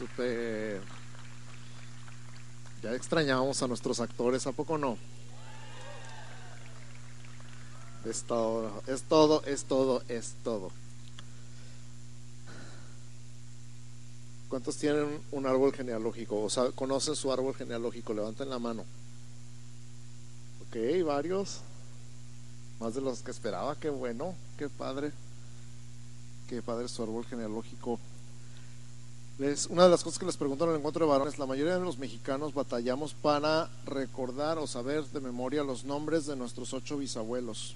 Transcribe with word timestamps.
Super. 0.00 0.80
Ya 2.82 2.94
extrañábamos 2.94 3.62
a 3.62 3.68
nuestros 3.68 4.00
actores, 4.00 4.46
¿a 4.46 4.52
poco 4.52 4.78
no? 4.78 4.96
Es 8.06 8.22
todo, 8.22 8.82
es 8.86 9.02
todo, 9.02 9.44
es 9.44 9.64
todo, 9.64 10.02
es 10.08 10.36
todo. 10.42 10.70
¿Cuántos 14.48 14.78
tienen 14.78 15.20
un 15.32 15.46
árbol 15.46 15.74
genealógico? 15.74 16.44
O 16.44 16.48
sea, 16.48 16.72
conocen 16.72 17.14
su 17.14 17.30
árbol 17.30 17.54
genealógico, 17.54 18.14
levanten 18.14 18.48
la 18.48 18.58
mano. 18.58 18.86
Ok, 20.62 21.04
varios. 21.04 21.60
Más 22.80 22.94
de 22.94 23.02
los 23.02 23.20
que 23.20 23.32
esperaba, 23.32 23.78
qué 23.78 23.90
bueno, 23.90 24.34
qué 24.56 24.70
padre. 24.70 25.12
Qué 26.48 26.62
padre 26.62 26.88
su 26.88 27.02
árbol 27.02 27.26
genealógico. 27.26 28.00
Una 29.70 29.84
de 29.84 29.88
las 29.88 30.04
cosas 30.04 30.18
que 30.18 30.26
les 30.26 30.36
pregunto 30.36 30.64
en 30.64 30.72
el 30.72 30.76
encuentro 30.76 31.06
de 31.06 31.10
varones, 31.10 31.38
la 31.38 31.46
mayoría 31.46 31.78
de 31.78 31.80
los 31.80 31.96
mexicanos 31.96 32.52
batallamos 32.52 33.14
para 33.14 33.70
recordar 33.86 34.58
o 34.58 34.66
saber 34.66 35.02
de 35.06 35.20
memoria 35.20 35.64
los 35.64 35.84
nombres 35.84 36.26
de 36.26 36.36
nuestros 36.36 36.74
ocho 36.74 36.98
bisabuelos. 36.98 37.74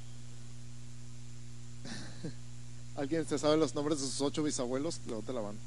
¿Alguien 2.96 3.26
se 3.26 3.38
sabe 3.38 3.56
los 3.56 3.74
nombres 3.74 3.98
de 3.98 4.06
sus 4.06 4.20
ocho 4.20 4.42
bisabuelos? 4.42 5.00
Levante 5.06 5.32
la 5.32 5.40
mano. 5.40 5.58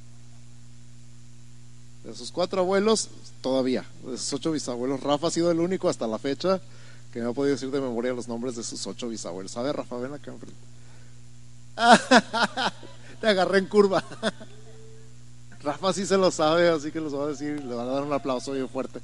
De 2.04 2.14
sus 2.14 2.32
cuatro 2.32 2.62
abuelos, 2.62 3.10
todavía. 3.42 3.84
De 4.06 4.20
sus 4.20 4.34
ocho 4.34 4.52
bisabuelos, 4.52 5.02
Rafa 5.02 5.30
ha 5.30 5.32
sido 5.32 5.50
el 5.50 5.60
único 5.60 5.90
hasta 5.90 6.06
la 6.06 6.20
fecha 6.20 6.62
que 7.12 7.22
me 7.22 7.26
ha 7.28 7.34
podido 7.34 7.56
decir 7.56 7.72
de 7.72 7.82
memoria 7.82 8.14
los 8.14 8.28
nombres 8.28 8.56
de 8.56 8.62
sus 8.62 8.86
ocho 8.86 9.10
bisabuelos. 9.10 9.56
Ver, 9.56 9.76
Rafa, 9.76 9.98
ven 9.98 10.14
acá 10.14 10.30
enfrente. 10.30 10.62
Te 13.20 13.28
agarré 13.28 13.58
en 13.58 13.66
curva. 13.66 14.04
Rafa 15.68 15.92
sí 15.92 16.06
se 16.06 16.18
lo 16.18 16.32
sabe, 16.32 16.70
así 16.70 16.94
que 16.94 17.02
los 17.02 17.14
va 17.14 17.26
a 17.26 17.28
decir, 17.28 17.62
le 17.62 17.76
van 17.76 17.90
a 17.90 17.92
dar 17.92 18.04
un 18.04 18.14
aplauso 18.14 18.54
bien 18.54 18.70
fuerte. 18.70 19.02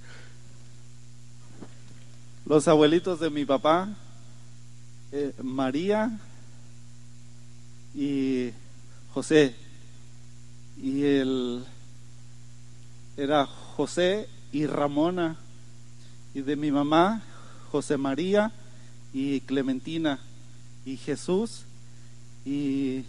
Los 2.45 2.69
abuelitos 2.69 3.19
de 3.19 3.29
mi 3.29 3.43
papá, 3.43 3.89
eh, 5.11 5.33
María 5.43 6.17
y 7.93 8.51
José. 9.13 9.53
Y 10.81 11.03
el 11.03 11.65
era 13.17 13.45
José 13.45 14.29
y 14.53 14.65
Ramona. 14.65 15.35
Y 16.33 16.43
de 16.43 16.55
mi 16.55 16.71
mamá, 16.71 17.23
José 17.73 17.97
María 17.97 18.53
y 19.11 19.41
Clementina. 19.41 20.17
Y 20.85 20.95
Jesús 20.95 21.63
y 22.45 23.03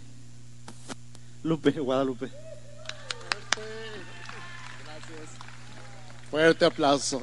Lupe, 1.41 1.71
Guadalupe. 1.71 2.44
Fuerte 6.35 6.65
aplauso. 6.65 7.21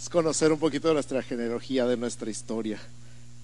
Es 0.00 0.08
conocer 0.08 0.50
un 0.50 0.58
poquito 0.58 0.88
de 0.88 0.94
nuestra 0.94 1.22
genealogía, 1.22 1.84
de 1.84 1.98
nuestra 1.98 2.30
historia. 2.30 2.80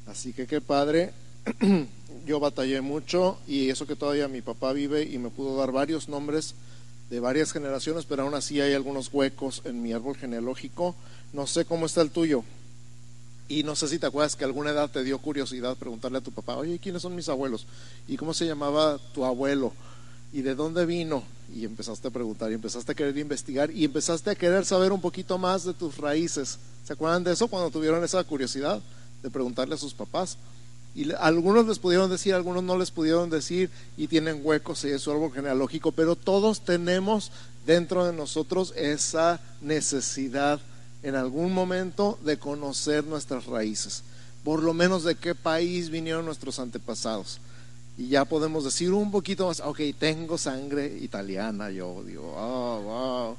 Así 0.07 0.33
que 0.33 0.47
qué 0.47 0.63
padre. 0.63 1.13
Yo 2.27 2.41
batallé 2.41 2.81
mucho 2.81 3.39
y 3.47 3.69
eso 3.69 3.87
que 3.87 3.95
todavía 3.95 4.27
mi 4.27 4.41
papá 4.41 4.73
vive 4.73 5.03
y 5.03 5.19
me 5.19 5.29
pudo 5.29 5.59
dar 5.59 5.71
varios 5.71 6.09
nombres 6.09 6.55
de 7.11 7.21
varias 7.21 7.53
generaciones, 7.53 8.07
pero 8.07 8.23
aún 8.23 8.33
así 8.33 8.59
hay 8.63 8.73
algunos 8.73 9.13
huecos 9.13 9.61
en 9.67 9.83
mi 9.83 9.93
árbol 9.93 10.17
genealógico. 10.17 10.97
No 11.35 11.47
sé 11.47 11.67
cómo 11.67 11.85
está 11.85 12.01
el 12.01 12.11
tuyo. 12.11 12.43
Y 13.51 13.65
no 13.65 13.77
sé 13.77 13.87
si 13.87 13.99
te 13.99 14.07
acuerdas 14.07 14.35
que 14.35 14.45
alguna 14.47 14.71
edad 14.71 14.91
te 14.91 15.05
dio 15.05 15.19
curiosidad 15.19 15.77
preguntarle 15.77 16.17
a 16.17 16.23
tu 16.23 16.33
papá, 16.33 16.57
oye, 16.57 16.79
¿quiénes 16.79 17.03
son 17.03 17.15
mis 17.15 17.29
abuelos? 17.29 17.67
¿Y 18.09 18.17
cómo 18.17 18.33
se 18.33 18.47
llamaba 18.47 18.99
tu 19.13 19.27
abuelo? 19.27 19.75
¿Y 20.33 20.43
de 20.43 20.55
dónde 20.55 20.87
vino? 20.87 21.25
Y 21.53 21.65
empezaste 21.65 22.09
a 22.09 22.11
preguntar 22.11 22.51
y 22.51 22.55
empezaste 22.55 22.93
a 22.93 22.95
querer 22.95 23.19
investigar 23.19 23.71
y 23.71 23.85
empezaste 23.85 24.31
a 24.31 24.35
querer 24.35 24.65
saber 24.65 24.93
un 24.93 25.01
poquito 25.01 25.39
más 25.39 25.65
de 25.65 25.75
tus 25.75 25.97
raíces. 25.97 26.59
¿Se 26.85 26.93
acuerdan 26.93 27.25
de 27.25 27.33
eso 27.33 27.49
cuando 27.49 27.71
tuvieron 27.71 28.03
esa 28.05 28.23
curiosidad 28.23 28.81
de 29.23 29.31
preguntarle 29.31 29.75
a 29.75 29.79
sus 29.79 29.95
papás? 29.95 30.37
Y 30.95 31.13
algunos 31.13 31.67
les 31.67 31.79
pudieron 31.79 32.11
decir, 32.11 32.35
algunos 32.35 32.63
no 32.63 32.77
les 32.77 32.91
pudieron 32.91 33.31
decir 33.31 33.71
y 33.97 34.09
tienen 34.09 34.41
huecos 34.43 34.85
en 34.85 34.99
su 34.99 35.11
árbol 35.11 35.33
genealógico, 35.33 35.93
pero 35.93 36.17
todos 36.17 36.61
tenemos 36.61 37.31
dentro 37.67 38.07
de 38.07 38.13
nosotros 38.13 38.73
esa 38.77 39.41
necesidad 39.61 40.61
en 41.03 41.15
algún 41.15 41.53
momento 41.53 42.19
de 42.25 42.39
conocer 42.39 43.05
nuestras 43.05 43.47
raíces, 43.47 44.03
por 44.45 44.63
lo 44.63 44.75
menos 44.75 45.05
de 45.05 45.15
qué 45.15 45.35
país 45.35 45.91
vinieron 45.91 46.25
nuestros 46.25 46.59
antepasados. 46.59 47.41
Y 48.01 48.09
ya 48.09 48.25
podemos 48.25 48.65
decir 48.65 48.93
un 48.93 49.11
poquito 49.11 49.47
más, 49.47 49.61
ok, 49.61 49.81
tengo 49.99 50.39
sangre 50.39 50.87
italiana, 51.01 51.71
yo 51.71 52.03
digo, 52.05 52.35
oh, 52.37 52.81
wow 52.81 53.37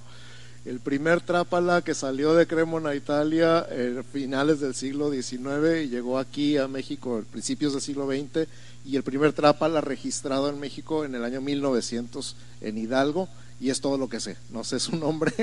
el 0.63 0.79
primer 0.79 1.21
trápala 1.21 1.81
que 1.81 1.95
salió 1.95 2.35
de 2.35 2.45
Cremona, 2.45 2.93
Italia, 2.93 3.65
en 3.71 4.03
finales 4.03 4.59
del 4.59 4.75
siglo 4.75 5.11
XIX 5.11 5.83
y 5.83 5.89
llegó 5.89 6.19
aquí 6.19 6.57
a 6.57 6.67
México 6.67 7.17
a 7.17 7.21
principios 7.31 7.73
del 7.73 7.81
siglo 7.81 8.07
XX, 8.07 8.47
y 8.85 8.95
el 8.95 9.03
primer 9.03 9.33
trápala 9.33 9.81
registrado 9.81 10.49
en 10.49 10.59
México 10.59 11.03
en 11.03 11.15
el 11.15 11.23
año 11.23 11.41
1900 11.41 12.35
en 12.61 12.77
Hidalgo, 12.77 13.27
y 13.59 13.69
es 13.69 13.81
todo 13.81 13.97
lo 13.97 14.07
que 14.07 14.19
sé. 14.19 14.37
No 14.51 14.63
sé 14.63 14.79
su 14.79 14.95
nombre, 14.97 15.33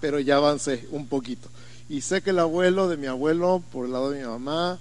pero 0.00 0.20
ya 0.20 0.36
avancé 0.36 0.86
un 0.92 1.08
poquito. 1.08 1.48
Y 1.88 2.02
sé 2.02 2.22
que 2.22 2.30
el 2.30 2.38
abuelo 2.38 2.88
de 2.88 2.96
mi 2.96 3.08
abuelo, 3.08 3.62
por 3.72 3.86
el 3.86 3.92
lado 3.92 4.10
de 4.10 4.20
mi 4.20 4.26
mamá, 4.26 4.78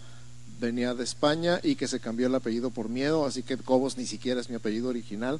venía 0.59 0.93
de 0.93 1.03
España 1.03 1.59
y 1.63 1.75
que 1.75 1.87
se 1.87 1.99
cambió 1.99 2.27
el 2.27 2.35
apellido 2.35 2.69
por 2.69 2.89
miedo, 2.89 3.25
así 3.25 3.43
que 3.43 3.57
Cobos 3.57 3.97
ni 3.97 4.05
siquiera 4.05 4.41
es 4.41 4.49
mi 4.49 4.55
apellido 4.55 4.89
original 4.89 5.39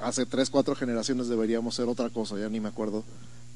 hace 0.00 0.26
tres, 0.26 0.50
cuatro 0.50 0.74
generaciones 0.74 1.28
deberíamos 1.28 1.74
ser 1.74 1.86
otra 1.88 2.10
cosa, 2.10 2.38
ya 2.38 2.48
ni 2.48 2.60
me 2.60 2.68
acuerdo 2.68 3.04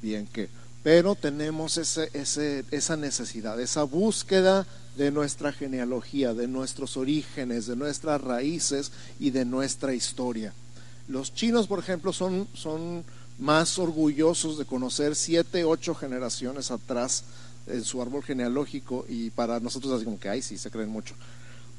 bien 0.03 0.29
qué. 0.33 0.49
Pero 0.83 1.15
tenemos 1.15 1.79
ese, 1.79 2.11
ese, 2.13 2.65
esa 2.71 2.97
necesidad, 2.97 3.59
esa 3.61 3.85
búsqueda 3.85 4.67
de 4.97 5.11
nuestra 5.11 5.51
genealogía, 5.51 6.35
de 6.35 6.47
nuestros 6.47 6.97
orígenes, 6.97 7.67
de 7.67 7.75
nuestras 7.75 8.21
raíces 8.21 8.93
y 9.19 9.31
de 9.31 9.47
nuestra 9.47 9.95
historia. 9.95 10.53
Los 11.09 11.35
chinos, 11.35 11.67
por 11.67 11.79
ejemplo, 11.79 12.13
son, 12.13 12.49
son 12.53 13.05
más 13.39 13.79
orgullosos 13.79 14.59
de 14.59 14.67
conocer 14.67 15.17
siete, 15.17 15.65
ocho 15.65 15.95
generaciones 15.95 16.71
atrás 16.71 17.25
en 17.67 17.85
su 17.85 18.01
árbol 18.01 18.23
genealógico 18.23 19.05
y 19.09 19.31
para 19.31 19.61
nosotros 19.61 19.93
así 19.93 20.05
como 20.05 20.19
que, 20.19 20.29
ay, 20.29 20.43
sí, 20.43 20.59
se 20.59 20.71
creen 20.71 20.91
mucho 20.91 21.15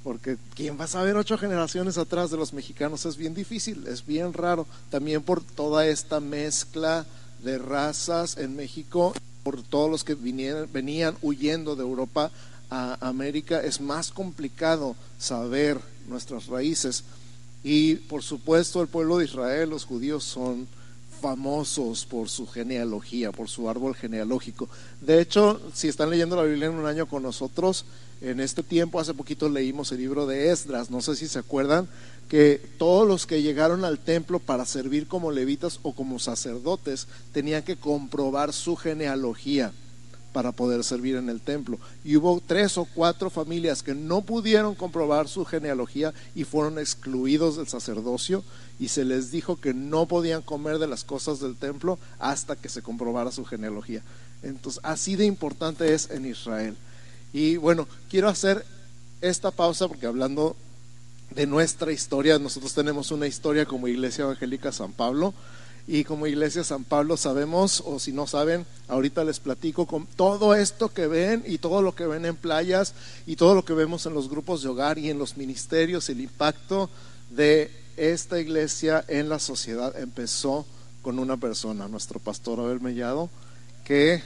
porque 0.06 0.38
¿quién 0.53 0.79
va 0.79 0.84
a 0.84 0.88
saber 0.88 1.16
ocho 1.18 1.35
generaciones 1.35 1.97
atrás 1.97 2.29
de 2.29 2.38
los 2.38 2.53
mexicanos? 2.53 3.07
Es 3.07 3.18
bien 3.18 3.34
difícil, 3.34 3.88
es 3.88 4.06
bien 4.06 4.34
raro, 4.34 4.68
también 4.91 5.24
por 5.24 5.41
toda 5.41 5.88
esta 5.88 6.19
mezcla 6.19 7.07
de 7.44 7.57
razas 7.57 8.38
en 8.38 8.56
México, 8.56 9.13
por 9.41 9.63
todos 9.63 9.90
los 9.90 10.03
que 10.03 10.13
venían 10.13 11.18
huyendo 11.24 11.75
de 11.75 11.81
Europa 11.81 12.29
a 12.69 13.00
América, 13.01 13.63
es 13.63 13.81
más 13.81 14.12
complicado 14.12 14.95
saber 15.18 15.79
nuestras 16.07 16.45
raíces. 16.45 17.03
Y 17.63 17.95
por 17.95 18.22
supuesto 18.22 18.84
el 18.84 18.88
pueblo 18.88 19.18
de 19.18 19.25
Israel, 19.25 19.72
los 19.72 19.85
judíos 19.85 20.24
son 20.24 20.68
famosos 21.21 22.05
por 22.05 22.29
su 22.29 22.47
genealogía, 22.47 23.31
por 23.31 23.49
su 23.49 23.69
árbol 23.69 23.95
genealógico. 23.95 24.69
De 25.01 25.21
hecho, 25.21 25.61
si 25.73 25.87
están 25.87 26.09
leyendo 26.09 26.35
la 26.35 26.43
Biblia 26.43 26.67
en 26.67 26.75
un 26.75 26.85
año 26.85 27.07
con 27.07 27.23
nosotros, 27.23 27.85
en 28.21 28.39
este 28.39 28.63
tiempo, 28.63 28.99
hace 28.99 29.13
poquito 29.13 29.49
leímos 29.49 29.91
el 29.91 29.99
libro 29.99 30.25
de 30.25 30.51
Esdras, 30.51 30.89
no 30.89 31.01
sé 31.01 31.15
si 31.15 31.27
se 31.27 31.39
acuerdan, 31.39 31.87
que 32.29 32.61
todos 32.77 33.07
los 33.07 33.25
que 33.25 33.41
llegaron 33.41 33.85
al 33.85 33.99
templo 33.99 34.39
para 34.39 34.65
servir 34.65 35.07
como 35.07 35.31
levitas 35.31 35.79
o 35.83 35.93
como 35.93 36.19
sacerdotes 36.19 37.07
tenían 37.33 37.63
que 37.63 37.77
comprobar 37.77 38.51
su 38.51 38.75
genealogía 38.75 39.71
para 40.35 40.51
poder 40.51 40.84
servir 40.84 41.16
en 41.16 41.29
el 41.29 41.40
templo. 41.40 41.79
Y 42.03 42.18
hubo 42.18 42.44
tres 42.46 42.78
o 42.78 42.84
cuatro 42.84 43.29
familias 43.29 43.81
que 43.81 43.96
no 43.96 44.19
pudieron 44.19 44.75
comprobar 44.75 45.29
su 45.29 45.46
genealogía 45.46 46.13
y 46.35 46.44
fueron 46.44 46.78
excluidos 46.78 47.56
del 47.56 47.69
sacerdocio 47.69 48.44
y 48.78 48.90
se 48.90 49.06
les 49.06 49.31
dijo 49.31 49.62
que 49.62 49.74
no 49.74 50.07
podían 50.07 50.41
comer 50.41 50.78
de 50.78 50.88
las 50.88 51.06
cosas 51.06 51.40
del 51.40 51.56
templo 51.56 51.97
hasta 52.19 52.57
que 52.57 52.68
se 52.68 52.81
comprobara 52.81 53.31
su 53.31 53.45
genealogía. 53.45 54.01
Entonces, 54.44 54.81
así 54.83 55.15
de 55.15 55.24
importante 55.24 55.94
es 55.94 56.09
en 56.09 56.25
Israel. 56.25 56.75
Y 57.31 57.56
bueno, 57.56 57.88
quiero 58.09 58.27
hacer 58.27 58.65
esta 59.21 59.51
pausa 59.51 59.88
porque 59.88 60.06
hablando 60.06 60.57
de 61.33 61.48
nuestra 61.48 61.94
historia, 61.94 62.39
nosotros 62.39 62.74
tenemos 62.74 63.09
una 63.12 63.25
historia 63.25 63.65
como 63.65 63.88
Iglesia 63.88 64.25
Evangélica 64.25 64.74
San 64.74 64.92
Pablo 64.92 65.33
y 65.87 66.03
como 66.03 66.25
Iglesia 66.25 66.63
San 66.63 66.83
Pablo 66.83 67.15
sabemos, 67.15 67.83
o 67.85 67.99
si 67.99 68.11
no 68.11 68.25
saben, 68.25 68.65
ahorita 68.87 69.23
les 69.23 69.39
platico 69.39 69.85
con 69.85 70.07
todo 70.07 70.55
esto 70.55 70.89
que 70.89 71.07
ven 71.07 71.43
y 71.45 71.59
todo 71.59 71.81
lo 71.81 71.93
que 71.93 72.07
ven 72.07 72.25
en 72.25 72.35
playas 72.35 72.93
y 73.27 73.35
todo 73.35 73.53
lo 73.53 73.65
que 73.65 73.73
vemos 73.73 74.05
en 74.05 74.13
los 74.13 74.29
grupos 74.29 74.63
de 74.63 74.69
hogar 74.69 74.97
y 74.97 75.09
en 75.09 75.19
los 75.19 75.37
ministerios, 75.37 76.09
el 76.09 76.21
impacto 76.21 76.89
de 77.29 77.71
esta 77.97 78.39
iglesia 78.39 79.05
en 79.07 79.29
la 79.29 79.39
sociedad 79.39 79.95
empezó 79.97 80.65
con 81.01 81.19
una 81.19 81.37
persona, 81.37 81.87
nuestro 81.87 82.19
pastor 82.19 82.59
Abel 82.59 82.81
Mellado, 82.81 83.29
que 83.83 84.23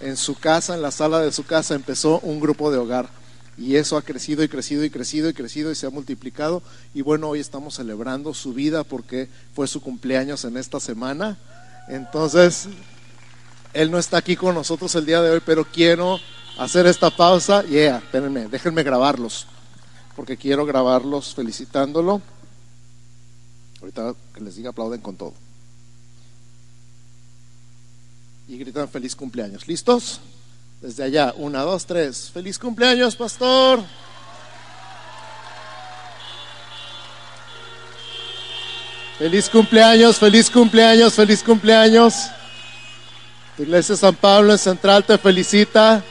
en 0.00 0.16
su 0.16 0.34
casa, 0.34 0.74
en 0.74 0.82
la 0.82 0.90
sala 0.90 1.20
de 1.20 1.32
su 1.32 1.44
casa, 1.44 1.74
empezó 1.74 2.20
un 2.20 2.38
grupo 2.38 2.70
de 2.70 2.78
hogar. 2.78 3.08
Y 3.60 3.76
eso 3.76 3.98
ha 3.98 4.02
crecido 4.02 4.42
y 4.42 4.48
crecido 4.48 4.84
y 4.86 4.90
crecido 4.90 5.28
y 5.28 5.34
crecido 5.34 5.70
y 5.70 5.74
se 5.74 5.86
ha 5.86 5.90
multiplicado. 5.90 6.62
Y 6.94 7.02
bueno, 7.02 7.28
hoy 7.28 7.40
estamos 7.40 7.74
celebrando 7.74 8.32
su 8.32 8.54
vida 8.54 8.84
porque 8.84 9.28
fue 9.54 9.68
su 9.68 9.82
cumpleaños 9.82 10.46
en 10.46 10.56
esta 10.56 10.80
semana. 10.80 11.36
Entonces, 11.86 12.68
él 13.74 13.90
no 13.90 13.98
está 13.98 14.16
aquí 14.16 14.34
con 14.34 14.54
nosotros 14.54 14.94
el 14.94 15.04
día 15.04 15.20
de 15.20 15.32
hoy, 15.32 15.42
pero 15.44 15.66
quiero 15.66 16.18
hacer 16.56 16.86
esta 16.86 17.10
pausa. 17.10 17.62
Yeah, 17.64 17.98
espérenme, 17.98 18.48
déjenme 18.48 18.82
grabarlos, 18.82 19.46
porque 20.16 20.38
quiero 20.38 20.64
grabarlos 20.64 21.34
felicitándolo. 21.34 22.22
Ahorita 23.82 24.14
que 24.32 24.40
les 24.40 24.56
diga 24.56 24.70
aplauden 24.70 25.02
con 25.02 25.16
todo. 25.16 25.34
Y 28.48 28.56
gritan 28.56 28.88
feliz 28.88 29.14
cumpleaños. 29.14 29.68
¿Listos? 29.68 30.22
Desde 30.80 31.04
allá, 31.04 31.34
una, 31.36 31.60
dos, 31.60 31.84
tres. 31.84 32.30
Feliz 32.32 32.58
cumpleaños, 32.58 33.14
pastor. 33.14 33.80
Feliz 39.18 39.50
cumpleaños, 39.50 40.16
feliz 40.16 40.48
cumpleaños, 40.48 41.12
feliz 41.12 41.42
cumpleaños. 41.42 42.14
La 43.58 43.64
Iglesia 43.64 43.94
San 43.94 44.14
Pablo 44.14 44.52
en 44.52 44.58
Central 44.58 45.04
te 45.04 45.18
felicita. 45.18 46.02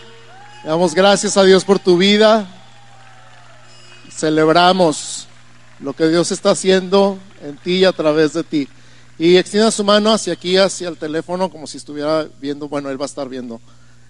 damos 0.63 0.93
gracias 0.93 1.35
a 1.35 1.43
Dios 1.43 1.65
por 1.65 1.79
tu 1.79 1.97
vida. 1.97 2.47
Celebramos 4.11 5.27
lo 5.79 5.93
que 5.93 6.09
Dios 6.09 6.31
está 6.31 6.51
haciendo 6.51 7.17
en 7.41 7.57
ti 7.57 7.77
y 7.77 7.85
a 7.85 7.91
través 7.91 8.33
de 8.33 8.43
ti. 8.43 8.69
Y 9.17 9.35
extienda 9.37 9.71
su 9.71 9.83
mano 9.83 10.13
hacia 10.13 10.33
aquí, 10.33 10.57
hacia 10.57 10.89
el 10.89 10.97
teléfono, 10.97 11.49
como 11.49 11.65
si 11.65 11.77
estuviera 11.77 12.27
viendo, 12.39 12.69
bueno, 12.69 12.91
Él 12.91 13.01
va 13.01 13.05
a 13.05 13.07
estar 13.07 13.27
viendo 13.27 13.59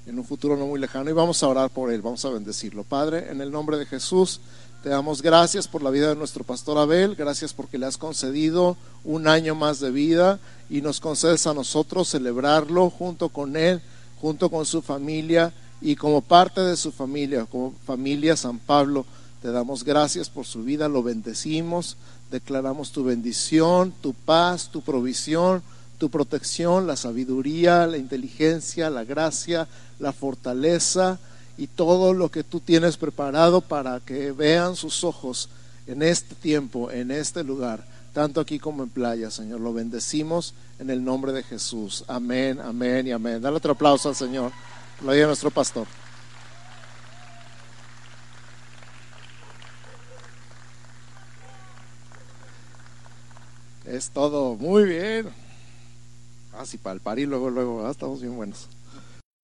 en 0.10 0.18
un 0.18 0.26
futuro 0.26 0.58
no 0.58 0.66
muy 0.66 0.80
lejano 0.80 1.10
y 1.10 1.14
vamos 1.14 1.44
a 1.44 1.48
orar 1.48 1.70
por 1.70 1.92
Él, 1.92 2.02
vamos 2.02 2.26
a 2.26 2.30
bendecirlo. 2.30 2.84
Padre, 2.84 3.30
en 3.30 3.42
el 3.42 3.52
nombre 3.52 3.78
de 3.78 3.86
Jesús. 3.86 4.42
Te 4.82 4.90
damos 4.90 5.22
gracias 5.22 5.68
por 5.68 5.84
la 5.84 5.90
vida 5.90 6.08
de 6.08 6.16
nuestro 6.16 6.46
pastor 6.46 6.78
Abel, 6.78 7.16
gracias 7.16 7.54
porque 7.54 7.78
le 7.78 7.86
has 7.86 7.98
concedido 7.98 8.78
un 9.04 9.28
año 9.28 9.54
más 9.54 9.82
de 9.82 9.92
vida 9.92 10.40
y 10.70 10.82
nos 10.82 11.02
concedes 11.02 11.46
a 11.48 11.54
nosotros 11.54 12.08
celebrarlo 12.08 12.90
junto 12.90 13.28
con 13.28 13.58
él, 13.58 13.82
junto 14.22 14.50
con 14.50 14.66
su 14.66 14.82
familia 14.82 15.52
y 15.82 15.98
como 15.98 16.22
parte 16.22 16.62
de 16.62 16.78
su 16.78 16.94
familia, 16.94 17.46
como 17.46 17.74
familia 17.86 18.38
San 18.38 18.58
Pablo. 18.58 19.06
Te 19.42 19.52
damos 19.52 19.84
gracias 19.84 20.30
por 20.30 20.46
su 20.46 20.64
vida, 20.64 20.88
lo 20.88 21.04
bendecimos, 21.04 21.98
declaramos 22.32 22.92
tu 22.92 23.04
bendición, 23.04 23.94
tu 24.02 24.14
paz, 24.14 24.70
tu 24.72 24.82
provisión, 24.82 25.62
tu 26.00 26.10
protección, 26.10 26.88
la 26.88 26.96
sabiduría, 26.96 27.86
la 27.86 27.98
inteligencia, 27.98 28.90
la 28.90 29.04
gracia, 29.04 29.68
la 30.00 30.14
fortaleza 30.14 31.20
y 31.58 31.68
todo 31.68 32.14
lo 32.14 32.32
que 32.32 32.44
tú 32.44 32.62
tienes 32.62 32.96
preparado 32.96 33.60
para 33.60 34.00
que 34.00 34.32
vean 34.32 34.78
sus 34.78 35.04
ojos 35.04 35.50
en 35.88 36.02
este 36.02 36.36
tiempo, 36.36 36.90
en 36.90 37.12
este 37.12 37.44
lugar, 37.44 37.84
tanto 38.14 38.40
aquí 38.40 38.60
como 38.60 38.82
en 38.82 38.90
playa, 38.90 39.30
Señor. 39.30 39.60
Lo 39.60 39.74
bendecimos 39.74 40.54
en 40.80 40.90
el 40.90 41.04
nombre 41.04 41.34
de 41.34 41.44
Jesús. 41.44 42.06
Amén, 42.08 42.60
amén 42.62 43.06
y 43.08 43.12
amén. 43.12 43.42
Dale 43.42 43.58
otro 43.58 43.74
aplauso 43.74 44.08
al 44.08 44.16
Señor, 44.16 44.54
lo 45.04 45.12
diga 45.12 45.28
nuestro 45.28 45.52
pastor. 45.52 45.86
Es 53.86 54.12
todo, 54.12 54.56
muy 54.56 54.84
bien. 54.86 55.49
Ah, 56.60 56.66
para 56.84 56.94
el 56.94 57.00
par 57.00 57.18
y 57.20 57.26
luego, 57.26 57.50
luego, 57.50 57.90
estamos 57.90 58.20
bien 58.20 58.36
buenos 58.36 58.68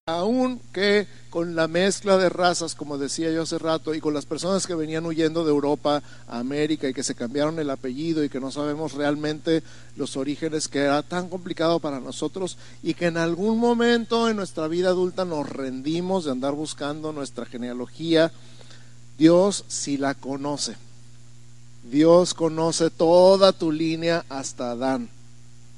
aún 0.08 0.62
que 0.72 1.08
con 1.32 1.56
la 1.56 1.68
mezcla 1.68 2.16
de 2.16 2.30
razas, 2.30 2.76
como 2.76 3.00
decía 3.00 3.32
yo 3.32 3.42
hace 3.42 3.58
rato, 3.58 3.96
y 3.96 4.00
con 4.00 4.14
las 4.14 4.28
personas 4.28 4.68
que 4.68 4.76
venían 4.76 5.04
huyendo 5.04 5.44
de 5.44 5.50
Europa 5.50 6.04
a 6.28 6.38
América 6.38 6.88
y 6.88 6.94
que 6.94 7.02
se 7.02 7.16
cambiaron 7.16 7.58
el 7.58 7.72
apellido 7.72 8.24
y 8.24 8.30
que 8.30 8.40
no 8.40 8.52
sabemos 8.52 8.94
realmente 8.94 9.64
los 9.96 10.16
orígenes, 10.16 10.68
que 10.68 10.82
era 10.82 11.02
tan 11.02 11.28
complicado 11.28 11.80
para 11.80 12.00
nosotros 12.00 12.60
y 12.84 12.94
que 12.94 13.08
en 13.08 13.18
algún 13.18 13.58
momento 13.58 14.30
en 14.30 14.36
nuestra 14.36 14.68
vida 14.68 14.90
adulta 14.90 15.26
nos 15.26 15.50
rendimos 15.50 16.26
de 16.26 16.34
andar 16.34 16.54
buscando 16.54 17.12
nuestra 17.12 17.48
genealogía, 17.48 18.32
Dios 19.18 19.66
sí 19.70 19.98
la 19.98 20.14
conoce. 20.14 20.76
Dios 21.90 22.36
conoce 22.36 22.92
toda 22.92 23.54
tu 23.54 23.72
línea 23.72 24.24
hasta 24.30 24.70
Adán. 24.70 25.10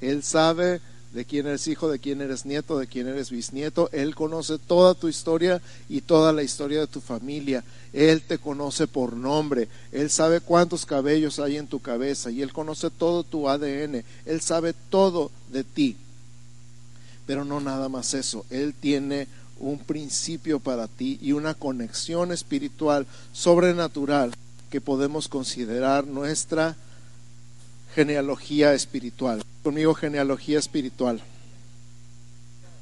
Él 0.02 0.22
sabe 0.22 0.82
de 1.12 1.24
quién 1.24 1.46
eres 1.46 1.66
hijo, 1.66 1.88
de 1.88 1.98
quién 1.98 2.20
eres 2.20 2.44
nieto, 2.44 2.78
de 2.78 2.86
quién 2.86 3.08
eres 3.08 3.30
bisnieto. 3.30 3.88
Él 3.92 4.14
conoce 4.14 4.58
toda 4.58 4.94
tu 4.94 5.08
historia 5.08 5.60
y 5.88 6.02
toda 6.02 6.32
la 6.32 6.42
historia 6.42 6.80
de 6.80 6.86
tu 6.86 7.00
familia. 7.00 7.64
Él 7.92 8.22
te 8.22 8.38
conoce 8.38 8.86
por 8.86 9.14
nombre. 9.14 9.68
Él 9.90 10.10
sabe 10.10 10.40
cuántos 10.40 10.84
cabellos 10.84 11.38
hay 11.38 11.56
en 11.56 11.66
tu 11.66 11.80
cabeza 11.80 12.30
y 12.30 12.42
Él 12.42 12.52
conoce 12.52 12.90
todo 12.90 13.22
tu 13.22 13.48
ADN. 13.48 14.04
Él 14.26 14.40
sabe 14.40 14.74
todo 14.90 15.30
de 15.50 15.64
ti. 15.64 15.96
Pero 17.26 17.44
no 17.44 17.60
nada 17.60 17.88
más 17.88 18.14
eso. 18.14 18.44
Él 18.50 18.74
tiene 18.74 19.28
un 19.58 19.78
principio 19.78 20.60
para 20.60 20.88
ti 20.88 21.18
y 21.22 21.32
una 21.32 21.54
conexión 21.54 22.32
espiritual 22.32 23.06
sobrenatural 23.32 24.32
que 24.70 24.80
podemos 24.80 25.28
considerar 25.28 26.06
nuestra 26.06 26.76
genealogía 27.94 28.74
espiritual. 28.74 29.42
Conmigo 29.62 29.94
genealogía 29.94 30.58
espiritual. 30.58 31.20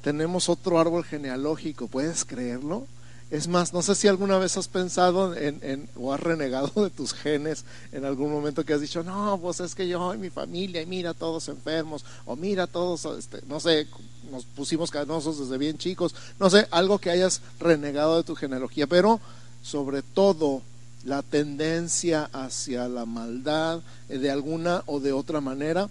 Tenemos 0.03 0.47
otro 0.49 0.79
árbol 0.79 1.03
genealógico, 1.03 1.87
¿puedes 1.87 2.23
creerlo? 2.23 2.87
Es 3.29 3.49
más, 3.49 3.73
no 3.73 3.81
sé 3.81 3.93
si 3.95 4.07
alguna 4.07 4.37
vez 4.37 4.55
has 4.55 4.69
pensado 4.69 5.35
en, 5.35 5.89
o 5.97 6.13
has 6.13 6.19
renegado 6.19 6.71
de 6.81 6.89
tus 6.89 7.13
genes 7.13 7.65
en 7.91 8.05
algún 8.05 8.31
momento 8.31 8.63
que 8.63 8.73
has 8.73 8.79
dicho, 8.79 9.03
no, 9.03 9.37
pues 9.41 9.59
es 9.59 9.75
que 9.75 9.85
yo 9.85 10.13
y 10.13 10.17
mi 10.17 10.29
familia, 10.29 10.81
y 10.81 10.85
mira 10.85 11.13
todos 11.13 11.49
enfermos, 11.49 12.05
o 12.25 12.37
mira 12.37 12.67
todos, 12.67 13.03
este, 13.17 13.41
no 13.49 13.59
sé, 13.59 13.87
nos 14.31 14.45
pusimos 14.45 14.91
canosos 14.91 15.39
desde 15.39 15.57
bien 15.57 15.77
chicos, 15.77 16.15
no 16.39 16.49
sé, 16.49 16.67
algo 16.71 16.99
que 16.99 17.09
hayas 17.09 17.41
renegado 17.59 18.15
de 18.15 18.23
tu 18.23 18.33
genealogía, 18.33 18.87
pero 18.87 19.19
sobre 19.61 20.03
todo 20.03 20.61
la 21.07 21.23
tendencia 21.23 22.29
hacia 22.33 22.89
la 22.89 23.05
maldad 23.05 23.79
eh, 24.09 24.17
de 24.17 24.29
alguna 24.29 24.83
o 24.87 24.99
de 24.99 25.13
otra 25.13 25.39
manera, 25.39 25.89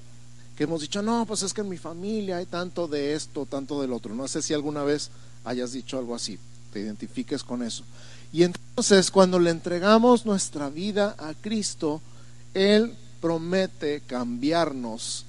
que 0.54 0.64
hemos 0.64 0.82
dicho, 0.82 1.00
no, 1.00 1.24
pues 1.24 1.42
es 1.42 1.54
que 1.54 1.62
en 1.62 1.70
mi 1.70 1.78
familia 1.78 2.36
hay 2.36 2.44
tanto 2.44 2.86
de 2.86 3.14
esto, 3.14 3.46
tanto 3.46 3.80
del 3.80 3.94
otro. 3.94 4.14
No 4.14 4.28
sé 4.28 4.42
si 4.42 4.52
alguna 4.52 4.84
vez 4.84 5.10
hayas 5.44 5.72
dicho 5.72 5.98
algo 5.98 6.14
así, 6.14 6.38
te 6.70 6.80
identifiques 6.80 7.42
con 7.42 7.62
eso. 7.62 7.82
Y 8.30 8.42
entonces 8.42 9.10
cuando 9.10 9.38
le 9.38 9.50
entregamos 9.50 10.26
nuestra 10.26 10.68
vida 10.68 11.16
a 11.18 11.32
Cristo, 11.32 12.02
Él 12.52 12.94
promete 13.22 14.02
cambiarnos 14.06 15.24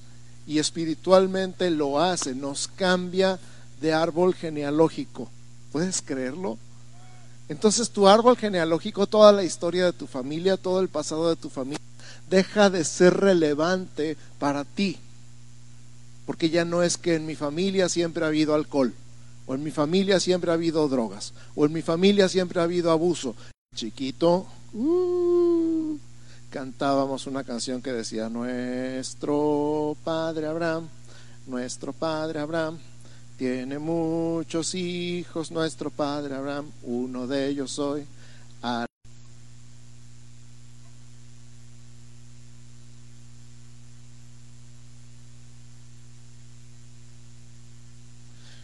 y 0.46 0.60
espiritualmente 0.60 1.70
lo 1.70 2.02
hace, 2.02 2.36
nos 2.36 2.68
cambia 2.68 3.40
de 3.80 3.94
árbol 3.94 4.36
genealógico. 4.36 5.30
¿Puedes 5.72 6.02
creerlo? 6.02 6.58
Entonces 7.50 7.90
tu 7.90 8.08
árbol 8.08 8.36
genealógico, 8.36 9.08
toda 9.08 9.32
la 9.32 9.44
historia 9.44 9.86
de 9.86 9.94
tu 9.94 10.08
familia, 10.08 10.58
todo 10.58 10.82
el 10.82 10.90
pasado 10.90 11.30
de 11.30 11.36
tu 11.36 11.50
familia, 11.50 11.80
deja 12.30 12.70
de 12.70 12.84
ser 12.84 13.14
relevante 13.14 14.18
para 14.38 14.66
ti. 14.66 14.98
Porque 16.26 16.50
ya 16.50 16.66
no 16.66 16.84
es 16.84 16.98
que 16.98 17.16
en 17.16 17.26
mi 17.26 17.36
familia 17.36 17.88
siempre 17.88 18.26
ha 18.26 18.28
habido 18.28 18.54
alcohol, 18.54 18.94
o 19.46 19.56
en 19.56 19.64
mi 19.64 19.72
familia 19.72 20.20
siempre 20.20 20.52
ha 20.52 20.56
habido 20.56 20.90
drogas, 20.90 21.34
o 21.56 21.66
en 21.66 21.72
mi 21.72 21.82
familia 21.82 22.28
siempre 22.28 22.60
ha 22.60 22.64
habido 22.64 22.92
abuso. 22.92 23.34
Chiquito, 23.74 24.46
uh, 24.74 25.98
cantábamos 26.50 27.28
una 27.28 27.46
canción 27.46 27.82
que 27.82 27.94
decía, 27.94 28.28
nuestro 28.28 29.96
padre 30.04 30.48
Abraham, 30.48 30.90
nuestro 31.46 31.94
padre 31.94 32.40
Abraham 32.40 32.78
tiene 33.38 33.78
muchos 33.78 34.74
hijos 34.74 35.52
nuestro 35.52 35.92
padre 35.92 36.36
Abraham, 36.36 36.72
uno 36.84 37.28
de 37.28 37.48
ellos 37.48 37.72
soy. 37.72 38.04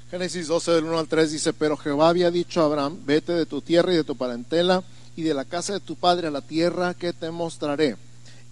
Génesis 0.10 0.48
12 0.48 0.72
del 0.74 0.84
1 0.84 1.00
al 1.00 1.08
3 1.08 1.32
dice, 1.32 1.54
pero 1.54 1.76
Jehová 1.76 2.10
había 2.10 2.30
dicho 2.30 2.62
a 2.62 2.66
Abraham, 2.66 3.00
vete 3.04 3.34
de 3.34 3.48
tu 3.48 3.62
tierra 3.62 3.94
y 3.94 3.98
de 3.98 4.04
tu 4.04 4.16
parentela 4.16 4.84
y 5.16 5.24
de 5.24 5.34
la 5.34 5.46
casa 5.46 5.74
de 5.74 5.80
tu 5.80 5.96
padre 5.96 6.28
a 6.28 6.32
la 6.32 6.42
tierra 6.42 6.94
que 6.94 7.14
te 7.14 7.32
mostraré. 7.32 7.96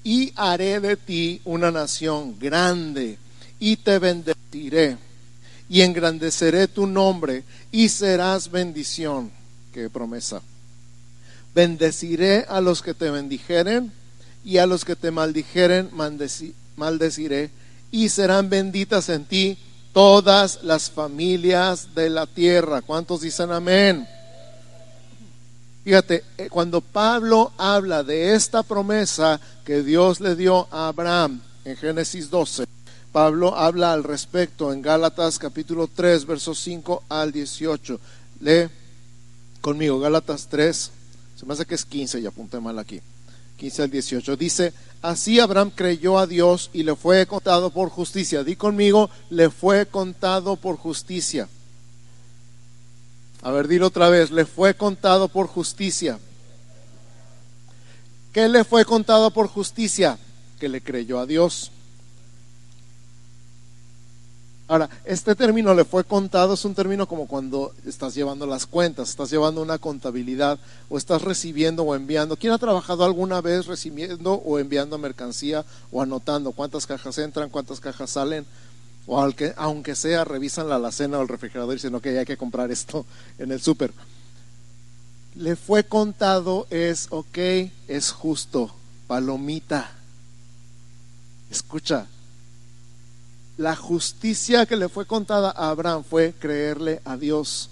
Y 0.03 0.33
haré 0.35 0.79
de 0.79 0.97
ti 0.97 1.39
una 1.45 1.69
nación 1.69 2.39
grande 2.39 3.19
y 3.59 3.77
te 3.77 3.99
bendeciré 3.99 4.97
y 5.71 5.83
engrandeceré 5.83 6.67
tu 6.67 6.85
nombre 6.85 7.45
y 7.71 7.87
serás 7.87 8.51
bendición. 8.51 9.31
Qué 9.71 9.89
promesa. 9.89 10.41
Bendeciré 11.55 12.45
a 12.49 12.59
los 12.59 12.81
que 12.81 12.93
te 12.93 13.09
bendijeren 13.09 13.93
y 14.43 14.57
a 14.57 14.65
los 14.65 14.83
que 14.83 14.97
te 14.97 15.11
maldijeren 15.11 15.89
maldeciré 16.75 17.51
y 17.89 18.09
serán 18.09 18.49
benditas 18.49 19.07
en 19.07 19.23
ti 19.23 19.57
todas 19.93 20.59
las 20.63 20.91
familias 20.91 21.95
de 21.95 22.09
la 22.09 22.27
tierra. 22.27 22.81
¿Cuántos 22.81 23.21
dicen 23.21 23.49
amén? 23.53 24.05
Fíjate, 25.85 26.25
eh, 26.37 26.49
cuando 26.49 26.81
Pablo 26.81 27.53
habla 27.57 28.03
de 28.03 28.35
esta 28.35 28.61
promesa 28.61 29.39
que 29.63 29.83
Dios 29.83 30.19
le 30.19 30.35
dio 30.35 30.67
a 30.69 30.89
Abraham 30.89 31.41
en 31.63 31.77
Génesis 31.77 32.29
12, 32.29 32.65
Pablo 33.11 33.57
habla 33.57 33.91
al 33.91 34.03
respecto 34.03 34.71
en 34.71 34.81
Gálatas 34.81 35.37
capítulo 35.37 35.89
3, 35.93 36.25
versos 36.25 36.59
5 36.59 37.03
al 37.09 37.33
18. 37.33 37.99
Lee 38.39 38.69
conmigo, 39.59 39.99
Gálatas 39.99 40.47
3, 40.47 40.91
se 41.35 41.45
me 41.45 41.53
hace 41.53 41.65
que 41.65 41.75
es 41.75 41.83
15 41.83 42.21
y 42.21 42.25
apunté 42.25 42.59
mal 42.59 42.79
aquí. 42.79 43.01
15 43.57 43.83
al 43.83 43.91
18. 43.91 44.37
Dice, 44.37 44.73
así 45.01 45.39
Abraham 45.39 45.71
creyó 45.75 46.17
a 46.17 46.25
Dios 46.25 46.69
y 46.71 46.83
le 46.83 46.95
fue 46.95 47.25
contado 47.27 47.69
por 47.69 47.89
justicia. 47.89 48.45
Di 48.45 48.55
conmigo, 48.55 49.09
le 49.29 49.49
fue 49.49 49.85
contado 49.85 50.55
por 50.55 50.77
justicia. 50.77 51.49
A 53.41 53.51
ver, 53.51 53.67
dilo 53.67 53.87
otra 53.87 54.09
vez, 54.09 54.31
le 54.31 54.45
fue 54.45 54.73
contado 54.73 55.27
por 55.27 55.47
justicia. 55.47 56.17
¿Qué 58.31 58.47
le 58.47 58.63
fue 58.63 58.85
contado 58.85 59.31
por 59.31 59.47
justicia? 59.47 60.17
Que 60.59 60.69
le 60.69 60.79
creyó 60.79 61.19
a 61.19 61.25
Dios. 61.25 61.71
Ahora, 64.71 64.89
este 65.03 65.35
término 65.35 65.73
le 65.73 65.83
fue 65.83 66.05
contado, 66.05 66.53
es 66.53 66.63
un 66.63 66.73
término 66.73 67.05
como 67.05 67.27
cuando 67.27 67.73
estás 67.85 68.15
llevando 68.15 68.45
las 68.45 68.65
cuentas, 68.65 69.09
estás 69.09 69.29
llevando 69.29 69.61
una 69.61 69.79
contabilidad 69.79 70.59
o 70.87 70.97
estás 70.97 71.23
recibiendo 71.23 71.83
o 71.83 71.93
enviando. 71.93 72.37
¿Quién 72.37 72.53
ha 72.53 72.57
trabajado 72.57 73.03
alguna 73.03 73.41
vez 73.41 73.65
recibiendo 73.65 74.35
o 74.35 74.59
enviando 74.59 74.97
mercancía 74.97 75.65
o 75.91 76.01
anotando 76.01 76.53
cuántas 76.53 76.87
cajas 76.87 77.17
entran, 77.17 77.49
cuántas 77.49 77.81
cajas 77.81 78.11
salen? 78.11 78.45
O 79.07 79.19
aunque, 79.19 79.93
sea, 79.93 80.23
revisan 80.23 80.69
la 80.69 80.77
alacena 80.77 81.19
o 81.19 81.21
el 81.21 81.27
refrigerador 81.27 81.73
y 81.73 81.75
dicen, 81.75 81.93
ok, 81.93 82.05
hay 82.05 82.25
que 82.25 82.37
comprar 82.37 82.71
esto 82.71 83.05
en 83.39 83.51
el 83.51 83.59
súper. 83.59 83.91
Le 85.35 85.57
fue 85.57 85.83
contado 85.83 86.65
es, 86.69 87.07
ok, 87.09 87.37
es 87.89 88.11
justo, 88.11 88.73
palomita. 89.07 89.91
Escucha, 91.49 92.07
la 93.57 93.75
justicia 93.75 94.65
que 94.65 94.75
le 94.75 94.89
fue 94.89 95.05
contada 95.05 95.51
a 95.51 95.69
Abraham 95.69 96.03
fue 96.03 96.33
creerle 96.37 97.01
a 97.05 97.17
Dios. 97.17 97.69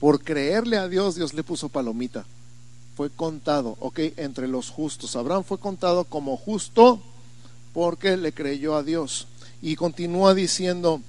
Por 0.00 0.22
creerle 0.22 0.76
a 0.76 0.88
Dios, 0.88 1.14
Dios 1.14 1.34
le 1.34 1.42
puso 1.42 1.68
palomita. 1.68 2.24
Fue 2.96 3.10
contado, 3.10 3.76
ok, 3.80 3.98
entre 4.16 4.48
los 4.48 4.70
justos. 4.70 5.16
Abraham 5.16 5.44
fue 5.44 5.58
contado 5.58 6.04
como 6.04 6.36
justo 6.36 7.00
porque 7.72 8.16
le 8.16 8.32
creyó 8.32 8.74
a 8.74 8.82
Dios. 8.82 9.26
Y 9.62 9.76
continúa 9.76 10.34
diciendo 10.34 11.00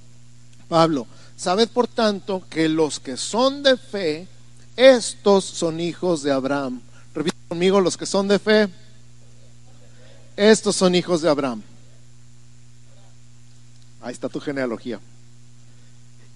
Pablo, 0.68 1.06
sabed 1.36 1.68
por 1.68 1.88
tanto 1.88 2.42
que 2.50 2.68
los 2.68 3.00
que 3.00 3.16
son 3.16 3.62
de 3.62 3.76
fe, 3.76 4.28
estos 4.76 5.44
son 5.44 5.80
hijos 5.80 6.22
de 6.22 6.30
Abraham. 6.30 6.80
Repite 7.14 7.36
conmigo, 7.48 7.80
los 7.80 7.96
que 7.96 8.06
son 8.06 8.28
de 8.28 8.38
fe, 8.38 8.68
estos 10.36 10.76
son 10.76 10.94
hijos 10.94 11.22
de 11.22 11.28
Abraham. 11.28 11.62
Ahí 14.08 14.14
está 14.14 14.30
tu 14.30 14.40
genealogía. 14.40 15.00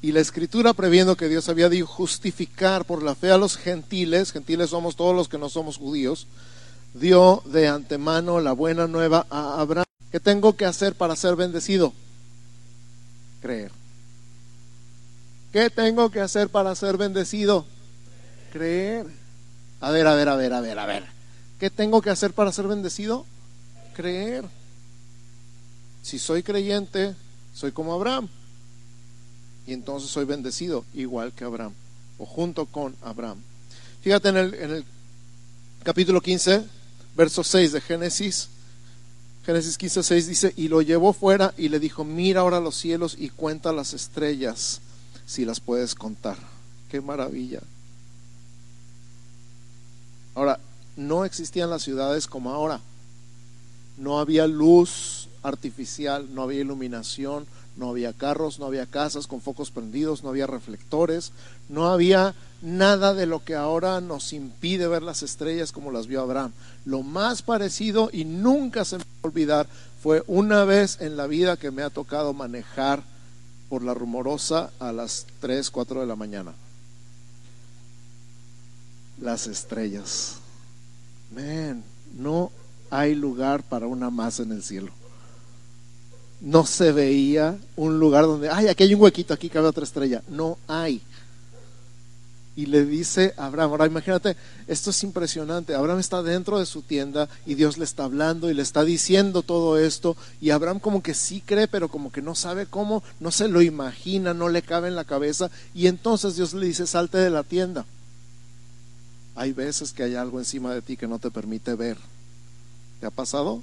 Y 0.02 0.12
la 0.12 0.20
escritura, 0.20 0.74
previendo 0.74 1.16
que 1.16 1.30
Dios 1.30 1.48
había 1.48 1.70
de 1.70 1.80
justificar 1.80 2.84
por 2.84 3.02
la 3.02 3.14
fe 3.14 3.30
a 3.30 3.38
los 3.38 3.56
gentiles, 3.56 4.30
gentiles 4.30 4.68
somos 4.68 4.94
todos 4.94 5.16
los 5.16 5.26
que 5.26 5.38
no 5.38 5.48
somos 5.48 5.78
judíos, 5.78 6.26
dio 6.92 7.42
de 7.46 7.68
antemano 7.68 8.40
la 8.40 8.52
buena 8.52 8.88
nueva 8.88 9.26
a 9.30 9.58
Abraham. 9.58 9.86
¿Qué 10.10 10.20
tengo 10.20 10.54
que 10.54 10.66
hacer 10.66 10.96
para 10.96 11.16
ser 11.16 11.34
bendecido? 11.34 11.94
Creer. 13.40 13.70
¿Qué 15.50 15.70
tengo 15.70 16.10
que 16.10 16.20
hacer 16.20 16.50
para 16.50 16.74
ser 16.74 16.98
bendecido? 16.98 17.64
Creer. 18.52 19.06
A 19.80 19.90
ver, 19.90 20.06
a 20.08 20.14
ver, 20.14 20.28
a 20.28 20.36
ver, 20.36 20.52
a 20.52 20.60
ver, 20.60 20.78
a 20.78 20.84
ver. 20.84 21.04
¿Qué 21.58 21.70
tengo 21.70 22.02
que 22.02 22.10
hacer 22.10 22.34
para 22.34 22.52
ser 22.52 22.68
bendecido? 22.68 23.24
Creer. 23.94 24.44
Si 26.02 26.18
soy 26.18 26.42
creyente, 26.42 27.14
soy 27.54 27.72
como 27.72 27.94
Abraham. 27.94 28.28
Y 29.66 29.72
entonces 29.72 30.10
soy 30.10 30.24
bendecido 30.24 30.84
igual 30.92 31.32
que 31.32 31.44
Abraham, 31.44 31.72
o 32.18 32.26
junto 32.26 32.66
con 32.66 32.96
Abraham. 33.02 33.38
Fíjate 34.02 34.30
en 34.30 34.36
el, 34.36 34.84
capítulo 35.84 36.20
15, 36.20 36.64
verso 37.16 37.44
6 37.44 37.72
de 37.72 37.80
Génesis. 37.80 38.48
Génesis 39.46 39.76
15, 39.78 40.02
6 40.02 40.26
dice, 40.26 40.52
y 40.56 40.68
lo 40.68 40.82
llevó 40.82 41.12
fuera 41.12 41.54
y 41.56 41.68
le 41.68 41.78
dijo, 41.78 42.04
mira 42.04 42.40
ahora 42.40 42.60
los 42.60 42.76
cielos 42.76 43.16
y 43.18 43.28
cuenta 43.28 43.72
las 43.72 43.92
estrellas, 43.92 44.80
si 45.26 45.44
las 45.44 45.60
puedes 45.60 45.94
contar. 45.94 46.36
Qué 46.88 47.00
maravilla. 47.00 47.60
Ahora, 50.34 50.58
no 50.96 51.24
existían 51.24 51.70
las 51.70 51.82
ciudades 51.82 52.26
como 52.26 52.50
ahora. 52.50 52.80
No 53.96 54.18
había 54.18 54.46
luz 54.46 55.28
artificial, 55.42 56.34
no 56.34 56.42
había 56.42 56.60
iluminación, 56.60 57.46
no 57.76 57.88
había 57.88 58.12
carros, 58.12 58.58
no 58.58 58.66
había 58.66 58.86
casas 58.86 59.26
con 59.26 59.40
focos 59.40 59.70
prendidos, 59.70 60.22
no 60.22 60.28
había 60.28 60.46
reflectores, 60.46 61.32
no 61.68 61.88
había 61.88 62.34
nada 62.60 63.14
de 63.14 63.26
lo 63.26 63.44
que 63.44 63.54
ahora 63.54 64.00
nos 64.00 64.32
impide 64.32 64.86
ver 64.86 65.02
las 65.02 65.22
estrellas 65.22 65.72
como 65.72 65.90
las 65.90 66.06
vio 66.06 66.20
Abraham. 66.20 66.52
Lo 66.84 67.02
más 67.02 67.42
parecido, 67.42 68.10
y 68.12 68.24
nunca 68.24 68.84
se 68.84 68.98
me 68.98 69.04
va 69.04 69.10
a 69.22 69.26
olvidar, 69.26 69.66
fue 70.02 70.22
una 70.26 70.64
vez 70.64 70.98
en 71.00 71.16
la 71.16 71.26
vida 71.26 71.56
que 71.56 71.70
me 71.70 71.82
ha 71.82 71.90
tocado 71.90 72.32
manejar 72.32 73.02
por 73.68 73.82
la 73.82 73.94
rumorosa 73.94 74.70
a 74.78 74.92
las 74.92 75.26
3, 75.40 75.70
4 75.70 76.00
de 76.00 76.06
la 76.06 76.16
mañana. 76.16 76.52
Las 79.20 79.46
estrellas. 79.46 80.36
No 82.14 82.52
hay 82.90 83.14
lugar 83.14 83.62
para 83.62 83.86
una 83.86 84.10
más 84.10 84.40
en 84.40 84.52
el 84.52 84.62
cielo 84.62 84.92
no 86.42 86.66
se 86.66 86.90
veía 86.90 87.56
un 87.76 88.00
lugar 88.00 88.24
donde, 88.24 88.50
ay, 88.50 88.66
aquí 88.66 88.82
hay 88.82 88.94
un 88.94 89.00
huequito, 89.00 89.32
aquí 89.32 89.48
cabe 89.48 89.68
otra 89.68 89.84
estrella. 89.84 90.22
No 90.28 90.58
hay. 90.66 91.00
Y 92.56 92.66
le 92.66 92.84
dice 92.84 93.32
Abraham, 93.38 93.70
ahora 93.70 93.86
imagínate, 93.86 94.36
esto 94.66 94.90
es 94.90 95.02
impresionante, 95.04 95.74
Abraham 95.74 96.00
está 96.00 96.22
dentro 96.22 96.58
de 96.58 96.66
su 96.66 96.82
tienda 96.82 97.28
y 97.46 97.54
Dios 97.54 97.78
le 97.78 97.84
está 97.84 98.04
hablando 98.04 98.50
y 98.50 98.54
le 98.54 98.60
está 98.60 98.84
diciendo 98.84 99.42
todo 99.42 99.78
esto 99.78 100.18
y 100.38 100.50
Abraham 100.50 100.78
como 100.78 101.02
que 101.02 101.14
sí 101.14 101.42
cree, 101.46 101.66
pero 101.66 101.88
como 101.88 102.12
que 102.12 102.20
no 102.20 102.34
sabe 102.34 102.66
cómo, 102.66 103.02
no 103.20 103.30
se 103.30 103.48
lo 103.48 103.62
imagina, 103.62 104.34
no 104.34 104.50
le 104.50 104.60
cabe 104.60 104.88
en 104.88 104.96
la 104.96 105.04
cabeza 105.04 105.50
y 105.72 105.86
entonces 105.86 106.36
Dios 106.36 106.52
le 106.52 106.66
dice, 106.66 106.86
salte 106.86 107.16
de 107.16 107.30
la 107.30 107.42
tienda. 107.42 107.86
Hay 109.34 109.52
veces 109.52 109.92
que 109.92 110.02
hay 110.02 110.16
algo 110.16 110.38
encima 110.38 110.74
de 110.74 110.82
ti 110.82 110.98
que 110.98 111.08
no 111.08 111.18
te 111.18 111.30
permite 111.30 111.74
ver. 111.74 111.96
¿Te 113.00 113.06
ha 113.06 113.10
pasado? 113.10 113.62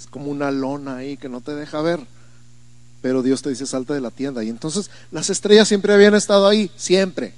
Es 0.00 0.06
como 0.06 0.30
una 0.30 0.50
lona 0.50 0.96
ahí 0.96 1.18
que 1.18 1.28
no 1.28 1.42
te 1.42 1.54
deja 1.54 1.82
ver. 1.82 2.00
Pero 3.02 3.22
Dios 3.22 3.42
te 3.42 3.50
dice 3.50 3.66
salta 3.66 3.92
de 3.92 4.00
la 4.00 4.10
tienda. 4.10 4.42
Y 4.42 4.48
entonces 4.48 4.90
las 5.10 5.28
estrellas 5.28 5.68
siempre 5.68 5.92
habían 5.92 6.14
estado 6.14 6.48
ahí, 6.48 6.70
siempre. 6.74 7.34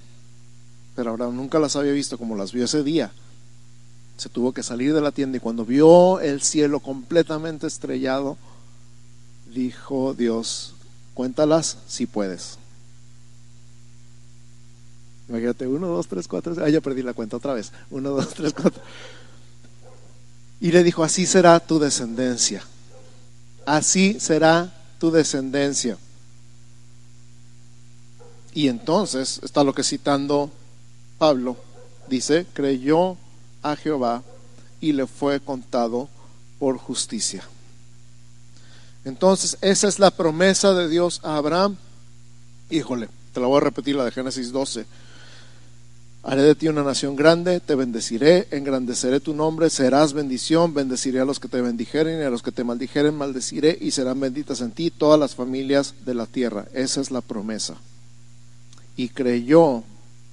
Pero 0.95 1.11
ahora 1.11 1.27
nunca 1.27 1.59
las 1.59 1.75
había 1.75 1.91
visto 1.91 2.19
como 2.19 2.37
las 2.37 2.53
vio 2.53 2.65
ese 2.65 2.85
día. 2.85 3.11
Se 4.17 4.29
tuvo 4.29 4.53
que 4.53 4.63
salir 4.63 4.95
de 4.95 5.01
la 5.01 5.11
tienda 5.11 5.39
y 5.39 5.41
cuando 5.41 5.65
vio 5.65 6.21
el 6.21 6.41
cielo 6.41 6.79
completamente 6.79 7.67
estrellado, 7.67 8.37
dijo 9.53 10.15
Dios, 10.15 10.75
cuéntalas 11.15 11.79
si 11.89 12.07
puedes. 12.07 12.59
Imagínate, 15.29 15.67
uno, 15.67 15.89
dos, 15.89 16.07
tres, 16.07 16.29
cuatro. 16.29 16.55
Ah, 16.63 16.69
ya 16.69 16.81
perdí 16.81 17.03
la 17.03 17.15
cuenta 17.15 17.39
otra 17.39 17.55
vez. 17.55 17.73
Uno, 17.91 18.11
dos, 18.11 18.29
tres, 18.35 18.53
cuatro. 18.53 18.81
Y 20.63 20.71
le 20.71 20.85
dijo, 20.85 21.03
así 21.03 21.27
será 21.27 21.59
tu 21.59 21.81
descendencia. 21.81 22.63
Así 23.67 24.21
será 24.21 24.73
tu 25.01 25.11
descendencia. 25.11 25.99
Y 28.55 28.69
entonces 28.69 29.41
está 29.43 29.65
lo 29.65 29.75
que 29.75 29.83
citando 29.83 30.53
Pablo. 31.19 31.57
Dice, 32.09 32.47
creyó 32.53 33.17
a 33.61 33.75
Jehová 33.75 34.23
y 34.81 34.93
le 34.93 35.09
fue 35.09 35.41
contado 35.41 36.09
por 36.61 36.79
justicia. 36.79 37.43
Entonces, 39.05 39.59
esa 39.63 39.89
es 39.89 39.99
la 39.99 40.13
promesa 40.13 40.75
de 40.75 40.89
Dios 40.89 41.19
a 41.25 41.39
Abraham. 41.39 41.77
Híjole, 42.71 43.09
te 43.35 43.41
la 43.41 43.49
voy 43.49 43.57
a 43.57 43.65
repetir 43.65 43.97
la 43.97 44.05
de 44.05 44.13
Génesis 44.13 44.53
12. 44.53 44.87
Haré 46.25 46.43
de 46.43 46.55
ti 46.55 46.69
una 46.69 46.85
nación 46.85 47.17
grande, 47.17 47.59
te 47.59 47.75
bendeciré, 47.75 48.47
engrandeceré 48.53 49.19
tu 49.19 49.35
nombre, 49.35 49.69
serás 49.71 50.13
bendición, 50.13 50.73
bendeciré 50.73 51.19
a 51.19 51.25
los 51.25 51.41
que 51.41 51.49
te 51.49 51.61
bendijeren 51.61 52.21
y 52.21 52.23
a 52.23 52.31
los 52.31 52.43
que 52.43 52.53
te 52.53 52.63
maldijeren, 52.63 53.17
maldeciré 53.17 53.77
y 53.81 53.91
serán 53.91 54.21
benditas 54.21 54.61
en 54.61 54.71
ti 54.71 54.91
todas 54.91 55.19
las 55.19 55.35
familias 55.35 55.95
de 56.05 56.15
la 56.15 56.27
tierra. 56.27 56.67
Esa 56.75 57.01
es 57.01 57.11
la 57.11 57.23
promesa. 57.23 57.75
Y 58.97 59.09
creyó, 59.09 59.83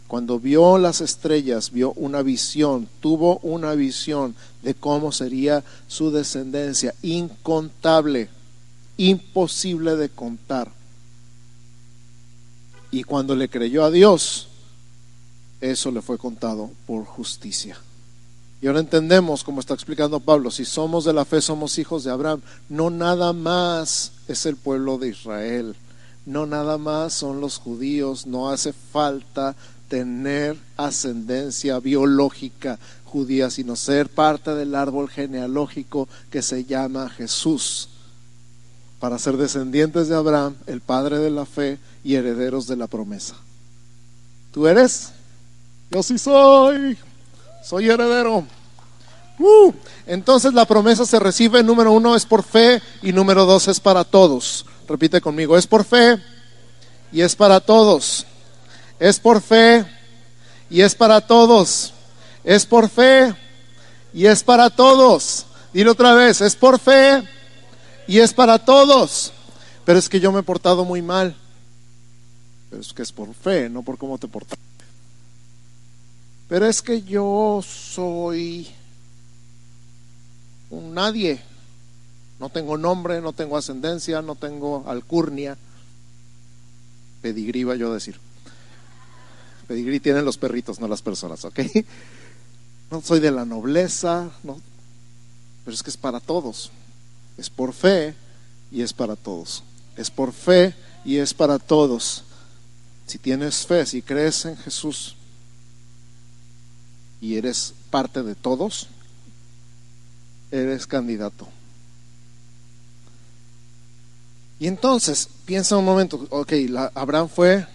cuando 0.07 0.39
vio 0.39 0.77
las 0.77 1.01
estrellas, 1.01 1.71
vio 1.71 1.93
una 1.93 2.21
visión, 2.21 2.87
tuvo 2.99 3.39
una 3.39 3.73
visión 3.73 4.35
de 4.61 4.75
cómo 4.75 5.11
sería 5.11 5.63
su 5.87 6.11
descendencia, 6.11 6.93
incontable, 7.01 8.29
imposible 8.97 9.95
de 9.95 10.09
contar. 10.09 10.71
Y 12.91 13.03
cuando 13.03 13.35
le 13.35 13.49
creyó 13.49 13.83
a 13.83 13.89
Dios, 13.89 14.48
eso 15.61 15.91
le 15.91 16.01
fue 16.01 16.17
contado 16.17 16.71
por 16.85 17.05
justicia. 17.05 17.77
Y 18.61 18.67
ahora 18.67 18.81
entendemos, 18.81 19.43
como 19.43 19.61
está 19.61 19.73
explicando 19.73 20.19
Pablo, 20.19 20.51
si 20.51 20.65
somos 20.65 21.05
de 21.05 21.13
la 21.13 21.23
fe, 21.23 21.41
somos 21.41 21.77
hijos 21.79 22.03
de 22.03 22.11
Abraham. 22.11 22.41
No 22.67 22.89
nada 22.89 23.31
más 23.31 24.11
es 24.27 24.45
el 24.45 24.57
pueblo 24.57 24.97
de 24.97 25.09
Israel, 25.09 25.75
no 26.25 26.45
nada 26.45 26.77
más 26.77 27.13
son 27.13 27.39
los 27.39 27.57
judíos, 27.57 28.27
no 28.27 28.49
hace 28.49 28.73
falta 28.73 29.55
tener 29.87 30.57
ascendencia 30.77 31.79
biológica 31.79 32.77
judía, 33.05 33.49
sino 33.49 33.75
ser 33.75 34.09
parte 34.09 34.53
del 34.53 34.75
árbol 34.75 35.09
genealógico 35.09 36.07
que 36.29 36.41
se 36.41 36.65
llama 36.65 37.09
Jesús, 37.09 37.89
para 38.99 39.17
ser 39.17 39.37
descendientes 39.37 40.09
de 40.09 40.15
Abraham, 40.15 40.55
el 40.67 40.81
padre 40.81 41.17
de 41.19 41.31
la 41.31 41.45
fe 41.45 41.79
y 42.03 42.15
herederos 42.15 42.67
de 42.67 42.75
la 42.75 42.87
promesa. 42.87 43.35
¿Tú 44.51 44.67
eres? 44.67 45.13
Yo 45.91 46.03
sí 46.03 46.17
soy. 46.17 46.97
Soy 47.63 47.89
heredero. 47.89 48.45
Uh, 49.39 49.73
entonces 50.05 50.53
la 50.53 50.65
promesa 50.65 51.05
se 51.05 51.17
recibe, 51.17 51.63
número 51.63 51.93
uno 51.93 52.15
es 52.15 52.25
por 52.25 52.43
fe 52.43 52.81
y 53.01 53.13
número 53.13 53.45
dos 53.45 53.67
es 53.67 53.79
para 53.79 54.03
todos. 54.03 54.65
Repite 54.87 55.21
conmigo, 55.21 55.57
es 55.57 55.65
por 55.65 55.85
fe 55.85 56.17
y 57.11 57.21
es 57.21 57.35
para 57.35 57.59
todos. 57.59 58.25
Es 58.99 59.19
por 59.19 59.41
fe 59.41 59.85
y 60.69 60.81
es 60.81 60.93
para 60.93 61.21
todos. 61.21 61.93
Es 62.43 62.65
por 62.65 62.89
fe 62.89 63.33
y 64.13 64.25
es 64.25 64.43
para 64.43 64.69
todos. 64.69 65.45
Dile 65.73 65.89
otra 65.89 66.13
vez, 66.13 66.41
es 66.41 66.55
por 66.55 66.79
fe 66.79 67.23
y 68.07 68.19
es 68.19 68.33
para 68.33 68.59
todos. 68.59 69.31
Pero 69.85 69.99
es 69.99 70.09
que 70.09 70.19
yo 70.19 70.31
me 70.31 70.41
he 70.41 70.43
portado 70.43 70.83
muy 70.83 71.01
mal. 71.01 71.35
Pero 72.69 72.81
es 72.81 72.93
que 72.93 73.03
es 73.03 73.11
por 73.11 73.33
fe, 73.33 73.69
no 73.69 73.83
por 73.83 73.97
cómo 73.97 74.17
te 74.17 74.27
portas. 74.27 74.59
Pero 76.49 76.65
es 76.65 76.81
que 76.81 77.03
yo 77.03 77.63
soy 77.63 78.67
un 80.71 80.93
nadie. 80.95 81.39
No 82.39 82.49
tengo 82.49 82.75
nombre, 82.77 83.21
no 83.21 83.33
tengo 83.33 83.55
ascendencia, 83.55 84.21
no 84.23 84.35
tengo 84.35 84.83
alcurnia. 84.87 85.57
Pedigrí, 87.21 87.63
va 87.63 87.75
yo 87.75 87.91
a 87.91 87.93
decir. 87.93 88.19
Pedigrí 89.67 89.99
tienen 89.99 90.25
los 90.25 90.37
perritos, 90.37 90.79
no 90.79 90.87
las 90.87 91.03
personas, 91.03 91.45
¿ok? 91.45 91.59
No 92.89 93.01
soy 93.03 93.19
de 93.19 93.29
la 93.29 93.45
nobleza, 93.45 94.31
no. 94.41 94.59
Pero 95.63 95.75
es 95.75 95.83
que 95.83 95.91
es 95.91 95.97
para 95.97 96.19
todos. 96.19 96.71
Es 97.37 97.51
por 97.51 97.73
fe 97.73 98.15
y 98.71 98.81
es 98.81 98.93
para 98.93 99.15
todos. 99.15 99.63
Es 99.95 100.09
por 100.09 100.33
fe 100.33 100.73
y 101.05 101.17
es 101.17 101.35
para 101.35 101.59
todos. 101.59 102.23
Si 103.05 103.19
tienes 103.19 103.67
fe, 103.67 103.85
si 103.85 104.01
crees 104.01 104.45
en 104.45 104.57
Jesús, 104.57 105.15
y 107.21 107.35
eres 107.35 107.73
parte 107.89 108.23
de 108.23 108.35
todos, 108.35 108.87
eres 110.51 110.87
candidato. 110.87 111.47
Y 114.59 114.67
entonces, 114.67 115.29
piensa 115.45 115.77
un 115.77 115.85
momento, 115.85 116.27
ok, 116.29 116.53
Abraham 116.93 117.29
fue, 117.29 117.65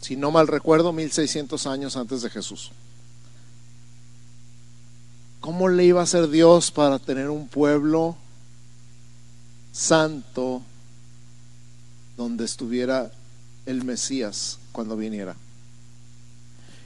si 0.00 0.16
no 0.16 0.30
mal 0.30 0.48
recuerdo, 0.48 0.92
1600 0.92 1.66
años 1.66 1.96
antes 1.96 2.22
de 2.22 2.30
Jesús. 2.30 2.72
¿Cómo 5.40 5.68
le 5.68 5.84
iba 5.86 6.00
a 6.00 6.04
hacer 6.04 6.28
Dios 6.28 6.70
para 6.70 6.98
tener 6.98 7.30
un 7.30 7.48
pueblo 7.48 8.16
santo 9.72 10.60
donde 12.18 12.44
estuviera 12.44 13.10
el 13.64 13.82
Mesías 13.84 14.58
cuando 14.72 14.98
viniera? 14.98 15.36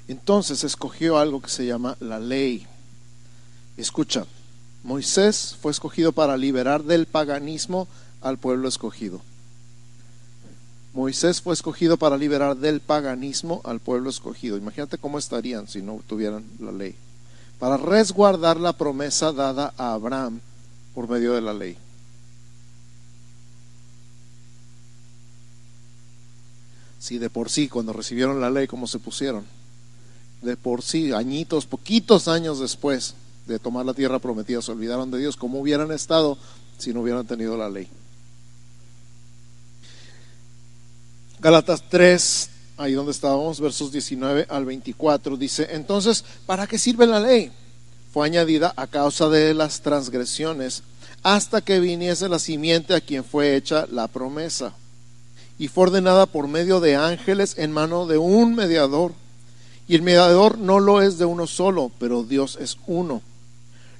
Entonces 0.08 0.64
escogió 0.64 1.18
algo 1.18 1.40
que 1.40 1.48
se 1.48 1.66
llama 1.66 1.96
la 2.00 2.18
ley. 2.18 2.66
Escucha, 3.76 4.26
Moisés 4.82 5.56
fue 5.60 5.72
escogido 5.72 6.12
para 6.12 6.36
liberar 6.36 6.84
del 6.84 7.06
paganismo 7.06 7.88
al 8.20 8.38
pueblo 8.38 8.68
escogido. 8.68 9.22
Moisés 10.92 11.40
fue 11.40 11.54
escogido 11.54 11.96
para 11.96 12.16
liberar 12.16 12.56
del 12.56 12.80
paganismo 12.80 13.60
al 13.64 13.80
pueblo 13.80 14.10
escogido. 14.10 14.56
Imagínate 14.56 14.98
cómo 14.98 15.18
estarían 15.18 15.66
si 15.66 15.82
no 15.82 16.00
tuvieran 16.06 16.44
la 16.60 16.70
ley. 16.70 16.94
Para 17.58 17.76
resguardar 17.76 18.60
la 18.60 18.74
promesa 18.74 19.32
dada 19.32 19.74
a 19.76 19.94
Abraham 19.94 20.40
por 20.94 21.08
medio 21.08 21.32
de 21.32 21.40
la 21.40 21.52
ley. 21.54 21.76
Si 27.00 27.18
de 27.18 27.28
por 27.28 27.50
sí, 27.50 27.68
cuando 27.68 27.92
recibieron 27.92 28.40
la 28.40 28.50
ley, 28.50 28.66
¿cómo 28.66 28.86
se 28.86 28.98
pusieron? 28.98 29.44
De 30.44 30.56
por 30.56 30.82
sí, 30.82 31.12
añitos, 31.12 31.66
poquitos 31.66 32.28
años 32.28 32.60
después 32.60 33.14
de 33.46 33.58
tomar 33.58 33.84
la 33.84 33.94
tierra 33.94 34.18
prometida, 34.18 34.62
se 34.62 34.72
olvidaron 34.72 35.10
de 35.10 35.18
Dios, 35.18 35.36
como 35.36 35.60
hubieran 35.60 35.90
estado 35.90 36.38
si 36.78 36.92
no 36.92 37.00
hubieran 37.00 37.26
tenido 37.26 37.56
la 37.56 37.68
ley. 37.68 37.88
Galatas 41.40 41.84
3, 41.88 42.50
ahí 42.76 42.92
donde 42.92 43.12
estábamos, 43.12 43.60
versos 43.60 43.92
19 43.92 44.46
al 44.48 44.64
24, 44.64 45.36
dice, 45.36 45.68
entonces, 45.70 46.24
¿para 46.46 46.66
qué 46.66 46.78
sirve 46.78 47.06
la 47.06 47.20
ley? 47.20 47.52
Fue 48.12 48.26
añadida 48.26 48.72
a 48.76 48.86
causa 48.86 49.28
de 49.28 49.52
las 49.54 49.80
transgresiones, 49.80 50.82
hasta 51.22 51.60
que 51.60 51.80
viniese 51.80 52.28
la 52.28 52.38
simiente 52.38 52.94
a 52.94 53.00
quien 53.00 53.24
fue 53.24 53.56
hecha 53.56 53.86
la 53.90 54.08
promesa. 54.08 54.74
Y 55.58 55.68
fue 55.68 55.84
ordenada 55.84 56.26
por 56.26 56.48
medio 56.48 56.80
de 56.80 56.96
ángeles 56.96 57.54
en 57.58 57.72
mano 57.72 58.06
de 58.06 58.18
un 58.18 58.54
mediador 58.54 59.12
y 59.86 59.94
el 59.94 60.02
mediador 60.02 60.58
no 60.58 60.80
lo 60.80 61.02
es 61.02 61.18
de 61.18 61.24
uno 61.24 61.46
solo, 61.46 61.90
pero 61.98 62.22
Dios 62.22 62.56
es 62.60 62.78
uno. 62.86 63.22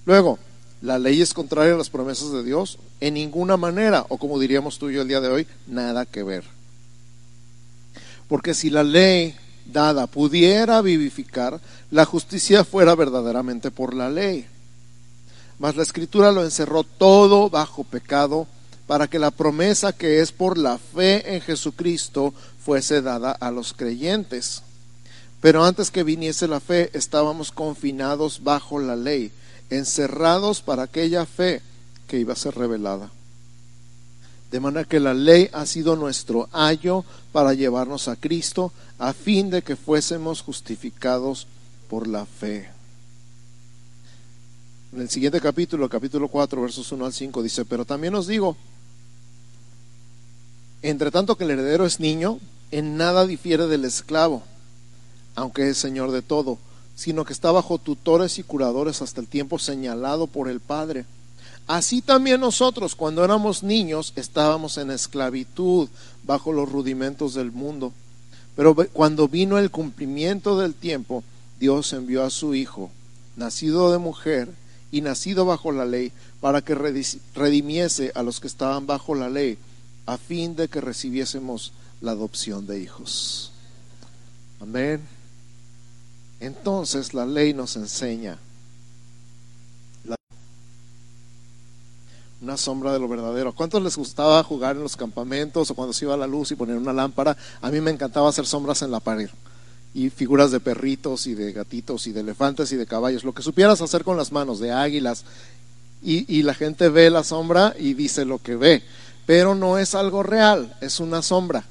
Luego, 0.06 0.38
¿la 0.80 0.98
ley 0.98 1.20
es 1.20 1.34
contraria 1.34 1.74
a 1.74 1.78
las 1.78 1.90
promesas 1.90 2.32
de 2.32 2.42
Dios? 2.42 2.78
En 3.00 3.14
ninguna 3.14 3.56
manera, 3.56 4.06
o 4.08 4.18
como 4.18 4.38
diríamos 4.38 4.78
tú 4.78 4.90
y 4.90 4.94
yo 4.94 5.02
el 5.02 5.08
día 5.08 5.20
de 5.20 5.28
hoy, 5.28 5.46
nada 5.66 6.06
que 6.06 6.22
ver. 6.22 6.44
Porque 8.28 8.54
si 8.54 8.70
la 8.70 8.82
ley 8.82 9.36
dada 9.66 10.06
pudiera 10.06 10.80
vivificar, 10.80 11.60
la 11.90 12.04
justicia 12.04 12.64
fuera 12.64 12.94
verdaderamente 12.94 13.70
por 13.70 13.94
la 13.94 14.08
ley. 14.08 14.46
Mas 15.58 15.76
la 15.76 15.82
escritura 15.82 16.32
lo 16.32 16.44
encerró 16.44 16.82
todo 16.82 17.48
bajo 17.48 17.84
pecado 17.84 18.46
para 18.86 19.08
que 19.08 19.18
la 19.18 19.30
promesa 19.30 19.92
que 19.92 20.20
es 20.20 20.32
por 20.32 20.58
la 20.58 20.78
fe 20.78 21.34
en 21.34 21.40
Jesucristo 21.40 22.34
fuese 22.58 23.02
dada 23.02 23.32
a 23.32 23.50
los 23.50 23.72
creyentes. 23.72 24.62
Pero 25.44 25.62
antes 25.62 25.90
que 25.90 26.04
viniese 26.04 26.48
la 26.48 26.58
fe, 26.58 26.88
estábamos 26.94 27.52
confinados 27.52 28.42
bajo 28.42 28.78
la 28.78 28.96
ley, 28.96 29.30
encerrados 29.68 30.62
para 30.62 30.84
aquella 30.84 31.26
fe 31.26 31.60
que 32.06 32.18
iba 32.18 32.32
a 32.32 32.36
ser 32.36 32.54
revelada. 32.54 33.10
De 34.50 34.58
manera 34.58 34.88
que 34.88 35.00
la 35.00 35.12
ley 35.12 35.50
ha 35.52 35.66
sido 35.66 35.96
nuestro 35.96 36.48
ayo 36.50 37.04
para 37.30 37.52
llevarnos 37.52 38.08
a 38.08 38.16
Cristo, 38.16 38.72
a 38.98 39.12
fin 39.12 39.50
de 39.50 39.60
que 39.60 39.76
fuésemos 39.76 40.40
justificados 40.40 41.46
por 41.90 42.08
la 42.08 42.24
fe. 42.24 42.70
En 44.94 45.02
el 45.02 45.10
siguiente 45.10 45.42
capítulo, 45.42 45.90
capítulo 45.90 46.28
4, 46.28 46.62
versos 46.62 46.90
1 46.90 47.04
al 47.04 47.12
5, 47.12 47.42
dice, 47.42 47.66
pero 47.66 47.84
también 47.84 48.14
os 48.14 48.26
digo, 48.26 48.56
entre 50.80 51.10
tanto 51.10 51.36
que 51.36 51.44
el 51.44 51.50
heredero 51.50 51.84
es 51.84 52.00
niño, 52.00 52.38
en 52.70 52.96
nada 52.96 53.26
difiere 53.26 53.66
del 53.66 53.84
esclavo 53.84 54.42
aunque 55.34 55.68
es 55.68 55.78
Señor 55.78 56.10
de 56.10 56.22
todo, 56.22 56.58
sino 56.96 57.24
que 57.24 57.32
está 57.32 57.50
bajo 57.52 57.78
tutores 57.78 58.38
y 58.38 58.42
curadores 58.42 59.02
hasta 59.02 59.20
el 59.20 59.26
tiempo 59.26 59.58
señalado 59.58 60.26
por 60.26 60.48
el 60.48 60.60
Padre. 60.60 61.06
Así 61.66 62.02
también 62.02 62.40
nosotros, 62.40 62.94
cuando 62.94 63.24
éramos 63.24 63.62
niños, 63.62 64.12
estábamos 64.16 64.76
en 64.78 64.90
esclavitud 64.90 65.88
bajo 66.24 66.52
los 66.52 66.70
rudimentos 66.70 67.34
del 67.34 67.52
mundo. 67.52 67.92
Pero 68.54 68.74
cuando 68.92 69.28
vino 69.28 69.58
el 69.58 69.70
cumplimiento 69.70 70.58
del 70.58 70.74
tiempo, 70.74 71.24
Dios 71.58 71.92
envió 71.92 72.22
a 72.22 72.30
su 72.30 72.54
Hijo, 72.54 72.90
nacido 73.36 73.90
de 73.90 73.98
mujer 73.98 74.48
y 74.92 75.00
nacido 75.00 75.44
bajo 75.44 75.72
la 75.72 75.86
ley, 75.86 76.12
para 76.40 76.60
que 76.60 76.74
redimiese 77.34 78.12
a 78.14 78.22
los 78.22 78.38
que 78.38 78.46
estaban 78.46 78.86
bajo 78.86 79.14
la 79.14 79.30
ley, 79.30 79.58
a 80.06 80.18
fin 80.18 80.54
de 80.54 80.68
que 80.68 80.80
recibiésemos 80.80 81.72
la 82.00 82.12
adopción 82.12 82.66
de 82.66 82.80
hijos. 82.80 83.50
Amén. 84.60 85.00
Entonces 86.40 87.14
la 87.14 87.26
ley 87.26 87.54
nos 87.54 87.76
enseña 87.76 88.38
una 92.44 92.56
sombra 92.58 92.92
de 92.92 92.98
lo 92.98 93.08
verdadero. 93.08 93.54
¿Cuántos 93.54 93.82
les 93.82 93.96
gustaba 93.96 94.42
jugar 94.42 94.76
en 94.76 94.82
los 94.82 94.96
campamentos 94.96 95.70
o 95.70 95.74
cuando 95.74 95.94
se 95.94 96.04
iba 96.04 96.16
la 96.16 96.26
luz 96.26 96.50
y 96.50 96.56
poner 96.56 96.76
una 96.76 96.92
lámpara? 96.92 97.36
A 97.62 97.70
mí 97.70 97.80
me 97.80 97.90
encantaba 97.90 98.28
hacer 98.28 98.44
sombras 98.44 98.82
en 98.82 98.90
la 98.90 99.00
pared 99.00 99.30
y 99.94 100.10
figuras 100.10 100.50
de 100.50 100.60
perritos 100.60 101.26
y 101.26 101.34
de 101.34 101.52
gatitos 101.52 102.06
y 102.06 102.12
de 102.12 102.20
elefantes 102.20 102.70
y 102.72 102.76
de 102.76 102.86
caballos, 102.86 103.24
lo 103.24 103.32
que 103.32 103.42
supieras 103.42 103.80
hacer 103.80 104.04
con 104.04 104.16
las 104.16 104.30
manos, 104.30 104.60
de 104.60 104.72
águilas. 104.72 105.24
Y, 106.02 106.30
y 106.36 106.42
la 106.42 106.52
gente 106.52 106.90
ve 106.90 107.08
la 107.08 107.24
sombra 107.24 107.74
y 107.78 107.94
dice 107.94 108.26
lo 108.26 108.38
que 108.38 108.56
ve, 108.56 108.82
pero 109.24 109.54
no 109.54 109.78
es 109.78 109.94
algo 109.94 110.22
real, 110.22 110.76
es 110.82 111.00
una 111.00 111.22
sombra. 111.22 111.64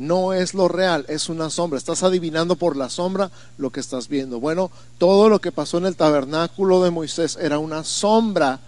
No 0.00 0.32
es 0.32 0.54
lo 0.54 0.66
real, 0.66 1.04
es 1.08 1.28
una 1.28 1.50
sombra. 1.50 1.76
Estás 1.76 2.02
adivinando 2.02 2.56
por 2.56 2.74
la 2.74 2.88
sombra 2.88 3.30
lo 3.58 3.68
que 3.70 3.80
estás 3.80 4.08
viendo. 4.08 4.40
Bueno, 4.40 4.70
todo 4.96 5.28
lo 5.28 5.42
que 5.42 5.52
pasó 5.52 5.76
en 5.76 5.84
el 5.84 5.94
tabernáculo 5.94 6.82
de 6.82 6.90
Moisés 6.90 7.36
era 7.38 7.58
una 7.58 7.84
sombra, 7.84 8.60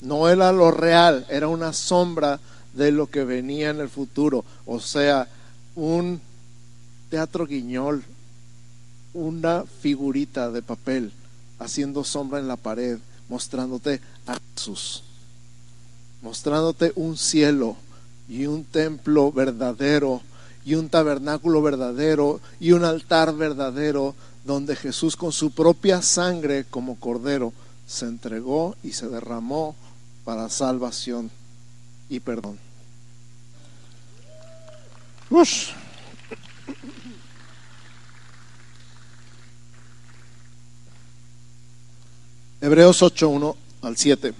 no 0.00 0.28
era 0.28 0.50
lo 0.50 0.72
real, 0.72 1.26
era 1.28 1.46
una 1.46 1.72
sombra 1.72 2.40
de 2.72 2.90
lo 2.90 3.06
que 3.06 3.22
venía 3.22 3.70
en 3.70 3.78
el 3.78 3.88
futuro. 3.88 4.44
O 4.66 4.80
sea, 4.80 5.28
un 5.76 6.20
teatro 7.08 7.46
guiñol, 7.46 8.02
una 9.12 9.62
figurita 9.80 10.50
de 10.50 10.60
papel 10.60 11.12
haciendo 11.60 12.02
sombra 12.02 12.40
en 12.40 12.48
la 12.48 12.56
pared, 12.56 12.98
mostrándote 13.28 14.00
a 14.26 14.36
Jesús, 14.56 15.04
mostrándote 16.20 16.92
un 16.96 17.16
cielo 17.16 17.76
y 18.28 18.46
un 18.46 18.64
templo 18.64 19.30
verdadero 19.30 20.20
y 20.64 20.74
un 20.74 20.88
tabernáculo 20.88 21.62
verdadero 21.62 22.40
y 22.58 22.72
un 22.72 22.84
altar 22.84 23.34
verdadero 23.34 24.14
donde 24.44 24.76
Jesús 24.76 25.16
con 25.16 25.32
su 25.32 25.50
propia 25.50 26.02
sangre 26.02 26.64
como 26.64 26.98
cordero 26.98 27.52
se 27.86 28.06
entregó 28.06 28.76
y 28.82 28.92
se 28.92 29.08
derramó 29.08 29.76
para 30.24 30.48
salvación 30.48 31.30
y 32.08 32.20
perdón. 32.20 32.58
Hebreos 42.60 43.02
8, 43.02 43.28
1 43.28 43.56
al 43.82 43.96
7. 43.96 44.34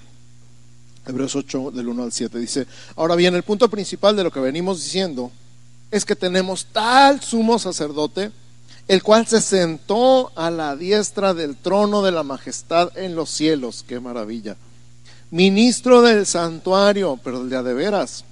Hebreos 1.06 1.36
8 1.36 1.70
del 1.72 1.88
1 1.88 2.02
al 2.02 2.12
7 2.12 2.38
dice, 2.38 2.66
ahora 2.96 3.16
bien, 3.16 3.34
el 3.34 3.42
punto 3.42 3.68
principal 3.68 4.16
de 4.16 4.24
lo 4.24 4.30
que 4.30 4.40
venimos 4.40 4.82
diciendo 4.82 5.30
es 5.90 6.04
que 6.04 6.16
tenemos 6.16 6.66
tal 6.66 7.20
sumo 7.20 7.58
sacerdote, 7.58 8.32
el 8.88 9.02
cual 9.02 9.26
se 9.26 9.40
sentó 9.40 10.32
a 10.36 10.50
la 10.50 10.76
diestra 10.76 11.34
del 11.34 11.56
trono 11.56 12.02
de 12.02 12.12
la 12.12 12.22
majestad 12.22 12.96
en 12.96 13.14
los 13.14 13.30
cielos, 13.30 13.84
qué 13.86 14.00
maravilla, 14.00 14.56
ministro 15.30 16.02
del 16.02 16.26
santuario, 16.26 17.18
pero 17.22 17.40
el 17.40 17.48
de 17.48 17.74
veras, 17.74 18.24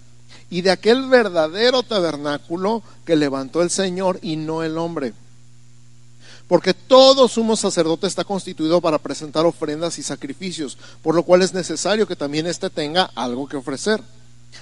y 0.50 0.60
de 0.60 0.70
aquel 0.70 1.08
verdadero 1.08 1.82
tabernáculo 1.82 2.82
que 3.06 3.16
levantó 3.16 3.62
el 3.62 3.70
Señor 3.70 4.18
y 4.20 4.36
no 4.36 4.62
el 4.62 4.76
hombre. 4.76 5.14
Porque 6.46 6.74
todo 6.74 7.28
sumo 7.28 7.56
sacerdote 7.56 8.06
está 8.06 8.24
constituido 8.24 8.80
para 8.82 8.98
presentar 8.98 9.46
ofrendas 9.46 9.98
y 9.98 10.02
sacrificios, 10.02 10.76
por 11.02 11.14
lo 11.14 11.22
cual 11.22 11.40
es 11.40 11.54
necesario 11.54 12.06
que 12.06 12.16
también 12.16 12.46
éste 12.46 12.68
tenga 12.68 13.10
algo 13.14 13.48
que 13.48 13.56
ofrecer. 13.56 14.02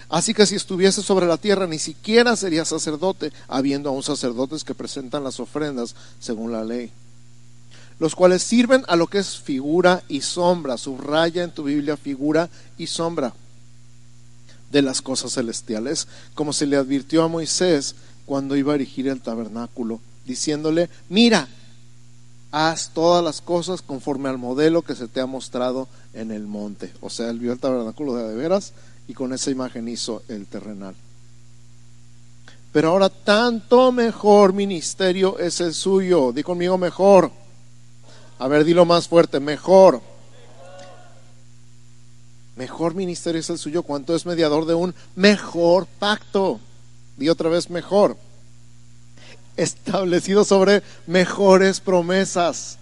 Así 0.09 0.35
que 0.35 0.46
si 0.46 0.57
estuviese 0.57 1.03
sobre 1.03 1.26
la 1.26 1.37
tierra, 1.37 1.66
ni 1.66 1.79
siquiera 1.79 2.37
sería 2.37 2.64
sacerdote, 2.64 3.33
habiendo 3.48 3.88
aún 3.88 4.03
sacerdotes 4.03 4.64
que 4.64 4.74
presentan 4.74 5.24
las 5.24 5.40
ofrendas 5.40 5.94
según 6.18 6.53
la 6.53 6.64
ley, 6.64 6.90
los 7.98 8.14
cuales 8.14 8.42
sirven 8.42 8.85
a 8.88 8.96
lo 8.96 9.07
que 9.07 9.18
es 9.18 9.38
figura 9.38 10.03
y 10.09 10.22
sombra. 10.22 10.79
Subraya 10.79 11.42
en 11.44 11.53
tu 11.53 11.64
Biblia 11.64 11.96
figura 11.96 12.48
y 12.79 12.87
sombra 12.87 13.35
de 14.70 14.83
las 14.83 15.03
cosas 15.03 15.33
celestiales, 15.35 16.07
como 16.35 16.53
se 16.53 16.66
le 16.66 16.76
advirtió 16.76 17.22
a 17.22 17.29
Moisés 17.29 17.94
cuando 18.26 18.57
iba 18.57 18.72
a 18.72 18.76
erigir 18.76 19.09
el 19.09 19.20
tabernáculo, 19.20 20.00
diciéndole, 20.24 20.88
mira, 21.09 21.48
haz 22.53 22.90
todas 22.94 23.22
las 23.22 23.40
cosas 23.40 23.83
conforme 23.83 24.29
al 24.29 24.38
modelo 24.38 24.83
que 24.83 24.94
se 24.94 25.09
te 25.09 25.20
ha 25.20 25.26
mostrado 25.26 25.88
en 26.14 26.31
el 26.31 26.46
monte. 26.46 26.92
O 27.00 27.11
sea, 27.11 27.31
él 27.31 27.38
vio 27.38 27.53
el 27.53 27.59
tabernáculo 27.59 28.14
de, 28.14 28.29
de 28.29 28.35
veras 28.35 28.72
y 29.11 29.12
con 29.12 29.33
esa 29.33 29.51
imagen 29.51 29.88
hizo 29.88 30.23
el 30.29 30.46
terrenal. 30.46 30.94
Pero 32.73 32.90
ahora 32.90 33.09
tanto 33.09 33.90
mejor 33.90 34.53
ministerio 34.53 35.37
es 35.40 35.61
el 35.61 35.75
suyo. 35.75 36.31
Di 36.31 36.44
conmigo 36.44 36.79
mejor. 36.79 37.33
A 38.38 38.46
ver, 38.46 38.62
dilo 38.62 38.85
más 38.85 39.09
fuerte, 39.09 39.40
mejor. 39.40 40.01
Mejor 42.55 42.94
ministerio 42.94 43.40
es 43.40 43.51
el 43.51 43.59
suyo 43.59 43.83
cuanto 43.83 44.14
es 44.14 44.27
mediador 44.27 44.64
de 44.64 44.75
un 44.75 44.94
mejor 45.16 45.88
pacto. 45.99 46.61
Di 47.16 47.29
otra 47.29 47.49
vez 47.49 47.68
mejor. 47.68 48.16
Establecido 49.57 50.44
sobre 50.44 50.85
mejores 51.09 51.81
promesas. 51.81 52.79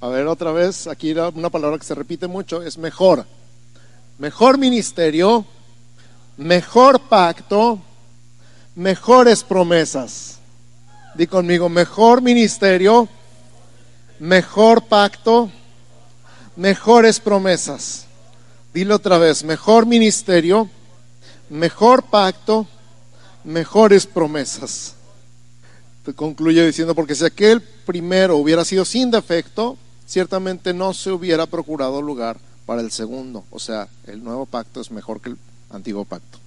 A 0.00 0.08
ver, 0.08 0.26
otra 0.26 0.50
vez, 0.50 0.86
aquí 0.86 1.12
una 1.12 1.50
palabra 1.50 1.76
que 1.76 1.84
se 1.84 1.94
repite 1.94 2.26
mucho, 2.26 2.62
es 2.62 2.78
mejor 2.78 3.26
mejor 4.20 4.58
ministerio, 4.58 5.46
mejor 6.36 7.00
pacto, 7.00 7.80
mejores 8.74 9.42
promesas. 9.42 10.38
Di 11.14 11.26
conmigo, 11.26 11.70
mejor 11.70 12.20
ministerio, 12.20 13.08
mejor 14.18 14.84
pacto, 14.84 15.50
mejores 16.54 17.18
promesas. 17.18 18.06
Dilo 18.74 18.96
otra 18.96 19.16
vez, 19.16 19.42
mejor 19.42 19.86
ministerio, 19.86 20.68
mejor 21.48 22.02
pacto, 22.02 22.66
mejores 23.42 24.06
promesas. 24.06 24.96
Te 26.04 26.12
concluye 26.12 26.64
diciendo, 26.64 26.94
porque 26.94 27.14
si 27.14 27.24
aquel 27.24 27.62
primero 27.62 28.36
hubiera 28.36 28.66
sido 28.66 28.84
sin 28.84 29.10
defecto, 29.10 29.78
ciertamente 30.06 30.74
no 30.74 30.92
se 30.92 31.10
hubiera 31.10 31.46
procurado 31.46 32.02
lugar 32.02 32.49
para 32.70 32.82
el 32.82 32.92
segundo. 32.92 33.44
O 33.50 33.58
sea, 33.58 33.88
el 34.06 34.22
nuevo 34.22 34.46
pacto 34.46 34.80
es 34.80 34.92
mejor 34.92 35.20
que 35.20 35.30
el 35.30 35.38
antiguo 35.70 36.04
pacto. 36.04 36.38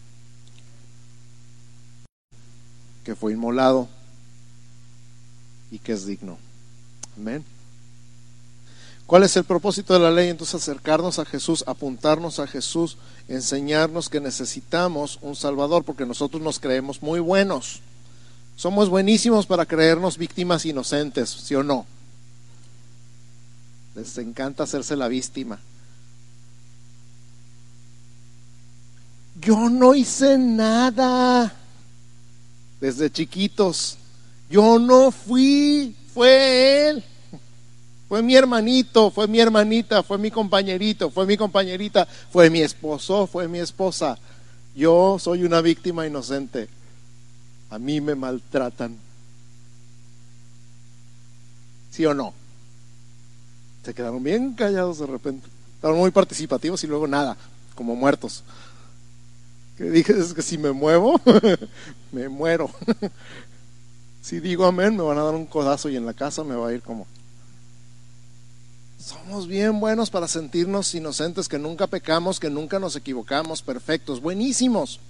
Que 3.04 3.14
fue 3.14 3.34
inmolado 3.34 3.90
y 5.70 5.80
que 5.80 5.92
es 5.92 6.06
digno. 6.06 6.38
Amén. 7.18 7.44
¿Cuál 9.06 9.24
es 9.24 9.36
el 9.36 9.44
propósito 9.44 9.94
de 9.94 10.00
la 10.00 10.12
ley? 10.12 10.30
Entonces 10.30 10.56
acercarnos 10.56 11.20
a 11.20 11.26
Jesús, 11.26 11.66
apuntarnos 11.68 12.40
a 12.40 12.48
Jesús, 12.48 12.96
enseñarnos 13.28 14.08
que 14.08 14.22
necesitamos 14.22 15.20
un 15.24 15.36
Salvador 15.36 15.84
porque 15.84 16.06
nosotros 16.06 16.42
nos 16.42 16.58
creemos 16.58 17.02
muy 17.02 17.20
buenos. 17.20 17.82
Somos 18.56 18.88
buenísimos 18.88 19.46
para 19.46 19.66
creernos 19.66 20.18
víctimas 20.18 20.66
inocentes, 20.66 21.30
¿sí 21.30 21.54
o 21.56 21.64
no? 21.64 21.86
Les 23.94 24.18
encanta 24.20 24.64
hacerse 24.64 24.96
la 24.96 25.10
víctima. 25.10 25.60
Yo 29.40 29.70
no 29.70 29.96
hice 29.96 30.38
nada 30.38 31.54
desde 32.80 33.12
chiquitos. 33.12 33.98
Yo 34.50 34.78
no 34.78 35.12
fui, 35.12 35.96
fue 36.14 36.90
él. 36.90 37.04
Fue 38.08 38.22
mi 38.22 38.36
hermanito, 38.36 39.10
fue 39.10 39.28
mi 39.28 39.40
hermanita, 39.40 40.04
fue 40.04 40.20
mi 40.20 40.30
compañerito, 40.30 41.10
fue 41.10 41.26
mi 41.26 41.36
compañerita, 41.36 42.06
fue 42.06 42.50
mi 42.50 42.62
esposo, 42.62 43.26
fue 43.26 43.48
mi 43.48 43.60
esposa. 43.60 44.20
Yo 44.76 45.18
soy 45.20 45.44
una 45.44 45.62
víctima 45.62 46.06
inocente. 46.06 46.70
A 47.72 47.80
mí 47.80 48.02
me 48.02 48.14
maltratan. 48.14 48.98
¿Sí 51.90 52.06
o 52.06 52.14
no? 52.14 52.34
Se 53.84 53.96
quedaron 53.96 54.24
bien 54.24 54.54
callados 54.54 55.00
de 55.00 55.08
repente. 55.08 55.48
Estaban 55.76 55.98
muy 55.98 56.12
participativos 56.12 56.84
y 56.84 56.88
luego 56.88 57.08
nada, 57.08 57.36
como 57.76 57.96
muertos 57.96 58.44
que 59.78 59.86
dije 59.86 60.14
es 60.18 60.34
que 60.34 60.42
si 60.42 60.58
me 60.58 60.72
muevo, 60.72 61.20
me 62.12 62.30
muero. 62.30 62.70
si 64.22 64.40
digo 64.40 64.66
amén, 64.66 64.96
me 64.96 65.04
van 65.04 65.18
a 65.18 65.24
dar 65.24 65.36
un 65.36 65.46
codazo 65.46 65.90
y 65.90 65.96
en 65.96 66.06
la 66.06 66.14
casa 66.14 66.44
me 66.44 66.56
va 66.56 66.70
a 66.70 66.74
ir 66.74 66.82
como... 66.82 67.08
Somos 69.00 69.48
bien 69.48 69.82
buenos 69.82 70.10
para 70.10 70.30
sentirnos 70.30 70.96
inocentes, 70.96 71.50
que 71.50 71.60
nunca 71.60 71.88
pecamos, 71.88 72.40
que 72.40 72.50
nunca 72.50 72.80
nos 72.80 72.96
equivocamos, 72.96 73.62
perfectos, 73.62 74.22
buenísimos. 74.22 75.02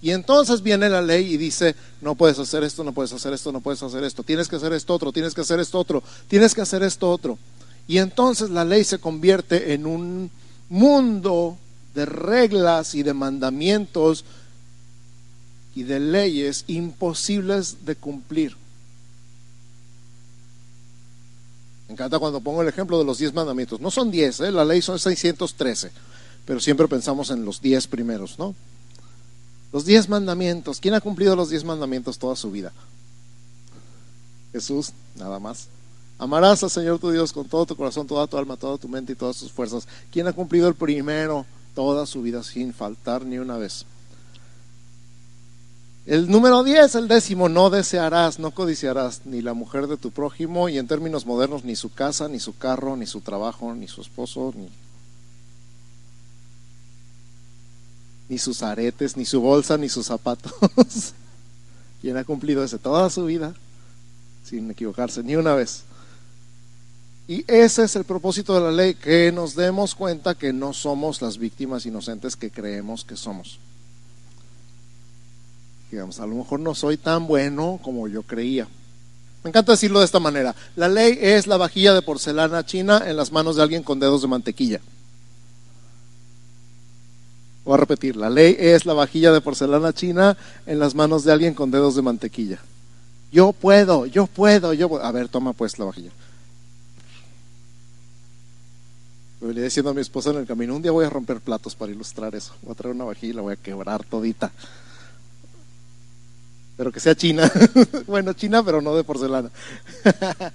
Y 0.00 0.10
entonces 0.10 0.62
viene 0.62 0.88
la 0.88 1.02
ley 1.02 1.32
y 1.32 1.36
dice, 1.36 1.74
no 2.00 2.14
puedes 2.14 2.38
hacer 2.38 2.62
esto, 2.64 2.84
no 2.84 2.92
puedes 2.92 3.12
hacer 3.12 3.32
esto, 3.32 3.52
no 3.52 3.60
puedes 3.60 3.82
hacer 3.82 4.04
esto, 4.04 4.22
tienes 4.22 4.48
que 4.48 4.56
hacer 4.56 4.72
esto 4.72 4.94
otro, 4.94 5.12
tienes 5.12 5.34
que 5.34 5.40
hacer 5.40 5.60
esto 5.60 5.78
otro, 5.78 6.02
tienes 6.28 6.54
que 6.54 6.60
hacer 6.60 6.82
esto 6.82 7.10
otro. 7.10 7.38
Y 7.86 7.98
entonces 7.98 8.50
la 8.50 8.64
ley 8.64 8.84
se 8.84 8.98
convierte 8.98 9.74
en 9.74 9.86
un 9.86 10.30
mundo 10.68 11.58
de 11.94 12.06
reglas 12.06 12.94
y 12.94 13.02
de 13.02 13.14
mandamientos 13.14 14.24
y 15.74 15.84
de 15.84 16.00
leyes 16.00 16.64
imposibles 16.66 17.84
de 17.84 17.96
cumplir. 17.96 18.56
Me 21.88 21.94
encanta 21.94 22.18
cuando 22.18 22.40
pongo 22.40 22.62
el 22.62 22.68
ejemplo 22.68 22.98
de 22.98 23.04
los 23.04 23.18
diez 23.18 23.34
mandamientos. 23.34 23.80
No 23.80 23.90
son 23.90 24.10
diez, 24.10 24.40
¿eh? 24.40 24.50
la 24.50 24.64
ley 24.64 24.82
son 24.82 24.98
613, 24.98 25.90
pero 26.44 26.60
siempre 26.60 26.88
pensamos 26.88 27.30
en 27.30 27.44
los 27.44 27.60
diez 27.60 27.86
primeros, 27.86 28.38
¿no? 28.38 28.54
Los 29.72 29.84
diez 29.84 30.08
mandamientos. 30.08 30.80
¿Quién 30.80 30.94
ha 30.94 31.00
cumplido 31.00 31.34
los 31.36 31.50
diez 31.50 31.64
mandamientos 31.64 32.18
toda 32.18 32.36
su 32.36 32.50
vida? 32.50 32.72
Jesús, 34.52 34.92
nada 35.16 35.40
más. 35.40 35.66
Amarás 36.16 36.62
al 36.62 36.70
Señor 36.70 37.00
tu 37.00 37.10
Dios 37.10 37.32
con 37.32 37.48
todo 37.48 37.66
tu 37.66 37.74
corazón, 37.74 38.06
toda 38.06 38.28
tu 38.28 38.38
alma, 38.38 38.56
toda 38.56 38.78
tu 38.78 38.88
mente 38.88 39.12
y 39.12 39.16
todas 39.16 39.36
tus 39.36 39.50
fuerzas. 39.50 39.88
¿Quién 40.12 40.28
ha 40.28 40.32
cumplido 40.32 40.68
el 40.68 40.74
primero? 40.74 41.44
Toda 41.74 42.06
su 42.06 42.22
vida 42.22 42.42
sin 42.42 42.72
faltar 42.72 43.24
ni 43.24 43.38
una 43.38 43.56
vez. 43.56 43.86
El 46.06 46.30
número 46.30 46.62
10, 46.62 46.96
el 46.96 47.08
décimo, 47.08 47.48
no 47.48 47.70
desearás, 47.70 48.38
no 48.38 48.50
codiciarás 48.50 49.22
ni 49.24 49.40
la 49.40 49.54
mujer 49.54 49.86
de 49.86 49.96
tu 49.96 50.10
prójimo 50.10 50.68
y 50.68 50.76
en 50.76 50.86
términos 50.86 51.24
modernos 51.24 51.64
ni 51.64 51.76
su 51.76 51.92
casa, 51.92 52.28
ni 52.28 52.40
su 52.40 52.56
carro, 52.58 52.94
ni 52.96 53.06
su 53.06 53.22
trabajo, 53.22 53.74
ni 53.74 53.88
su 53.88 54.02
esposo, 54.02 54.52
ni, 54.54 54.68
ni 58.28 58.38
sus 58.38 58.62
aretes, 58.62 59.16
ni 59.16 59.24
su 59.24 59.40
bolsa, 59.40 59.78
ni 59.78 59.88
sus 59.88 60.06
zapatos. 60.06 60.52
¿Quién 62.02 62.18
ha 62.18 62.24
cumplido 62.24 62.62
ese 62.62 62.78
toda 62.78 63.08
su 63.08 63.24
vida 63.24 63.54
sin 64.44 64.70
equivocarse 64.70 65.22
ni 65.22 65.36
una 65.36 65.54
vez? 65.54 65.84
Y 67.26 67.44
ese 67.46 67.84
es 67.84 67.96
el 67.96 68.04
propósito 68.04 68.54
de 68.54 68.60
la 68.60 68.72
ley, 68.72 68.94
que 68.94 69.32
nos 69.32 69.54
demos 69.54 69.94
cuenta 69.94 70.34
que 70.34 70.52
no 70.52 70.72
somos 70.72 71.22
las 71.22 71.38
víctimas 71.38 71.86
inocentes 71.86 72.36
que 72.36 72.50
creemos 72.50 73.04
que 73.04 73.16
somos 73.16 73.58
digamos, 75.94 76.18
a 76.18 76.26
lo 76.26 76.34
mejor 76.34 76.60
no 76.60 76.74
soy 76.74 76.96
tan 76.96 77.26
bueno 77.26 77.78
como 77.82 78.08
yo 78.08 78.22
creía. 78.22 78.66
Me 79.42 79.50
encanta 79.50 79.72
decirlo 79.72 80.00
de 80.00 80.06
esta 80.06 80.20
manera. 80.20 80.54
La 80.74 80.88
ley 80.88 81.18
es 81.20 81.46
la 81.46 81.56
vajilla 81.56 81.94
de 81.94 82.02
porcelana 82.02 82.64
china 82.64 83.02
en 83.06 83.16
las 83.16 83.30
manos 83.30 83.56
de 83.56 83.62
alguien 83.62 83.82
con 83.82 84.00
dedos 84.00 84.22
de 84.22 84.28
mantequilla. 84.28 84.80
Voy 87.64 87.74
a 87.74 87.76
repetir, 87.78 88.16
la 88.16 88.28
ley 88.28 88.56
es 88.58 88.84
la 88.86 88.92
vajilla 88.92 89.32
de 89.32 89.40
porcelana 89.40 89.92
china 89.92 90.36
en 90.66 90.78
las 90.78 90.94
manos 90.94 91.24
de 91.24 91.32
alguien 91.32 91.54
con 91.54 91.70
dedos 91.70 91.94
de 91.94 92.02
mantequilla. 92.02 92.58
Yo 93.32 93.52
puedo, 93.52 94.06
yo 94.06 94.26
puedo, 94.26 94.72
yo 94.72 94.88
puedo. 94.88 95.04
A 95.04 95.12
ver, 95.12 95.28
toma 95.28 95.52
pues 95.52 95.78
la 95.78 95.84
vajilla. 95.86 96.10
Le 99.44 99.48
venía 99.48 99.64
diciendo 99.64 99.90
a 99.90 99.94
mi 99.94 100.00
esposa 100.00 100.30
en 100.30 100.38
el 100.38 100.46
camino, 100.46 100.74
un 100.74 100.80
día 100.80 100.90
voy 100.90 101.04
a 101.04 101.10
romper 101.10 101.38
platos 101.40 101.74
para 101.74 101.92
ilustrar 101.92 102.34
eso. 102.34 102.54
Voy 102.62 102.72
a 102.72 102.74
traer 102.74 102.94
una 102.94 103.04
vajilla 103.04 103.30
y 103.30 103.36
la 103.36 103.42
voy 103.42 103.52
a 103.52 103.56
quebrar 103.56 104.02
todita 104.02 104.50
pero 106.76 106.92
que 106.92 107.00
sea 107.00 107.14
china. 107.14 107.50
bueno, 108.06 108.32
china, 108.32 108.62
pero 108.62 108.80
no 108.80 108.96
de 108.96 109.04
porcelana. 109.04 109.50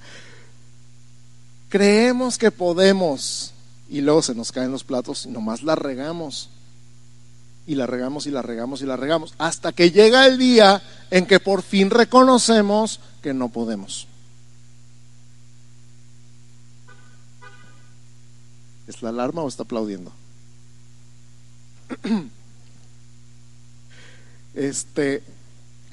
Creemos 1.69 2.38
que 2.38 2.52
podemos 2.52 3.54
y 3.89 4.02
luego 4.02 4.21
se 4.21 4.36
nos 4.36 4.52
caen 4.52 4.71
los 4.71 4.84
platos 4.84 5.25
y 5.25 5.30
nomás 5.30 5.63
la 5.63 5.75
regamos. 5.75 6.49
Y 7.67 7.75
la 7.75 7.86
regamos 7.86 8.25
y 8.25 8.32
la 8.32 8.41
regamos 8.41 8.82
y 8.82 8.86
la 8.86 8.97
regamos. 8.97 9.34
Hasta 9.38 9.71
que 9.71 9.91
llega 9.91 10.25
el 10.25 10.38
día 10.38 10.82
en 11.12 11.25
que 11.25 11.39
por 11.39 11.62
fin 11.62 11.89
reconocemos 11.89 12.99
que 13.21 13.34
no 13.34 13.49
podemos. 13.49 14.09
¿Es 18.89 19.04
la 19.04 19.10
alarma 19.10 19.43
o 19.43 19.47
está 19.47 19.63
aplaudiendo? 19.63 20.12
Este, 24.56 25.21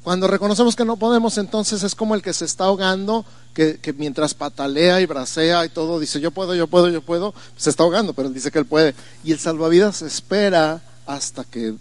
cuando 0.02 0.26
reconocemos 0.26 0.74
que 0.74 0.86
no 0.86 0.96
podemos, 0.96 1.36
entonces 1.38 1.82
es 1.82 1.94
como 1.94 2.14
el 2.14 2.22
que 2.22 2.32
se 2.32 2.46
está 2.46 2.64
ahogando, 2.64 3.24
que, 3.54 3.78
mientras 3.96 4.34
patalea 4.34 5.00
y 5.00 5.06
bracea 5.06 5.64
y 5.66 5.68
todo, 5.68 6.00
dice 6.00 6.20
yo 6.20 6.30
puedo, 6.30 6.54
yo 6.54 6.66
puedo, 6.66 6.88
yo 6.88 7.02
puedo, 7.02 7.34
se 7.56 7.70
está 7.70 7.84
ahogando, 7.84 8.14
pero 8.14 8.28
él 8.28 8.34
dice 8.34 8.50
que 8.50 8.58
él 8.58 8.66
puede. 8.66 8.94
Y 9.22 9.30
el 9.30 9.38
salvavidas 9.38 10.02
espera 10.02 10.82
hasta 11.04 11.44
que 11.44 11.74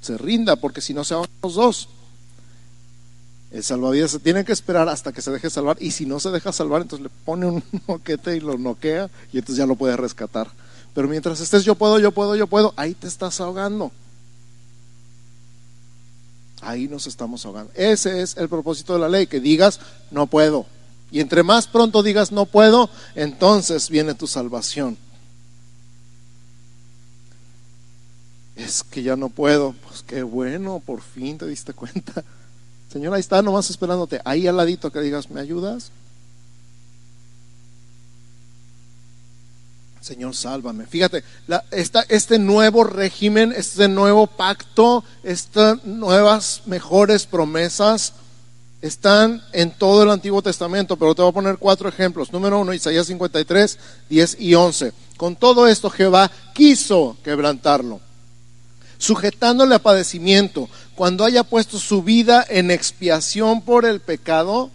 se 0.00 0.16
rinda, 0.16 0.56
porque 0.56 0.80
si 0.80 0.94
no 0.94 1.04
se 1.04 1.14
ahogan 1.14 1.30
los 1.42 1.54
dos. 1.56 1.88
El 3.50 3.64
salvavidas 3.64 4.12
se 4.12 4.20
tiene 4.20 4.44
que 4.44 4.52
esperar 4.52 4.88
hasta 4.88 5.12
que 5.12 5.22
se 5.22 5.30
deje 5.30 5.50
salvar, 5.50 5.76
y 5.80 5.90
si 5.90 6.06
no 6.06 6.20
se 6.20 6.30
deja 6.30 6.52
salvar, 6.52 6.82
entonces 6.82 7.04
le 7.04 7.10
pone 7.24 7.46
un 7.46 7.62
moquete 7.86 8.36
y 8.36 8.40
lo 8.40 8.56
noquea, 8.56 9.10
y 9.32 9.38
entonces 9.38 9.56
ya 9.56 9.66
lo 9.66 9.74
puede 9.74 9.96
rescatar. 9.96 10.50
Pero 10.94 11.08
mientras 11.08 11.40
estés 11.40 11.64
yo 11.64 11.74
puedo, 11.74 11.98
yo 11.98 12.12
puedo, 12.12 12.36
yo 12.36 12.46
puedo, 12.46 12.72
ahí 12.76 12.94
te 12.94 13.08
estás 13.08 13.40
ahogando. 13.40 13.90
Ahí 16.62 16.88
nos 16.88 17.06
estamos 17.06 17.44
ahogando. 17.44 17.72
Ese 17.74 18.22
es 18.22 18.36
el 18.36 18.48
propósito 18.48 18.92
de 18.92 19.00
la 19.00 19.08
ley, 19.08 19.26
que 19.26 19.40
digas, 19.40 19.80
no 20.10 20.26
puedo. 20.26 20.66
Y 21.10 21.20
entre 21.20 21.42
más 21.42 21.66
pronto 21.66 22.02
digas, 22.02 22.30
no 22.30 22.46
puedo, 22.46 22.88
entonces 23.14 23.88
viene 23.90 24.14
tu 24.14 24.26
salvación. 24.26 24.96
Es 28.54 28.84
que 28.84 29.02
ya 29.02 29.16
no 29.16 29.28
puedo. 29.28 29.74
Pues 29.88 30.02
qué 30.02 30.22
bueno, 30.22 30.82
por 30.84 31.00
fin 31.00 31.38
te 31.38 31.46
diste 31.46 31.72
cuenta. 31.72 32.24
Señor, 32.92 33.14
ahí 33.14 33.20
está, 33.20 33.40
nomás 33.40 33.70
esperándote. 33.70 34.20
Ahí 34.24 34.46
al 34.46 34.56
ladito 34.56 34.90
que 34.90 35.00
digas, 35.00 35.30
¿me 35.30 35.40
ayudas? 35.40 35.92
Señor, 40.00 40.34
sálvame. 40.34 40.86
Fíjate, 40.86 41.22
este 42.08 42.38
nuevo 42.38 42.84
régimen, 42.84 43.52
este 43.56 43.86
nuevo 43.86 44.26
pacto, 44.26 45.04
estas 45.22 45.84
nuevas 45.84 46.62
mejores 46.66 47.26
promesas 47.26 48.14
están 48.80 49.42
en 49.52 49.70
todo 49.70 50.02
el 50.02 50.10
Antiguo 50.10 50.40
Testamento, 50.40 50.96
pero 50.96 51.14
te 51.14 51.20
voy 51.20 51.30
a 51.30 51.34
poner 51.34 51.58
cuatro 51.58 51.88
ejemplos. 51.88 52.32
Número 52.32 52.58
uno, 52.58 52.72
Isaías 52.72 53.06
53, 53.06 53.78
10 54.08 54.40
y 54.40 54.54
11. 54.54 54.92
Con 55.18 55.36
todo 55.36 55.68
esto 55.68 55.90
Jehová 55.90 56.30
quiso 56.54 57.18
quebrantarlo, 57.22 58.00
sujetándole 59.00 59.74
a 59.74 59.82
padecimiento, 59.82 60.68
cuando 60.94 61.24
haya 61.24 61.42
puesto 61.42 61.78
su 61.78 62.02
vida 62.02 62.44
en 62.48 62.70
expiación 62.70 63.62
por 63.62 63.86
el 63.86 64.00
pecado. 64.00 64.70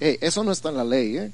eso 0.00 0.42
no 0.42 0.52
está 0.52 0.68
en 0.68 0.76
la 0.76 0.84
ley, 0.84 1.16
¿eh? 1.16 1.32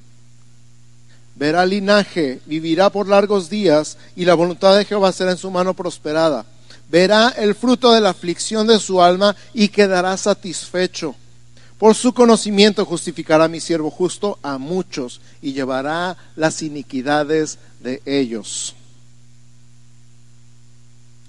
verá 1.34 1.64
linaje, 1.64 2.40
vivirá 2.44 2.90
por 2.90 3.08
largos 3.08 3.48
días, 3.48 3.96
y 4.14 4.26
la 4.26 4.34
voluntad 4.34 4.76
de 4.76 4.84
Jehová 4.84 5.10
será 5.10 5.30
en 5.30 5.38
su 5.38 5.50
mano 5.50 5.72
prosperada. 5.72 6.44
Verá 6.90 7.30
el 7.30 7.54
fruto 7.54 7.92
de 7.92 8.00
la 8.00 8.10
aflicción 8.10 8.66
de 8.66 8.78
su 8.78 9.00
alma 9.00 9.34
y 9.54 9.68
quedará 9.68 10.16
satisfecho. 10.16 11.14
Por 11.78 11.94
su 11.94 12.12
conocimiento 12.12 12.84
justificará 12.84 13.48
mi 13.48 13.60
siervo 13.60 13.90
justo 13.90 14.38
a 14.42 14.58
muchos 14.58 15.20
y 15.40 15.52
llevará 15.52 16.16
las 16.34 16.60
iniquidades 16.60 17.58
de 17.80 18.02
ellos. 18.04 18.74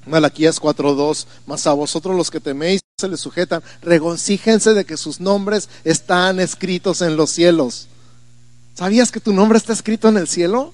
Malaquías 0.05 0.59
4:2, 0.59 1.27
mas 1.45 1.67
a 1.67 1.73
vosotros 1.73 2.15
los 2.15 2.31
que 2.31 2.39
teméis 2.39 2.81
se 2.99 3.07
les 3.07 3.19
sujetan, 3.19 3.63
regocíjense 3.81 4.73
de 4.73 4.85
que 4.85 4.97
sus 4.97 5.19
nombres 5.19 5.69
están 5.83 6.39
escritos 6.39 7.01
en 7.01 7.15
los 7.15 7.29
cielos. 7.29 7.88
¿Sabías 8.73 9.12
que 9.12 9.19
tu 9.19 9.33
nombre 9.33 9.57
está 9.57 9.73
escrito 9.73 10.09
en 10.09 10.17
el 10.17 10.27
cielo? 10.27 10.73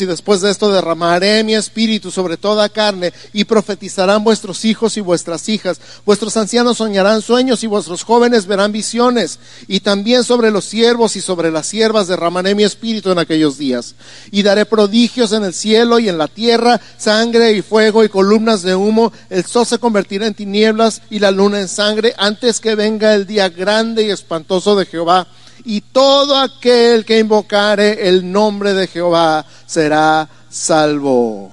Y 0.00 0.06
después 0.06 0.40
de 0.40 0.50
esto 0.50 0.72
derramaré 0.72 1.44
mi 1.44 1.54
espíritu 1.54 2.10
sobre 2.10 2.38
toda 2.38 2.70
carne 2.70 3.12
y 3.34 3.44
profetizarán 3.44 4.24
vuestros 4.24 4.64
hijos 4.64 4.96
y 4.96 5.02
vuestras 5.02 5.50
hijas. 5.50 5.82
Vuestros 6.06 6.34
ancianos 6.38 6.78
soñarán 6.78 7.20
sueños 7.20 7.62
y 7.62 7.66
vuestros 7.66 8.02
jóvenes 8.02 8.46
verán 8.46 8.72
visiones. 8.72 9.38
Y 9.68 9.80
también 9.80 10.24
sobre 10.24 10.50
los 10.50 10.64
siervos 10.64 11.14
y 11.16 11.20
sobre 11.20 11.50
las 11.50 11.66
siervas 11.66 12.08
derramaré 12.08 12.54
mi 12.54 12.62
espíritu 12.62 13.10
en 13.10 13.18
aquellos 13.18 13.58
días. 13.58 13.94
Y 14.30 14.42
daré 14.42 14.64
prodigios 14.64 15.32
en 15.32 15.44
el 15.44 15.52
cielo 15.52 15.98
y 15.98 16.08
en 16.08 16.16
la 16.16 16.28
tierra, 16.28 16.80
sangre 16.96 17.52
y 17.52 17.60
fuego 17.60 18.02
y 18.02 18.08
columnas 18.08 18.62
de 18.62 18.74
humo. 18.74 19.12
El 19.28 19.44
sol 19.44 19.66
se 19.66 19.78
convertirá 19.78 20.26
en 20.26 20.32
tinieblas 20.32 21.02
y 21.10 21.18
la 21.18 21.30
luna 21.30 21.60
en 21.60 21.68
sangre 21.68 22.14
antes 22.16 22.60
que 22.60 22.76
venga 22.76 23.14
el 23.14 23.26
día 23.26 23.50
grande 23.50 24.04
y 24.04 24.10
espantoso 24.10 24.74
de 24.74 24.86
Jehová 24.86 25.28
y 25.64 25.80
todo 25.80 26.38
aquel 26.38 27.04
que 27.04 27.18
invocare 27.18 28.08
el 28.08 28.30
nombre 28.30 28.74
de 28.74 28.86
Jehová 28.86 29.44
será 29.66 30.28
salvo. 30.50 31.52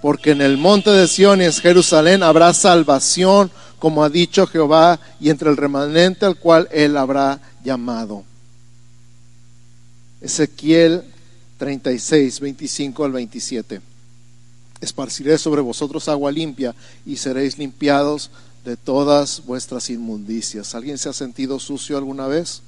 Porque 0.00 0.32
en 0.32 0.42
el 0.42 0.56
monte 0.56 0.90
de 0.90 1.08
Sión 1.08 1.40
y 1.40 1.44
en 1.44 1.52
Jerusalén 1.52 2.22
habrá 2.22 2.52
salvación, 2.52 3.50
como 3.78 4.04
ha 4.04 4.10
dicho 4.10 4.46
Jehová, 4.46 5.00
y 5.20 5.30
entre 5.30 5.50
el 5.50 5.56
remanente 5.56 6.26
al 6.26 6.36
cual 6.36 6.68
él 6.72 6.96
habrá 6.96 7.40
llamado. 7.62 8.24
Ezequiel 10.20 11.04
36, 11.58 12.40
25 12.40 13.04
al 13.04 13.12
27. 13.12 13.80
Esparciré 14.80 15.38
sobre 15.38 15.62
vosotros 15.62 16.08
agua 16.08 16.30
limpia 16.32 16.74
y 17.06 17.16
seréis 17.16 17.58
limpiados 17.58 18.30
de 18.64 18.76
todas 18.76 19.44
vuestras 19.44 19.90
inmundicias. 19.90 20.74
¿Alguien 20.74 20.98
se 20.98 21.08
ha 21.08 21.12
sentido 21.12 21.58
sucio 21.58 21.96
alguna 21.96 22.26
vez? 22.26 22.62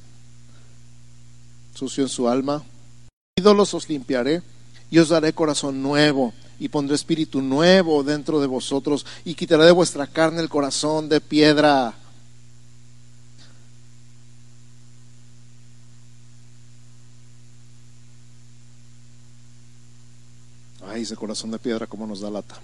Sucio 1.77 2.03
en 2.03 2.09
su 2.09 2.29
alma. 2.29 2.65
Ídolos 3.37 3.75
os 3.75 3.89
limpiaré 3.89 4.43
y 4.91 4.99
os 4.99 5.11
daré 5.11 5.33
corazón 5.33 5.83
nuevo 5.83 6.33
y 6.59 6.69
pondré 6.69 6.95
espíritu 6.95 7.43
nuevo 7.43 8.03
dentro 8.03 8.41
de 8.41 8.47
vosotros 8.47 9.05
y 9.25 9.35
quitaré 9.35 9.65
de 9.65 9.73
vuestra 9.73 10.07
carne 10.07 10.41
el 10.41 10.49
corazón 10.49 11.09
de 11.09 11.21
piedra. 11.21 11.95
Ay, 20.89 21.03
ese 21.03 21.17
corazón 21.17 21.51
de 21.51 21.59
piedra 21.59 21.87
como 21.87 22.07
nos 22.07 22.21
da 22.21 22.31
lata. 22.31 22.59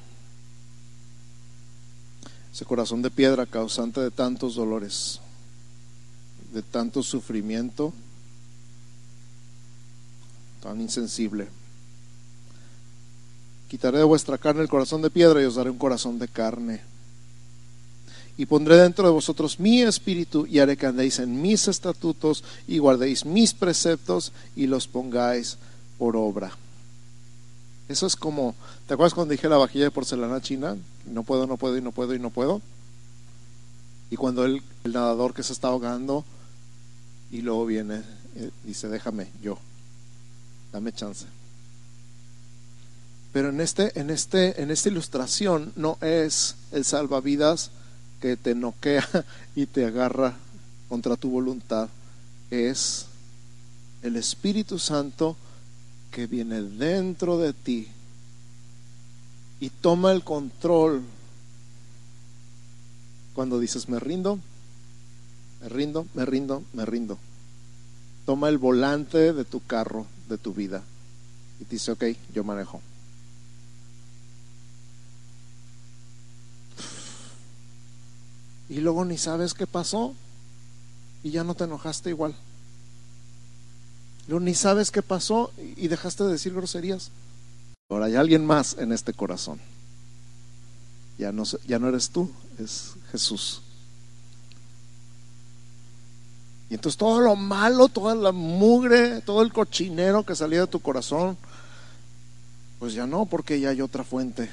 Ese 2.51 2.65
corazón 2.65 3.03
de 3.03 3.11
piedra 3.11 3.45
causante 3.47 4.01
de 4.01 4.11
tantos 4.11 4.55
dolores, 4.55 5.21
de 6.53 6.63
tanto 6.63 7.03
sufrimiento 7.03 7.93
tan 10.63 10.81
insensible. 10.81 11.49
Quitaré 13.69 13.99
de 13.99 14.05
vuestra 14.05 14.39
carne 14.39 14.63
el 14.63 14.69
corazón 14.69 15.03
de 15.03 15.11
piedra 15.11 15.43
y 15.43 15.45
os 15.45 15.57
daré 15.57 15.71
un 15.71 15.79
corazón 15.79 16.19
de 16.19 16.29
carne. 16.29 16.81
y 18.35 18.47
pondré 18.47 18.77
dentro 18.77 19.05
de 19.07 19.13
vosotros 19.13 19.61
mi 19.61 19.83
espíritu 19.83 20.47
y 20.47 20.59
haré 20.59 20.79
que 20.79 20.87
andéis 20.87 21.19
en 21.19 21.43
mis 21.43 21.69
estatutos 21.69 22.43
y 22.67 22.79
guardéis 22.79 23.27
mis 23.27 23.53
preceptos 23.53 24.33
y 24.57 24.67
los 24.67 24.89
pongáis 24.89 25.59
por 25.99 26.17
obra. 26.17 26.51
Eso 27.89 28.07
es 28.07 28.17
como, 28.17 28.55
¿te 28.87 28.95
acuerdas 28.95 29.13
cuando 29.13 29.33
dije 29.33 29.51
la 29.51 29.59
vajilla 29.59 29.85
de 29.85 29.91
porcelana 29.91 30.41
china? 30.41 30.77
No 31.05 31.25
puedo, 31.25 31.47
no 31.47 31.59
puedo 31.59 31.77
y 31.77 31.83
no 31.83 31.93
puedo 31.93 32.15
y 32.15 32.19
no 32.19 32.31
puedo. 32.31 32.63
Y 34.11 34.17
cuando 34.17 34.47
el, 34.47 34.63
el 34.85 34.93
nadador 34.95 35.35
que 35.35 35.43
se 35.43 35.53
está 35.53 35.69
ahogando 35.69 36.25
y 37.31 37.43
luego 37.43 37.67
viene, 37.67 38.03
eh, 38.37 38.51
dice, 38.65 38.89
déjame, 38.89 39.29
yo, 39.43 39.59
dame 40.73 40.93
chance. 40.93 41.27
Pero 43.33 43.49
en, 43.49 43.61
este, 43.61 43.99
en, 43.99 44.11
este, 44.11 44.61
en 44.63 44.71
esta 44.71 44.89
ilustración 44.89 45.73
no 45.77 45.97
es 46.01 46.57
el 46.71 46.85
salvavidas 46.85 47.71
que 48.21 48.37
te 48.37 48.55
noquea 48.55 49.09
y 49.55 49.67
te 49.67 49.87
agarra 49.87 50.37
contra 50.89 51.17
tu 51.17 51.31
voluntad. 51.31 51.89
Es 52.51 53.07
el 54.03 54.17
Espíritu 54.17 54.79
Santo 54.79 55.37
que 56.11 56.27
viene 56.27 56.61
dentro 56.61 57.39
de 57.39 57.53
ti 57.55 57.89
y 59.61 59.71
toma 59.71 60.13
el 60.13 60.25
control 60.25 61.03
cuando 63.35 63.59
dices 63.59 63.89
me 63.89 63.99
rindo, 63.99 64.39
me 65.63 65.69
rindo, 65.69 66.07
me 66.15 66.27
rindo, 66.27 66.63
me 66.75 66.85
rindo. 66.85 67.19
Toma 68.27 68.49
el 68.49 68.59
volante 68.59 69.33
de 69.33 69.45
tu 69.45 69.65
carro, 69.65 70.07
de 70.29 70.39
tu 70.39 70.53
vida 70.55 70.83
y 71.61 71.65
dice, 71.65 71.93
ok, 71.93 72.05
yo 72.35 72.45
manejo. 72.45 72.81
y 78.73 78.81
luego 78.81 79.05
ni 79.05 79.19
sabes 79.19 79.53
qué 79.53 79.67
pasó 79.67 80.15
y 81.23 81.31
ya 81.31 81.45
no 81.45 81.55
te 81.55 81.65
enojaste 81.65 82.09
igual. 82.09 82.35
Luego 84.27 84.43
ni 84.43 84.55
sabes 84.55 84.91
qué 84.91 85.03
pasó 85.03 85.53
y 85.59 85.89
dejaste 85.89 86.25
de 86.25 86.33
decir 86.33 86.55
groserías. 86.55 87.11
Ahora 87.91 88.07
hay 88.07 88.17
alguien 88.17 88.47
más 88.47 88.79
en 88.79 88.93
este 88.93 89.13
corazón. 89.13 89.61
Ya 91.19 91.33
no, 91.33 91.43
ya 91.67 91.79
no 91.79 91.89
eres 91.89 92.09
tú, 92.09 92.31
es 92.59 92.95
Jesús. 93.11 93.61
Y 96.71 96.75
entonces 96.75 96.97
todo 96.97 97.21
lo 97.21 97.37
malo, 97.37 97.89
toda 97.89 98.15
la 98.15 98.33
mugre, 98.33 99.21
todo 99.21 99.43
el 99.43 99.53
cochinero 99.53 100.25
que 100.25 100.35
salía 100.35 100.61
de 100.61 100.67
tu 100.67 100.81
corazón, 100.81 101.37
pues 102.79 102.95
ya 102.95 103.07
no, 103.07 103.27
porque 103.27 103.61
ya 103.61 103.71
hay 103.71 103.81
otra 103.81 104.05
fuente 104.05 104.51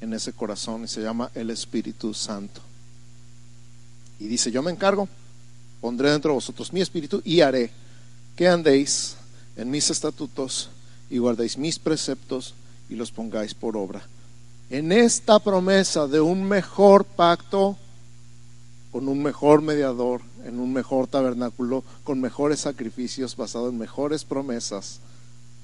en 0.00 0.12
ese 0.14 0.32
corazón 0.32 0.84
y 0.84 0.88
se 0.88 1.02
llama 1.02 1.30
el 1.34 1.50
Espíritu 1.50 2.14
Santo. 2.14 2.60
Y 4.18 4.26
dice, 4.26 4.50
yo 4.50 4.62
me 4.62 4.70
encargo, 4.70 5.08
pondré 5.80 6.10
dentro 6.10 6.30
de 6.30 6.36
vosotros 6.36 6.72
mi 6.72 6.80
espíritu 6.80 7.22
y 7.24 7.40
haré 7.40 7.70
que 8.36 8.48
andéis 8.48 9.16
en 9.56 9.70
mis 9.70 9.90
estatutos 9.90 10.70
y 11.08 11.18
guardéis 11.18 11.58
mis 11.58 11.78
preceptos 11.78 12.54
y 12.88 12.94
los 12.94 13.12
pongáis 13.12 13.54
por 13.54 13.76
obra. 13.76 14.02
En 14.68 14.92
esta 14.92 15.38
promesa 15.38 16.06
de 16.06 16.20
un 16.20 16.44
mejor 16.44 17.04
pacto, 17.04 17.76
con 18.92 19.08
un 19.08 19.22
mejor 19.22 19.62
mediador, 19.62 20.22
en 20.44 20.58
un 20.58 20.72
mejor 20.72 21.06
tabernáculo, 21.06 21.84
con 22.04 22.20
mejores 22.20 22.60
sacrificios, 22.60 23.36
basado 23.36 23.68
en 23.68 23.78
mejores 23.78 24.24
promesas, 24.24 25.00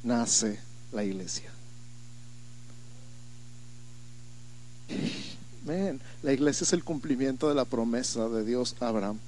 nace 0.03 0.61
la 0.93 1.05
iglesia. 1.05 1.51
la 6.23 6.33
iglesia 6.33 6.65
es 6.65 6.73
el 6.73 6.85
cumplimiento 6.85 7.49
de 7.49 7.55
la 7.57 7.65
promesa 7.65 8.29
de 8.29 8.45
Dios 8.45 8.77
a 8.81 8.89
Abraham. 8.89 9.19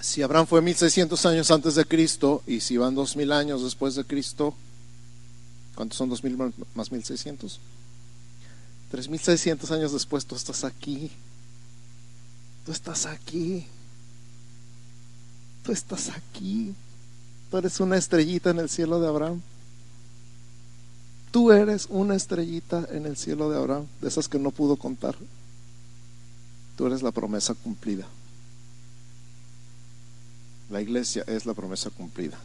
Si 0.00 0.22
Abraham 0.22 0.48
fue 0.48 0.60
1600 0.60 1.26
años 1.26 1.50
antes 1.52 1.76
de 1.76 1.84
Cristo 1.84 2.42
y 2.44 2.60
si 2.60 2.76
van 2.76 2.96
2000 2.96 3.30
años 3.30 3.62
después 3.62 3.94
de 3.94 4.04
Cristo, 4.04 4.54
¿cuántos 5.80 5.96
son 5.96 6.10
2000 6.10 6.52
más 6.74 6.92
1600? 6.92 7.58
3600 8.90 9.70
años 9.70 9.94
después 9.94 10.26
tú 10.26 10.34
estás 10.34 10.62
aquí. 10.62 11.10
Tú 12.66 12.72
estás 12.72 13.06
aquí. 13.06 13.64
Tú 15.64 15.72
estás 15.72 16.10
aquí. 16.10 16.74
Tú 17.50 17.56
eres 17.56 17.80
una 17.80 17.96
estrellita 17.96 18.50
en 18.50 18.58
el 18.58 18.68
cielo 18.68 19.00
de 19.00 19.08
Abraham. 19.08 19.40
Tú 21.30 21.50
eres 21.50 21.86
una 21.88 22.14
estrellita 22.14 22.86
en 22.90 23.06
el 23.06 23.16
cielo 23.16 23.48
de 23.48 23.56
Abraham, 23.56 23.86
de 24.02 24.08
esas 24.08 24.28
que 24.28 24.38
no 24.38 24.50
pudo 24.50 24.76
contar. 24.76 25.16
Tú 26.76 26.88
eres 26.88 27.02
la 27.02 27.10
promesa 27.10 27.54
cumplida. 27.54 28.06
La 30.68 30.82
iglesia 30.82 31.24
es 31.26 31.46
la 31.46 31.54
promesa 31.54 31.88
cumplida. 31.88 32.38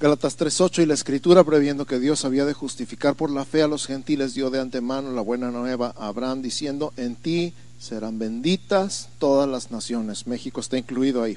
Galatas 0.00 0.38
3.8 0.38 0.84
y 0.84 0.86
la 0.86 0.94
escritura 0.94 1.42
previendo 1.42 1.84
que 1.84 1.98
Dios 1.98 2.24
había 2.24 2.44
de 2.44 2.52
justificar 2.52 3.16
por 3.16 3.30
la 3.30 3.44
fe 3.44 3.62
a 3.62 3.66
los 3.66 3.84
gentiles 3.84 4.32
dio 4.32 4.48
de 4.48 4.60
antemano 4.60 5.10
la 5.10 5.22
buena 5.22 5.50
nueva 5.50 5.92
a 5.98 6.06
Abraham 6.06 6.40
diciendo, 6.40 6.92
en 6.96 7.16
ti 7.16 7.52
serán 7.80 8.16
benditas 8.16 9.08
todas 9.18 9.48
las 9.48 9.72
naciones. 9.72 10.28
México 10.28 10.60
está 10.60 10.78
incluido 10.78 11.20
ahí. 11.24 11.36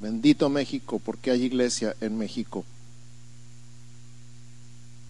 Bendito 0.00 0.48
México, 0.48 0.98
porque 0.98 1.30
hay 1.30 1.44
iglesia 1.44 1.94
en 2.00 2.18
México. 2.18 2.64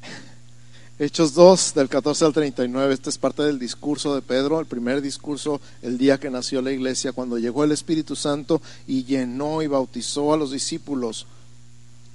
Hechos 0.99 1.33
2, 1.33 1.73
del 1.73 1.89
14 1.89 2.27
al 2.27 2.35
39, 2.35 2.93
este 2.93 3.09
es 3.09 3.17
parte 3.17 3.45
del 3.45 3.59
discurso 3.59 4.15
de 4.15 4.21
Pedro, 4.21 4.61
el 4.61 4.67
primer 4.67 5.01
discurso 5.01 5.59
el 5.81 5.97
día 5.97 6.21
que 6.21 6.29
nació 6.29 6.61
la 6.61 6.71
iglesia, 6.71 7.13
cuando 7.13 7.39
llegó 7.39 7.65
el 7.65 7.73
Espíritu 7.73 8.15
Santo 8.15 8.61
y 8.87 9.05
llenó 9.05 9.63
y 9.63 9.69
bautizó 9.69 10.35
a 10.35 10.37
los 10.37 10.51
discípulos. 10.51 11.27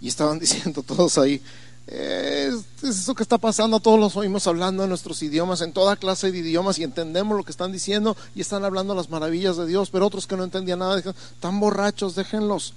Y 0.01 0.07
estaban 0.07 0.39
diciendo 0.39 0.83
todos 0.83 1.17
ahí, 1.17 1.41
es, 1.87 2.65
eso 2.81 3.13
que 3.13 3.21
está 3.21 3.37
pasando, 3.37 3.79
todos 3.79 3.99
los 3.99 4.15
oímos 4.15 4.47
hablando 4.47 4.83
en 4.83 4.89
nuestros 4.89 5.21
idiomas, 5.21 5.61
en 5.61 5.71
toda 5.71 5.95
clase 5.95 6.31
de 6.31 6.39
idiomas 6.39 6.79
y 6.79 6.83
entendemos 6.83 7.37
lo 7.37 7.43
que 7.43 7.51
están 7.51 7.71
diciendo 7.71 8.17
y 8.33 8.41
están 8.41 8.65
hablando 8.65 8.95
las 8.95 9.09
maravillas 9.09 9.57
de 9.57 9.67
Dios, 9.67 9.89
pero 9.91 10.07
otros 10.07 10.25
que 10.25 10.35
no 10.35 10.43
entendían 10.43 10.79
nada, 10.79 10.95
dijeron, 10.95 11.15
están 11.35 11.59
borrachos, 11.59 12.15
déjenlos. 12.15 12.73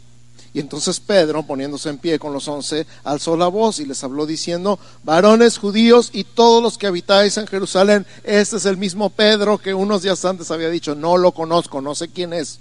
Y 0.54 0.60
entonces 0.60 1.00
Pedro, 1.00 1.42
poniéndose 1.42 1.88
en 1.88 1.98
pie 1.98 2.18
con 2.18 2.32
los 2.32 2.48
once, 2.48 2.86
alzó 3.04 3.36
la 3.36 3.48
voz 3.48 3.80
y 3.80 3.86
les 3.86 4.02
habló 4.04 4.26
diciendo, 4.26 4.78
varones 5.04 5.58
judíos 5.58 6.10
y 6.12 6.24
todos 6.24 6.62
los 6.62 6.78
que 6.78 6.86
habitáis 6.86 7.36
en 7.36 7.46
Jerusalén, 7.46 8.06
este 8.24 8.56
es 8.56 8.66
el 8.66 8.76
mismo 8.76 9.10
Pedro 9.10 9.58
que 9.58 9.74
unos 9.74 10.02
días 10.02 10.24
antes 10.24 10.50
había 10.50 10.70
dicho, 10.70 10.94
no 10.94 11.16
lo 11.16 11.32
conozco, 11.32 11.80
no 11.80 11.94
sé 11.94 12.08
quién 12.08 12.32
es. 12.32 12.60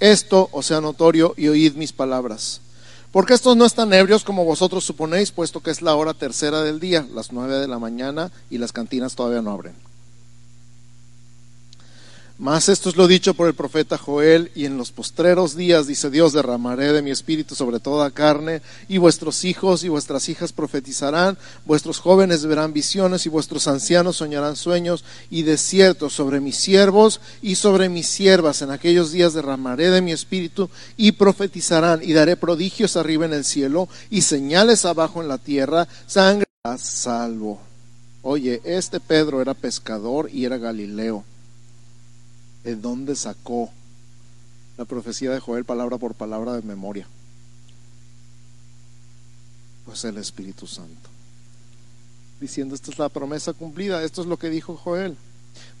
Esto 0.00 0.48
os 0.52 0.66
sea 0.66 0.80
notorio 0.80 1.34
y 1.36 1.48
oíd 1.48 1.74
mis 1.74 1.92
palabras. 1.92 2.60
Porque 3.10 3.34
estos 3.34 3.56
no 3.56 3.64
están 3.64 3.92
ebrios 3.92 4.22
como 4.22 4.44
vosotros 4.44 4.84
suponéis, 4.84 5.32
puesto 5.32 5.60
que 5.60 5.70
es 5.70 5.82
la 5.82 5.94
hora 5.94 6.14
tercera 6.14 6.62
del 6.62 6.78
día, 6.78 7.06
las 7.14 7.32
nueve 7.32 7.58
de 7.58 7.66
la 7.66 7.78
mañana, 7.78 8.30
y 8.50 8.58
las 8.58 8.72
cantinas 8.72 9.14
todavía 9.14 9.42
no 9.42 9.50
abren. 9.50 9.87
Mas 12.40 12.68
esto 12.68 12.88
es 12.88 12.94
lo 12.94 13.08
dicho 13.08 13.34
por 13.34 13.48
el 13.48 13.54
profeta 13.54 13.98
Joel, 13.98 14.52
y 14.54 14.64
en 14.64 14.78
los 14.78 14.92
postreros 14.92 15.56
días, 15.56 15.88
dice 15.88 16.08
Dios, 16.08 16.32
derramaré 16.32 16.92
de 16.92 17.02
mi 17.02 17.10
espíritu 17.10 17.56
sobre 17.56 17.80
toda 17.80 18.12
carne, 18.12 18.62
y 18.88 18.98
vuestros 18.98 19.44
hijos 19.44 19.82
y 19.82 19.88
vuestras 19.88 20.28
hijas 20.28 20.52
profetizarán, 20.52 21.36
vuestros 21.64 21.98
jóvenes 21.98 22.46
verán 22.46 22.72
visiones, 22.72 23.26
y 23.26 23.28
vuestros 23.28 23.66
ancianos 23.66 24.18
soñarán 24.18 24.54
sueños, 24.54 25.02
y 25.30 25.42
desiertos 25.42 26.12
sobre 26.12 26.38
mis 26.38 26.56
siervos 26.56 27.20
y 27.42 27.56
sobre 27.56 27.88
mis 27.88 28.06
siervas. 28.06 28.62
En 28.62 28.70
aquellos 28.70 29.10
días 29.10 29.34
derramaré 29.34 29.90
de 29.90 30.00
mi 30.00 30.12
espíritu, 30.12 30.70
y 30.96 31.10
profetizarán, 31.10 32.04
y 32.04 32.12
daré 32.12 32.36
prodigios 32.36 32.96
arriba 32.96 33.24
en 33.24 33.32
el 33.32 33.44
cielo, 33.44 33.88
y 34.10 34.22
señales 34.22 34.84
abajo 34.84 35.20
en 35.20 35.26
la 35.26 35.38
tierra, 35.38 35.88
sangre 36.06 36.46
a 36.62 36.78
salvo. 36.78 37.58
Oye, 38.22 38.60
este 38.62 39.00
Pedro 39.00 39.42
era 39.42 39.54
pescador 39.54 40.30
y 40.32 40.44
era 40.44 40.56
Galileo 40.56 41.24
de 42.64 42.76
dónde 42.76 43.16
sacó 43.16 43.70
la 44.76 44.84
profecía 44.84 45.30
de 45.30 45.40
Joel 45.40 45.64
palabra 45.64 45.98
por 45.98 46.14
palabra 46.14 46.52
de 46.52 46.62
memoria. 46.62 47.06
Pues 49.84 50.04
el 50.04 50.18
Espíritu 50.18 50.66
Santo. 50.66 51.10
Diciendo, 52.40 52.74
esta 52.74 52.90
es 52.90 52.98
la 52.98 53.08
promesa 53.08 53.52
cumplida, 53.52 54.04
esto 54.04 54.22
es 54.22 54.28
lo 54.28 54.38
que 54.38 54.50
dijo 54.50 54.76
Joel. 54.76 55.16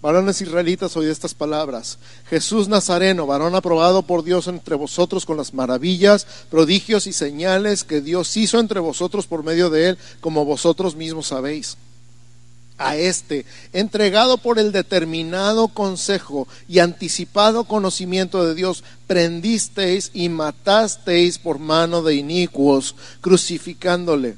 Varones 0.00 0.40
israelitas, 0.40 0.96
oí 0.96 1.06
estas 1.06 1.34
palabras. 1.34 1.98
Jesús 2.28 2.68
Nazareno, 2.68 3.26
varón 3.26 3.54
aprobado 3.54 4.02
por 4.02 4.24
Dios 4.24 4.48
entre 4.48 4.74
vosotros 4.74 5.24
con 5.24 5.36
las 5.36 5.54
maravillas, 5.54 6.26
prodigios 6.50 7.06
y 7.06 7.12
señales 7.12 7.84
que 7.84 8.00
Dios 8.00 8.36
hizo 8.36 8.58
entre 8.58 8.80
vosotros 8.80 9.26
por 9.26 9.44
medio 9.44 9.70
de 9.70 9.90
él, 9.90 9.98
como 10.20 10.44
vosotros 10.44 10.96
mismos 10.96 11.28
sabéis. 11.28 11.76
A 12.78 12.96
este, 12.96 13.44
entregado 13.72 14.38
por 14.38 14.58
el 14.58 14.72
determinado 14.72 15.68
consejo 15.68 16.48
y 16.68 16.78
anticipado 16.78 17.64
conocimiento 17.64 18.46
de 18.46 18.54
Dios, 18.54 18.84
prendisteis 19.06 20.10
y 20.14 20.28
matasteis 20.28 21.38
por 21.38 21.58
mano 21.58 22.02
de 22.02 22.14
inicuos, 22.14 22.94
crucificándole, 23.20 24.36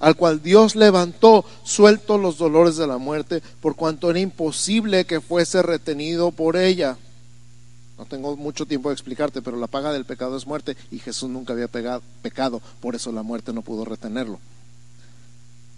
al 0.00 0.16
cual 0.16 0.42
Dios 0.42 0.74
levantó, 0.74 1.44
suelto 1.62 2.18
los 2.18 2.38
dolores 2.38 2.76
de 2.76 2.86
la 2.86 2.98
muerte, 2.98 3.42
por 3.60 3.76
cuanto 3.76 4.10
era 4.10 4.18
imposible 4.18 5.04
que 5.04 5.20
fuese 5.20 5.62
retenido 5.62 6.32
por 6.32 6.56
ella. 6.56 6.96
No 7.98 8.06
tengo 8.06 8.36
mucho 8.36 8.66
tiempo 8.66 8.88
de 8.88 8.94
explicarte, 8.94 9.40
pero 9.40 9.56
la 9.56 9.68
paga 9.68 9.92
del 9.92 10.04
pecado 10.04 10.36
es 10.36 10.46
muerte 10.46 10.76
y 10.90 10.98
Jesús 10.98 11.30
nunca 11.30 11.52
había 11.52 11.68
pecado, 11.68 12.60
por 12.80 12.96
eso 12.96 13.12
la 13.12 13.22
muerte 13.22 13.52
no 13.52 13.62
pudo 13.62 13.84
retenerlo. 13.84 14.40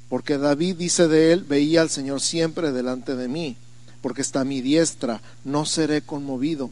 Porque 0.09 0.39
David 0.39 0.77
dice 0.77 1.09
de 1.09 1.33
él, 1.33 1.45
veía 1.45 1.81
al 1.81 1.91
Señor 1.91 2.21
siempre 2.21 2.73
delante 2.73 3.17
de 3.17 3.29
mí, 3.29 3.57
porque 4.03 4.23
está 4.23 4.41
a 4.41 4.45
mi 4.45 4.61
diestra, 4.61 5.21
no 5.45 5.65
seré 5.65 6.03
conmovido. 6.03 6.71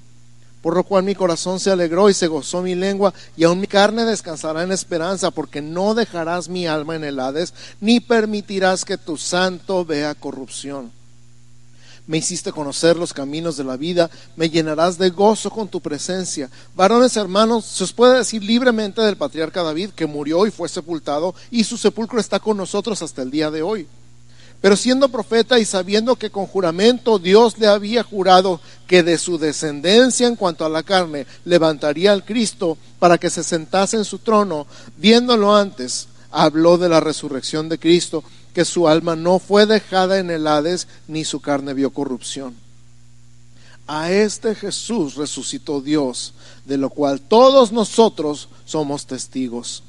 Por 0.63 0.77
lo 0.77 0.85
cual 0.85 1.05
mi 1.05 1.15
corazón 1.15 1.61
se 1.61 1.71
alegró 1.71 2.09
y 2.09 2.15
se 2.15 2.27
gozó 2.27 2.63
mi 2.63 2.75
lengua, 2.75 3.13
y 3.37 3.45
aun 3.45 3.61
mi 3.61 3.67
carne 3.67 4.05
descansará 4.05 4.63
en 4.63 4.73
esperanza, 4.73 5.31
porque 5.31 5.61
no 5.61 5.95
dejarás 5.95 6.49
mi 6.49 6.67
alma 6.67 6.97
en 6.97 7.05
el 7.05 7.21
Hades, 7.21 7.53
ni 7.81 8.01
permitirás 8.01 8.85
que 8.85 8.97
tu 8.97 9.17
santo 9.17 9.85
vea 9.85 10.15
corrupción 10.15 10.91
me 12.07 12.19
hiciste 12.19 12.53
conocer 12.53 12.97
los 12.97 13.13
caminos 13.13 13.57
de 13.57 13.65
la 13.65 13.77
vida, 13.77 14.11
me 14.37 14.51
llenarás 14.51 14.99
de 14.99 15.11
gozo 15.11 15.51
con 15.51 15.69
tu 15.69 15.81
presencia. 15.81 16.51
Varones 16.75 17.17
hermanos, 17.17 17.65
se 17.65 17.85
os 17.85 17.93
puede 17.93 18.19
decir 18.19 18.43
libremente 18.43 19.01
del 19.01 19.17
patriarca 19.17 19.63
David 19.63 19.91
que 19.91 20.07
murió 20.07 20.47
y 20.47 20.51
fue 20.51 20.69
sepultado 20.69 21.35
y 21.51 21.65
su 21.65 21.77
sepulcro 21.77 22.21
está 22.21 22.41
con 22.41 22.57
nosotros 22.57 23.01
hasta 23.03 23.23
el 23.23 23.31
día 23.31 23.51
de 23.51 23.63
hoy. 23.63 23.87
Pero 24.61 24.77
siendo 24.77 25.11
profeta 25.11 25.59
y 25.59 25.67
sabiendo 25.67 26.17
que 26.17 26.31
con 26.31 26.47
juramento 26.47 27.19
Dios 27.19 27.59
le 27.59 27.67
había 27.67 28.03
jurado 28.03 28.61
que 28.87 29.03
de 29.03 29.19
su 29.19 29.37
descendencia 29.37 30.27
en 30.27 30.37
cuanto 30.37 30.65
a 30.65 30.71
la 30.71 30.83
carne 30.83 31.27
levantaría 31.45 32.13
al 32.13 32.25
Cristo 32.25 32.79
para 32.99 33.19
que 33.19 33.29
se 33.29 33.43
sentase 33.43 33.99
en 33.99 34.07
su 34.07 34.21
trono, 34.21 34.67
viéndolo 34.97 35.55
antes, 35.55 36.09
habló 36.31 36.79
de 36.79 36.89
la 36.89 37.01
resurrección 37.01 37.69
de 37.69 37.79
Cristo 37.79 38.25
que 38.55 38.65
su 38.65 38.89
alma 38.89 39.17
no 39.17 39.39
fue 39.39 39.67
dejada 39.67 40.19
en 40.19 40.31
el 40.31 40.47
Hades, 40.47 40.87
ni 41.09 41.25
su 41.25 41.41
carne 41.41 41.75
vio 41.75 41.91
corrupción. 41.91 42.55
A 43.87 44.11
este 44.11 44.55
Jesús 44.55 45.17
resucitó 45.17 45.83
Dios, 45.83 46.33
de 46.65 46.79
lo 46.79 46.89
cual 46.89 47.21
todos 47.21 47.73
nosotros 47.73 48.49
somos 48.65 49.07
testigos. 49.07 49.83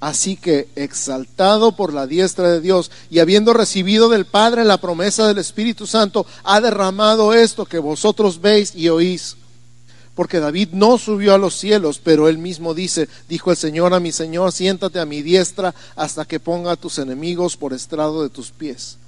Así 0.00 0.36
que, 0.36 0.68
exaltado 0.76 1.72
por 1.72 1.92
la 1.92 2.06
diestra 2.06 2.50
de 2.50 2.62
Dios 2.62 2.90
y 3.10 3.18
habiendo 3.18 3.52
recibido 3.52 4.08
del 4.08 4.24
Padre 4.24 4.64
la 4.64 4.78
promesa 4.78 5.28
del 5.28 5.38
Espíritu 5.38 5.86
Santo, 5.86 6.26
ha 6.42 6.60
derramado 6.60 7.34
esto 7.34 7.66
que 7.66 7.78
vosotros 7.78 8.40
veis 8.40 8.74
y 8.74 8.88
oís 8.88 9.36
porque 10.20 10.38
David 10.38 10.68
no 10.72 10.98
subió 10.98 11.32
a 11.32 11.38
los 11.38 11.54
cielos, 11.54 11.98
pero 12.04 12.28
él 12.28 12.36
mismo 12.36 12.74
dice, 12.74 13.08
dijo 13.26 13.52
el 13.52 13.56
Señor 13.56 13.94
a 13.94 14.00
mi 14.00 14.12
Señor, 14.12 14.52
siéntate 14.52 15.00
a 15.00 15.06
mi 15.06 15.22
diestra 15.22 15.74
hasta 15.96 16.26
que 16.26 16.38
ponga 16.38 16.72
a 16.72 16.76
tus 16.76 16.98
enemigos 16.98 17.56
por 17.56 17.72
estrado 17.72 18.22
de 18.22 18.28
tus 18.28 18.50
pies. 18.50 18.98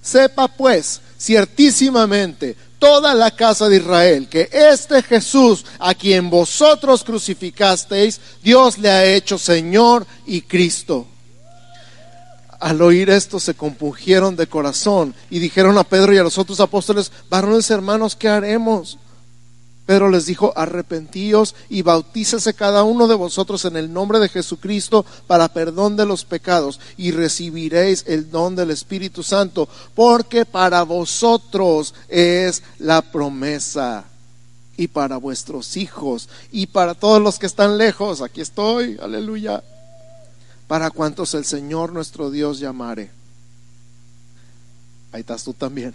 Sepa 0.00 0.48
pues 0.48 1.02
ciertísimamente 1.18 2.56
toda 2.78 3.14
la 3.14 3.32
casa 3.32 3.68
de 3.68 3.76
Israel 3.76 4.30
que 4.30 4.48
este 4.50 5.02
Jesús 5.02 5.66
a 5.78 5.94
quien 5.94 6.30
vosotros 6.30 7.04
crucificasteis, 7.04 8.18
Dios 8.42 8.78
le 8.78 8.88
ha 8.88 9.04
hecho 9.04 9.36
Señor 9.36 10.06
y 10.24 10.40
Cristo. 10.40 11.06
Al 12.60 12.80
oír 12.80 13.10
esto 13.10 13.38
se 13.38 13.52
compungieron 13.52 14.36
de 14.36 14.46
corazón 14.46 15.14
y 15.28 15.38
dijeron 15.38 15.76
a 15.76 15.84
Pedro 15.84 16.14
y 16.14 16.16
a 16.16 16.22
los 16.22 16.38
otros 16.38 16.60
apóstoles, 16.60 17.12
varones 17.28 17.70
hermanos, 17.70 18.16
¿qué 18.16 18.30
haremos? 18.30 18.96
Pedro 19.86 20.08
les 20.10 20.26
dijo, 20.26 20.52
arrepentíos 20.54 21.56
y 21.68 21.82
bautícese 21.82 22.54
cada 22.54 22.84
uno 22.84 23.08
de 23.08 23.16
vosotros 23.16 23.64
en 23.64 23.76
el 23.76 23.92
nombre 23.92 24.20
de 24.20 24.28
Jesucristo 24.28 25.04
para 25.26 25.48
perdón 25.48 25.96
de 25.96 26.06
los 26.06 26.24
pecados 26.24 26.78
y 26.96 27.10
recibiréis 27.10 28.04
el 28.06 28.30
don 28.30 28.54
del 28.54 28.70
Espíritu 28.70 29.24
Santo, 29.24 29.68
porque 29.94 30.44
para 30.44 30.84
vosotros 30.84 31.94
es 32.08 32.62
la 32.78 33.02
promesa 33.02 34.04
y 34.76 34.86
para 34.86 35.16
vuestros 35.16 35.76
hijos 35.76 36.28
y 36.52 36.66
para 36.66 36.94
todos 36.94 37.20
los 37.20 37.40
que 37.40 37.46
están 37.46 37.76
lejos. 37.76 38.22
Aquí 38.22 38.40
estoy, 38.40 38.98
aleluya. 39.02 39.64
Para 40.68 40.90
cuantos 40.90 41.34
el 41.34 41.44
Señor 41.44 41.92
nuestro 41.92 42.30
Dios 42.30 42.60
llamare. 42.60 43.10
Ahí 45.10 45.20
estás 45.20 45.42
tú 45.42 45.52
también. 45.52 45.92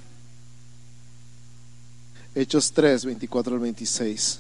Hechos 2.38 2.72
3, 2.74 3.06
24 3.06 3.56
al 3.56 3.60
26. 3.62 4.40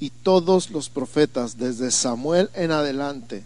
Y 0.00 0.10
todos 0.10 0.70
los 0.70 0.88
profetas, 0.88 1.56
desde 1.56 1.92
Samuel 1.92 2.50
en 2.52 2.72
adelante, 2.72 3.44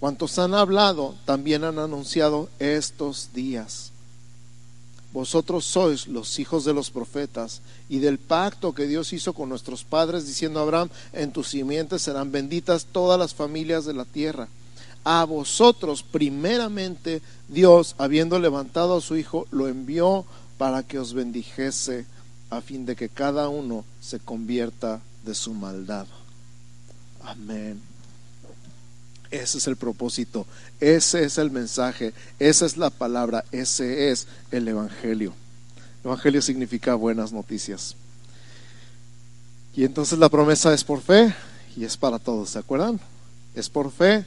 cuantos 0.00 0.38
han 0.38 0.54
hablado, 0.54 1.14
también 1.26 1.62
han 1.62 1.78
anunciado 1.78 2.48
estos 2.58 3.34
días. 3.34 3.90
Vosotros 5.12 5.66
sois 5.66 6.08
los 6.08 6.38
hijos 6.38 6.64
de 6.64 6.72
los 6.72 6.90
profetas 6.90 7.60
y 7.90 7.98
del 7.98 8.16
pacto 8.16 8.74
que 8.74 8.86
Dios 8.86 9.12
hizo 9.12 9.34
con 9.34 9.50
nuestros 9.50 9.84
padres, 9.84 10.26
diciendo 10.26 10.58
a 10.58 10.62
Abraham, 10.62 10.88
en 11.12 11.30
tus 11.30 11.48
simientes 11.48 12.00
serán 12.00 12.32
benditas 12.32 12.86
todas 12.90 13.18
las 13.18 13.34
familias 13.34 13.84
de 13.84 13.92
la 13.92 14.06
tierra. 14.06 14.48
A 15.04 15.22
vosotros, 15.24 16.02
primeramente, 16.02 17.20
Dios, 17.48 17.94
habiendo 17.98 18.38
levantado 18.38 18.96
a 18.96 19.02
su 19.02 19.16
Hijo, 19.18 19.46
lo 19.50 19.68
envió 19.68 20.24
para 20.56 20.82
que 20.82 20.98
os 20.98 21.12
bendijese 21.12 22.06
a 22.50 22.60
fin 22.60 22.86
de 22.86 22.96
que 22.96 23.08
cada 23.08 23.48
uno 23.48 23.84
se 24.00 24.20
convierta 24.20 25.00
de 25.24 25.34
su 25.34 25.54
maldad. 25.54 26.06
Amén. 27.22 27.80
Ese 29.30 29.58
es 29.58 29.66
el 29.66 29.76
propósito, 29.76 30.46
ese 30.78 31.24
es 31.24 31.38
el 31.38 31.50
mensaje, 31.50 32.12
esa 32.38 32.66
es 32.66 32.76
la 32.76 32.90
palabra, 32.90 33.44
ese 33.50 34.10
es 34.10 34.28
el 34.52 34.68
Evangelio. 34.68 35.34
Evangelio 36.04 36.40
significa 36.40 36.94
buenas 36.94 37.32
noticias. 37.32 37.96
Y 39.74 39.84
entonces 39.84 40.18
la 40.18 40.28
promesa 40.28 40.72
es 40.72 40.84
por 40.84 41.00
fe 41.00 41.34
y 41.76 41.84
es 41.84 41.96
para 41.96 42.20
todos, 42.20 42.50
¿se 42.50 42.60
acuerdan? 42.60 43.00
Es 43.56 43.68
por 43.68 43.90
fe 43.90 44.24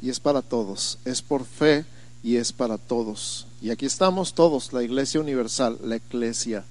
y 0.00 0.08
es 0.08 0.20
para 0.20 0.40
todos, 0.40 0.98
es 1.04 1.20
por 1.20 1.44
fe 1.44 1.84
y 2.22 2.36
es 2.36 2.52
para 2.52 2.78
todos. 2.78 3.46
Y 3.60 3.70
aquí 3.70 3.84
estamos 3.84 4.32
todos, 4.32 4.72
la 4.72 4.82
Iglesia 4.82 5.20
Universal, 5.20 5.78
la 5.82 5.96
Iglesia 5.96 6.64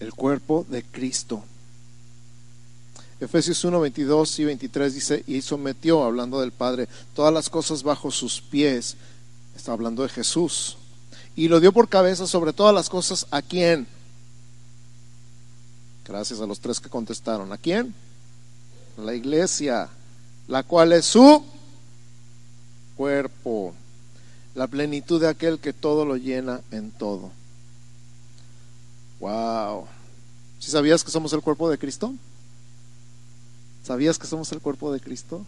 el 0.00 0.12
cuerpo 0.14 0.66
de 0.68 0.82
Cristo. 0.82 1.44
Efesios 3.20 3.62
1, 3.62 3.80
22 3.80 4.38
y 4.38 4.44
23 4.46 4.94
dice, 4.94 5.24
y 5.26 5.42
sometió, 5.42 6.02
hablando 6.02 6.40
del 6.40 6.52
Padre, 6.52 6.88
todas 7.14 7.32
las 7.32 7.50
cosas 7.50 7.82
bajo 7.82 8.10
sus 8.10 8.40
pies. 8.40 8.96
Está 9.54 9.72
hablando 9.72 10.02
de 10.02 10.08
Jesús. 10.08 10.78
Y 11.36 11.48
lo 11.48 11.60
dio 11.60 11.70
por 11.70 11.88
cabeza 11.88 12.26
sobre 12.26 12.54
todas 12.54 12.74
las 12.74 12.88
cosas. 12.88 13.26
¿A 13.30 13.42
quién? 13.42 13.86
Gracias 16.06 16.40
a 16.40 16.46
los 16.46 16.60
tres 16.60 16.80
que 16.80 16.88
contestaron. 16.88 17.52
¿A 17.52 17.58
quién? 17.58 17.94
La 18.96 19.14
iglesia, 19.14 19.90
la 20.48 20.62
cual 20.62 20.92
es 20.92 21.04
su 21.04 21.44
cuerpo, 22.96 23.74
la 24.54 24.66
plenitud 24.66 25.20
de 25.20 25.28
aquel 25.28 25.58
que 25.58 25.72
todo 25.72 26.04
lo 26.04 26.16
llena 26.16 26.62
en 26.70 26.90
todo. 26.90 27.30
Wow. 29.20 29.86
¿Sí 30.58 30.70
sabías 30.70 31.04
que 31.04 31.10
somos 31.10 31.32
el 31.32 31.42
cuerpo 31.42 31.70
de 31.70 31.78
Cristo? 31.78 32.14
¿Sabías 33.82 34.18
que 34.18 34.26
somos 34.26 34.50
el 34.52 34.60
cuerpo 34.60 34.92
de 34.92 35.00
Cristo? 35.00 35.44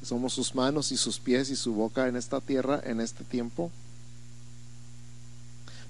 Que 0.00 0.06
somos 0.06 0.32
sus 0.32 0.54
manos 0.54 0.92
y 0.92 0.96
sus 0.96 1.18
pies 1.18 1.50
y 1.50 1.56
su 1.56 1.74
boca 1.74 2.08
en 2.08 2.16
esta 2.16 2.40
tierra, 2.40 2.80
en 2.84 3.00
este 3.00 3.24
tiempo. 3.24 3.70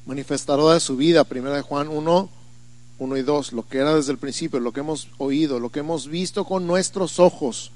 Manifestador 0.06 0.74
de 0.74 0.80
su 0.80 0.96
vida, 0.96 1.24
primera 1.24 1.56
de 1.56 1.62
Juan 1.62 1.88
1, 1.88 2.28
1 2.98 3.16
y 3.16 3.22
2, 3.22 3.52
lo 3.52 3.68
que 3.68 3.78
era 3.78 3.94
desde 3.94 4.12
el 4.12 4.18
principio, 4.18 4.60
lo 4.60 4.72
que 4.72 4.80
hemos 4.80 5.08
oído, 5.18 5.60
lo 5.60 5.70
que 5.70 5.80
hemos 5.80 6.08
visto 6.08 6.44
con 6.44 6.66
nuestros 6.66 7.18
ojos 7.18 7.72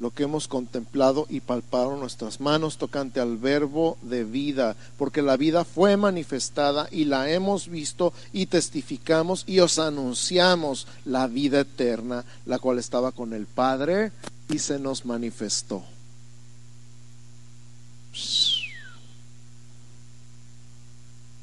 lo 0.00 0.10
que 0.10 0.22
hemos 0.24 0.48
contemplado 0.48 1.26
y 1.28 1.40
palpado 1.40 1.96
nuestras 1.96 2.40
manos 2.40 2.78
tocante 2.78 3.20
al 3.20 3.36
verbo 3.36 3.98
de 4.02 4.24
vida, 4.24 4.74
porque 4.96 5.20
la 5.22 5.36
vida 5.36 5.64
fue 5.64 5.96
manifestada 5.98 6.88
y 6.90 7.04
la 7.04 7.30
hemos 7.30 7.68
visto 7.68 8.14
y 8.32 8.46
testificamos 8.46 9.44
y 9.46 9.60
os 9.60 9.78
anunciamos 9.78 10.86
la 11.04 11.26
vida 11.26 11.60
eterna, 11.60 12.24
la 12.46 12.58
cual 12.58 12.78
estaba 12.78 13.12
con 13.12 13.34
el 13.34 13.46
Padre 13.46 14.12
y 14.48 14.58
se 14.58 14.78
nos 14.78 15.04
manifestó. 15.04 15.84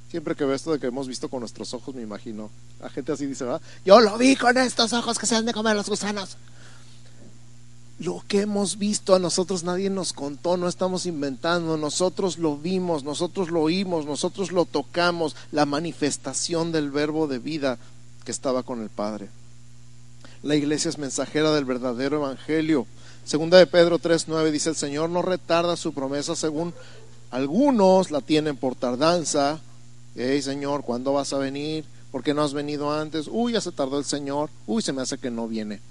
Siempre 0.10 0.36
que 0.36 0.46
veo 0.46 0.56
esto 0.56 0.72
de 0.72 0.80
que 0.80 0.88
hemos 0.88 1.08
visto 1.08 1.30
con 1.30 1.42
nuestros 1.42 1.74
ojos, 1.74 1.94
me 1.94 2.02
imagino. 2.02 2.50
La 2.80 2.90
gente 2.90 3.12
así 3.12 3.26
dice, 3.26 3.46
Yo 3.86 4.00
lo 4.00 4.18
vi 4.18 4.36
con 4.36 4.58
estos 4.58 4.94
ojos 4.94 5.20
que 5.20 5.26
se 5.26 5.36
han 5.36 5.46
de 5.46 5.54
comer 5.54 5.76
los 5.76 5.90
gusanos. 5.90 6.38
Lo 8.00 8.24
que 8.28 8.42
hemos 8.42 8.78
visto 8.78 9.16
a 9.16 9.20
nosotros 9.20 9.64
nadie 9.64 9.90
nos 9.90 10.14
contó, 10.14 10.56
no 10.56 10.68
estamos 10.68 11.06
inventando, 11.08 11.78
nosotros 11.78 12.38
lo 12.38 12.56
vimos, 12.56 13.04
nosotros 13.04 13.50
lo 13.50 13.62
oímos, 13.62 14.06
nosotros 14.06 14.52
lo 14.52 14.66
tocamos, 14.66 15.36
la 15.52 15.66
manifestación 15.66 16.72
del 16.72 16.92
verbo 16.92 17.28
de 17.28 17.40
vida 17.40 17.80
que 18.24 18.32
estaba 18.32 18.62
con 18.62 18.82
el 18.82 18.90
Padre. 18.90 19.30
La 20.44 20.56
iglesia 20.56 20.90
es 20.90 21.00
mensajera 21.00 21.52
del 21.54 21.66
verdadero 21.66 22.18
evangelio. 22.18 22.86
Segunda 23.26 23.58
de 23.58 23.66
Pedro 23.66 23.98
3:9 23.98 24.52
dice 24.52 24.70
el 24.70 24.76
Señor 24.76 25.10
no 25.10 25.24
retarda 25.24 25.76
su 25.76 25.94
promesa 25.94 26.36
según 26.36 26.74
algunos 27.32 28.12
la 28.12 28.22
tienen 28.22 28.58
por 28.58 28.76
tardanza. 28.76 29.60
Hey 30.16 30.42
Señor, 30.44 30.84
¿cuándo 30.84 31.14
vas 31.14 31.34
a 31.34 31.40
venir? 31.40 31.86
¿Por 32.12 32.24
qué 32.24 32.34
no 32.34 32.44
has 32.44 32.54
venido 32.54 32.92
antes? 32.94 33.28
Uy, 33.30 33.54
ya 33.54 33.62
se 33.62 33.72
tardó 33.72 33.98
el 33.98 34.06
Señor. 34.06 34.50
Uy, 34.68 34.82
se 34.82 34.94
me 34.94 35.02
hace 35.02 35.18
que 35.18 35.32
no 35.32 35.48
viene. 35.48 35.82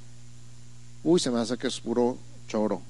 Uy, 1.06 1.20
se 1.20 1.30
me 1.30 1.38
hace 1.38 1.56
que 1.56 1.68
es 1.68 1.78
puro 1.78 2.18
choro. 2.48 2.82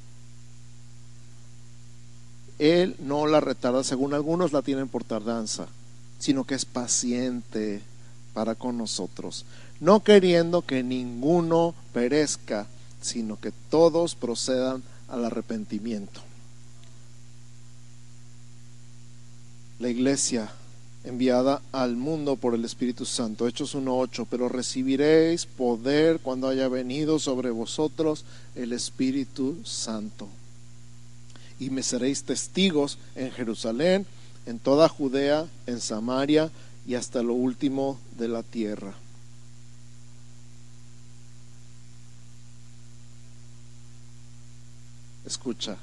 Él 2.59 2.97
no 2.99 3.27
la 3.27 3.41
retarda, 3.41 3.85
según 3.85 4.15
algunos 4.15 4.55
la 4.55 4.63
tienen 4.63 4.89
por 4.89 5.05
tardanza, 5.05 5.69
sino 6.19 6.45
que 6.45 6.55
es 6.55 6.65
paciente 6.65 7.83
para 8.33 8.55
con 8.55 8.79
nosotros, 8.79 9.45
no 9.81 10.03
queriendo 10.03 10.63
que 10.63 10.83
ninguno 10.83 11.75
perezca, 11.93 12.67
sino 13.03 13.39
que 13.39 13.53
todos 13.69 14.15
procedan 14.15 14.83
al 15.09 15.27
arrepentimiento. 15.27 16.23
La 19.79 19.91
iglesia 19.91 20.51
enviada 21.07 21.63
al 21.73 21.97
mundo 21.97 22.37
por 22.37 22.55
el 22.55 22.65
Espíritu 22.65 23.07
Santo. 23.07 23.47
Hechos 23.47 23.75
1.8, 23.75 24.27
pero 24.29 24.49
recibiréis 24.49 25.47
poder 25.47 26.19
cuando 26.21 26.49
haya 26.49 26.69
venido 26.69 27.19
sobre 27.19 27.51
vosotros 27.51 28.25
el 28.55 28.73
Espíritu 28.73 29.57
Santo. 29.65 30.29
Y 31.59 31.71
me 31.71 31.83
seréis 31.83 32.25
testigos 32.25 32.99
en 33.15 33.31
Jerusalén, 33.31 34.05
en 34.45 34.59
toda 34.59 34.89
Judea, 34.89 35.47
en 35.67 35.81
Samaria 35.81 36.51
y 36.87 36.95
hasta 36.95 37.23
lo 37.23 37.35
último 37.35 37.99
de 38.19 38.29
la 38.29 38.43
tierra. 38.43 38.95
Escucha, 45.25 45.79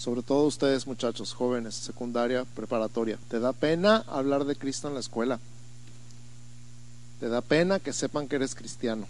sobre 0.00 0.22
todo 0.22 0.46
ustedes 0.46 0.86
muchachos, 0.86 1.34
jóvenes, 1.34 1.74
secundaria, 1.74 2.46
preparatoria, 2.46 3.18
te 3.28 3.38
da 3.38 3.52
pena 3.52 4.02
hablar 4.08 4.46
de 4.46 4.56
Cristo 4.56 4.88
en 4.88 4.94
la 4.94 5.00
escuela. 5.00 5.38
Te 7.20 7.28
da 7.28 7.42
pena 7.42 7.80
que 7.80 7.92
sepan 7.92 8.26
que 8.26 8.36
eres 8.36 8.54
cristiano. 8.54 9.06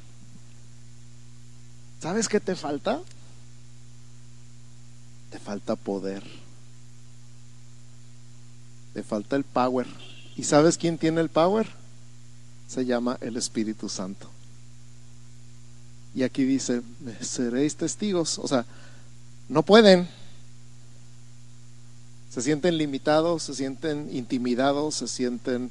¿Sabes 2.01 2.29
qué 2.29 2.41
te 2.41 2.57
falta? 2.57 2.99
Te 5.31 5.39
falta 5.39 5.77
poder. 5.77 6.25
Te 8.93 9.05
falta 9.05 9.37
el 9.37 9.45
power. 9.45 9.87
¿Y 10.35 10.43
sabes 10.43 10.77
quién 10.77 10.99
tiene 10.99 11.21
el 11.21 11.29
power? 11.29 11.69
Se 12.67 12.85
llama 12.85 13.17
el 13.21 13.37
Espíritu 13.37 13.89
Santo. 13.89 14.29
Y 16.17 16.25
aquí 16.25 16.43
dice, 16.43 16.83
seréis 17.21 17.77
testigos. 17.77 18.41
O 18.41 18.49
sea, 18.49 18.67
no 19.49 19.63
pueden, 19.63 20.09
se 22.31 22.41
sienten 22.43 22.79
limitados, 22.79 23.43
se 23.43 23.55
sienten 23.55 24.09
intimidados, 24.13 24.95
se 24.95 25.09
sienten, 25.09 25.71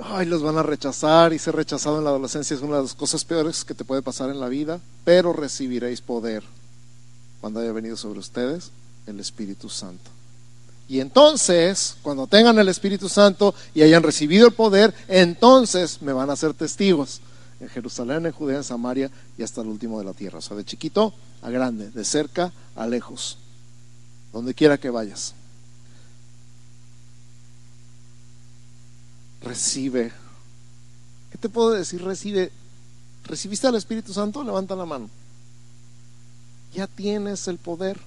ay, 0.00 0.26
los 0.26 0.42
van 0.42 0.58
a 0.58 0.64
rechazar 0.64 1.32
y 1.32 1.38
ser 1.38 1.54
rechazado 1.54 1.98
en 1.98 2.04
la 2.04 2.10
adolescencia 2.10 2.54
es 2.54 2.62
una 2.62 2.76
de 2.76 2.82
las 2.82 2.94
cosas 2.94 3.24
peores 3.24 3.64
que 3.64 3.74
te 3.74 3.84
puede 3.84 4.02
pasar 4.02 4.30
en 4.30 4.40
la 4.40 4.48
vida, 4.48 4.80
pero 5.04 5.32
recibiréis 5.32 6.00
poder 6.00 6.42
cuando 7.40 7.60
haya 7.60 7.72
venido 7.72 7.96
sobre 7.96 8.18
ustedes 8.18 8.72
el 9.06 9.20
Espíritu 9.20 9.68
Santo. 9.68 10.10
Y 10.88 11.00
entonces, 11.00 11.96
cuando 12.02 12.26
tengan 12.26 12.58
el 12.58 12.68
Espíritu 12.68 13.08
Santo 13.08 13.54
y 13.74 13.82
hayan 13.82 14.02
recibido 14.02 14.48
el 14.48 14.52
poder, 14.52 14.92
entonces 15.08 16.02
me 16.02 16.12
van 16.12 16.30
a 16.30 16.36
ser 16.36 16.52
testigos 16.52 17.20
en 17.60 17.68
Jerusalén, 17.68 18.26
en 18.26 18.32
Judea, 18.32 18.58
en 18.58 18.64
Samaria 18.64 19.10
y 19.38 19.44
hasta 19.44 19.62
el 19.62 19.68
último 19.68 20.00
de 20.00 20.04
la 20.04 20.12
tierra. 20.12 20.38
O 20.38 20.42
sea, 20.42 20.56
de 20.56 20.64
chiquito 20.64 21.14
a 21.42 21.50
grande, 21.50 21.90
de 21.90 22.04
cerca 22.04 22.52
a 22.74 22.86
lejos, 22.86 23.38
donde 24.32 24.52
quiera 24.52 24.78
que 24.78 24.90
vayas. 24.90 25.34
Recibe. 29.44 30.12
¿Qué 31.30 31.38
te 31.38 31.48
puedo 31.48 31.70
decir? 31.70 32.02
Recibe. 32.02 32.50
¿Recibiste 33.24 33.66
al 33.66 33.76
Espíritu 33.76 34.12
Santo? 34.12 34.42
Levanta 34.42 34.74
la 34.74 34.84
mano. 34.84 35.08
Ya 36.72 36.86
tienes 36.86 37.46
el 37.48 37.58
poder. 37.58 38.00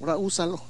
Ahora 0.00 0.16
úsalo. 0.16 0.62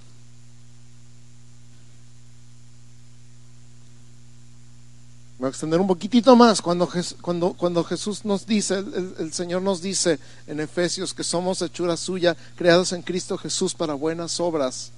Voy 5.38 5.46
a 5.46 5.50
extender 5.50 5.80
un 5.80 5.86
poquitito 5.86 6.34
más. 6.36 6.62
Cuando, 6.62 6.88
cuando, 7.20 7.52
cuando 7.54 7.84
Jesús 7.84 8.24
nos 8.24 8.46
dice, 8.46 8.78
el, 8.78 9.14
el, 9.18 9.32
Señor 9.32 9.62
nos 9.62 9.82
dice 9.82 10.18
en 10.46 10.60
Efesios 10.60 11.12
que 11.12 11.24
somos 11.24 11.60
hechura 11.60 11.96
suya, 11.96 12.36
creados 12.56 12.92
en 12.92 13.02
Cristo 13.02 13.36
Jesús 13.36 13.74
para 13.74 13.94
buenas 13.94 14.40
obras 14.40 14.92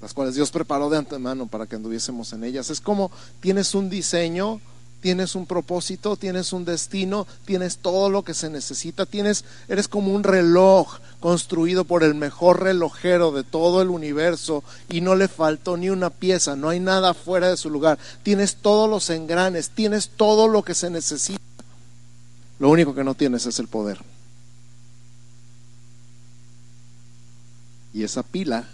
las 0.00 0.14
cuales 0.14 0.34
Dios 0.34 0.50
preparó 0.50 0.88
de 0.88 0.98
antemano 0.98 1.46
para 1.46 1.66
que 1.66 1.76
anduviésemos 1.76 2.32
en 2.32 2.44
ellas. 2.44 2.70
Es 2.70 2.80
como 2.80 3.10
tienes 3.40 3.74
un 3.74 3.90
diseño, 3.90 4.60
tienes 5.00 5.34
un 5.34 5.46
propósito, 5.46 6.16
tienes 6.16 6.52
un 6.52 6.64
destino, 6.64 7.26
tienes 7.44 7.78
todo 7.78 8.08
lo 8.08 8.22
que 8.22 8.34
se 8.34 8.50
necesita, 8.50 9.06
tienes 9.06 9.44
eres 9.68 9.88
como 9.88 10.12
un 10.12 10.24
reloj 10.24 10.98
construido 11.20 11.84
por 11.84 12.02
el 12.02 12.14
mejor 12.14 12.62
relojero 12.62 13.30
de 13.32 13.44
todo 13.44 13.82
el 13.82 13.90
universo 13.90 14.64
y 14.88 15.02
no 15.02 15.14
le 15.14 15.28
faltó 15.28 15.76
ni 15.76 15.90
una 15.90 16.10
pieza, 16.10 16.56
no 16.56 16.70
hay 16.70 16.80
nada 16.80 17.12
fuera 17.12 17.48
de 17.48 17.56
su 17.56 17.68
lugar. 17.68 17.98
Tienes 18.22 18.56
todos 18.56 18.88
los 18.88 19.10
engranes, 19.10 19.70
tienes 19.70 20.08
todo 20.08 20.48
lo 20.48 20.62
que 20.62 20.74
se 20.74 20.88
necesita. 20.88 21.40
Lo 22.58 22.70
único 22.70 22.94
que 22.94 23.04
no 23.04 23.14
tienes 23.14 23.46
es 23.46 23.58
el 23.58 23.68
poder. 23.68 23.98
Y 27.92 28.04
esa 28.04 28.22
pila 28.22 28.68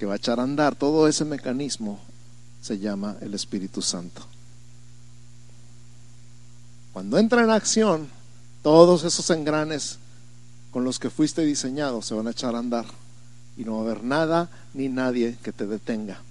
que 0.00 0.06
va 0.06 0.14
a 0.14 0.16
echar 0.16 0.40
a 0.40 0.44
andar 0.44 0.76
todo 0.76 1.06
ese 1.06 1.26
mecanismo 1.26 2.00
se 2.62 2.78
llama 2.78 3.18
el 3.20 3.34
Espíritu 3.34 3.82
Santo. 3.82 4.22
Cuando 6.94 7.18
entra 7.18 7.44
en 7.44 7.50
acción, 7.50 8.08
todos 8.62 9.04
esos 9.04 9.28
engranes 9.28 9.98
con 10.70 10.84
los 10.84 10.98
que 10.98 11.10
fuiste 11.10 11.44
diseñado 11.44 12.00
se 12.00 12.14
van 12.14 12.28
a 12.28 12.30
echar 12.30 12.54
a 12.54 12.60
andar 12.60 12.86
y 13.58 13.64
no 13.64 13.74
va 13.74 13.80
a 13.80 13.82
haber 13.82 14.02
nada 14.02 14.48
ni 14.72 14.88
nadie 14.88 15.36
que 15.42 15.52
te 15.52 15.66
detenga. 15.66 16.22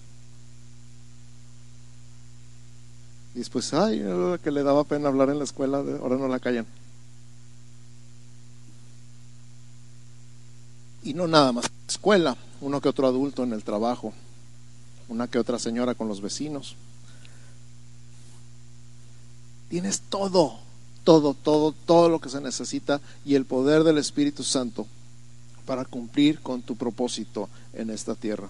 Y 3.36 3.38
después, 3.38 3.72
ay, 3.76 4.04
que 4.44 4.50
le 4.50 4.64
daba 4.64 4.84
pena 4.84 5.10
hablar 5.10 5.30
en 5.30 5.38
la 5.38 5.44
escuela, 5.44 5.78
ahora 5.78 6.18
no 6.18 6.28
la 6.28 6.40
callan. 6.40 6.66
Y 11.04 11.14
no 11.14 11.28
nada 11.28 11.52
más 11.52 11.70
escuela, 12.00 12.38
uno 12.62 12.80
que 12.80 12.88
otro 12.88 13.08
adulto 13.08 13.44
en 13.44 13.52
el 13.52 13.66
trabajo, 13.66 14.14
una 15.10 15.28
que 15.28 15.38
otra 15.38 15.60
señora 15.60 15.96
con 15.96 16.08
los 16.08 16.22
vecinos. 16.22 16.78
Tienes 19.68 20.00
todo, 20.08 20.60
todo, 21.04 21.34
todo, 21.34 21.74
todo 21.86 22.08
lo 22.08 22.22
que 22.22 22.30
se 22.30 22.40
necesita 22.40 23.02
y 23.26 23.36
el 23.36 23.44
poder 23.44 23.84
del 23.84 23.98
Espíritu 23.98 24.46
Santo 24.46 24.88
para 25.66 25.84
cumplir 25.84 26.40
con 26.40 26.62
tu 26.62 26.78
propósito 26.78 27.50
en 27.74 27.90
esta 27.90 28.16
tierra. 28.16 28.48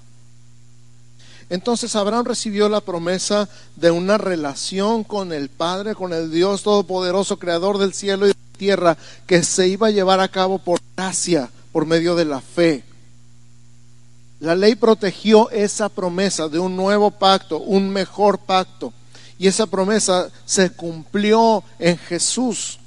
Entonces 1.49 1.95
Abraham 1.95 2.25
recibió 2.25 2.69
la 2.69 2.81
promesa 2.81 3.49
de 3.77 3.89
una 3.89 4.19
relación 4.19 5.03
con 5.03 5.33
el 5.33 5.49
Padre, 5.49 5.95
con 5.95 6.13
el 6.13 6.29
Dios 6.29 6.61
Todopoderoso, 6.61 7.39
Creador 7.39 7.79
del 7.79 7.93
cielo 7.93 8.27
y 8.27 8.29
de 8.29 8.35
la 8.35 8.57
tierra, 8.59 8.97
que 9.25 9.41
se 9.41 9.67
iba 9.67 9.87
a 9.87 9.91
llevar 9.91 10.19
a 10.19 10.27
cabo 10.27 10.59
por 10.59 10.79
gracia, 10.95 11.49
por 11.71 11.87
medio 11.87 12.15
de 12.15 12.25
la 12.25 12.41
fe. 12.41 12.83
La 14.39 14.55
ley 14.55 14.75
protegió 14.75 15.49
esa 15.49 15.89
promesa 15.89 16.47
de 16.47 16.59
un 16.59 16.77
nuevo 16.77 17.11
pacto, 17.11 17.59
un 17.59 17.89
mejor 17.89 18.39
pacto. 18.39 18.93
Y 19.37 19.47
esa 19.47 19.67
promesa 19.67 20.29
se 20.45 20.69
cumplió 20.71 21.63
en 21.77 21.97
Jesús. 21.97 22.79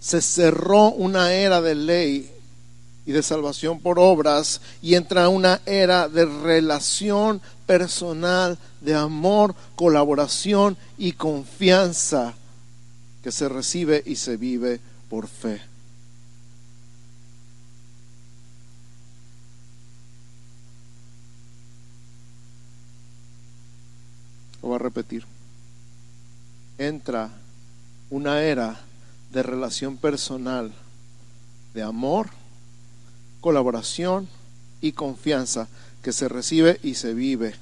Se 0.00 0.20
cerró 0.20 0.90
una 0.90 1.32
era 1.32 1.60
de 1.60 1.74
ley 1.74 2.30
y 3.06 3.12
de 3.12 3.22
salvación 3.22 3.80
por 3.80 4.00
obras 4.00 4.60
y 4.82 4.94
entra 4.94 5.28
una 5.28 5.60
era 5.64 6.08
de 6.08 6.24
relación 6.24 7.40
personal, 7.66 8.58
de 8.80 8.94
amor, 8.94 9.54
colaboración 9.76 10.76
y 10.98 11.12
confianza 11.12 12.34
que 13.22 13.30
se 13.30 13.48
recibe 13.48 14.02
y 14.04 14.16
se 14.16 14.36
vive 14.36 14.80
por 15.08 15.28
fe. 15.28 15.60
Lo 24.66 24.70
voy 24.70 24.80
a 24.80 24.82
repetir. 24.82 25.24
Entra 26.76 27.30
una 28.10 28.42
era 28.42 28.80
de 29.30 29.44
relación 29.44 29.96
personal, 29.96 30.74
de 31.72 31.84
amor, 31.84 32.30
colaboración 33.40 34.28
y 34.80 34.90
confianza 34.90 35.68
que 36.02 36.12
se 36.12 36.28
recibe 36.28 36.80
y 36.82 36.94
se 36.94 37.14
vive 37.14 37.54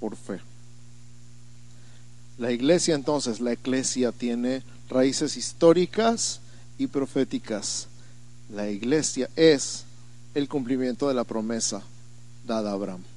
por 0.00 0.16
fe. 0.16 0.42
La 2.36 2.52
iglesia 2.52 2.94
entonces, 2.94 3.40
la 3.40 3.54
iglesia 3.54 4.12
tiene 4.12 4.62
raíces 4.90 5.38
históricas 5.38 6.40
y 6.76 6.88
proféticas. 6.88 7.88
La 8.50 8.68
iglesia 8.68 9.30
es 9.34 9.86
el 10.34 10.50
cumplimiento 10.50 11.08
de 11.08 11.14
la 11.14 11.24
promesa 11.24 11.82
dada 12.46 12.72
a 12.72 12.74
Abraham. 12.74 13.13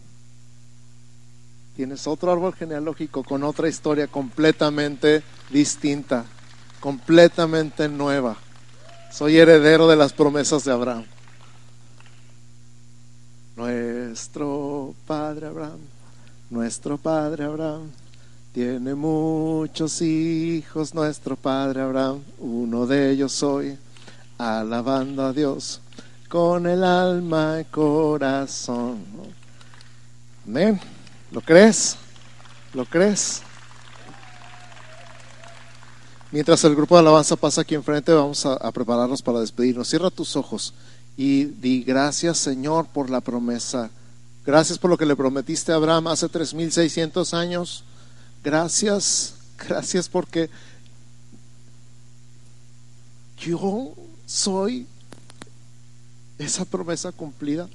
Tienes 1.77 2.07
otro 2.07 2.31
árbol 2.31 2.55
genealógico 2.55 3.23
con 3.23 3.43
otra 3.43 3.69
historia 3.69 4.07
completamente 4.07 5.21
distinta, 5.51 6.25
completamente 6.79 7.87
nueva. 7.87 8.35
Soy 9.11 9.37
heredero 9.37 9.87
de 9.87 9.95
las 9.95 10.11
promesas 10.11 10.63
de 10.63 10.71
Abraham. 10.71 11.05
Nuestro 13.55 14.95
padre 15.05 15.45
Abraham, 15.45 15.77
nuestro 16.49 16.97
padre 16.97 17.43
Abraham, 17.43 17.91
tiene 18.53 18.95
muchos 18.95 20.01
hijos, 20.01 20.95
nuestro 20.95 21.35
padre 21.35 21.81
Abraham, 21.81 22.23
uno 22.39 22.87
de 22.87 23.11
ellos 23.11 23.33
soy, 23.33 23.77
alabando 24.39 25.27
a 25.27 25.31
Dios 25.31 25.79
con 26.27 26.65
el 26.65 26.83
alma 26.83 27.59
y 27.61 27.65
corazón. 27.65 28.97
Amén. 30.47 30.96
¿Lo 31.31 31.41
crees? 31.41 31.97
¿Lo 32.73 32.85
crees? 32.85 33.41
Mientras 36.31 36.63
el 36.63 36.75
grupo 36.75 36.95
de 36.95 37.01
alabanza 37.01 37.35
pasa 37.35 37.61
aquí 37.61 37.75
enfrente, 37.75 38.13
vamos 38.13 38.45
a, 38.45 38.53
a, 38.53 38.71
prepararnos 38.71 39.21
para 39.21 39.39
despedirnos. 39.39 39.87
Cierra 39.87 40.09
tus 40.09 40.35
ojos 40.35 40.73
y 41.15 41.45
di 41.45 41.83
gracias, 41.83 42.37
Señor, 42.37 42.87
por 42.87 43.09
la 43.09 43.21
promesa. 43.21 43.89
Gracias 44.45 44.77
por 44.77 44.89
lo 44.89 44.97
que 44.97 45.05
le 45.05 45.15
prometiste 45.15 45.71
a 45.71 45.75
Abraham 45.75 46.07
hace 46.07 46.29
3600 46.29 47.33
años. 47.33 47.83
Gracias, 48.43 49.35
gracias 49.67 50.07
porque 50.07 50.49
yo 53.37 53.93
soy 54.25 54.87
esa 56.37 56.65
promesa 56.65 57.11
cumplida. 57.11 57.67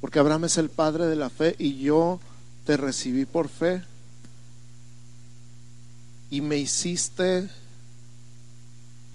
Porque 0.00 0.18
Abraham 0.18 0.44
es 0.44 0.58
el 0.58 0.70
padre 0.70 1.06
de 1.06 1.16
la 1.16 1.30
fe 1.30 1.56
y 1.58 1.78
yo 1.78 2.20
te 2.64 2.76
recibí 2.76 3.24
por 3.24 3.48
fe 3.48 3.82
y 6.30 6.40
me 6.40 6.56
hiciste 6.58 7.48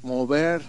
mover 0.02 0.62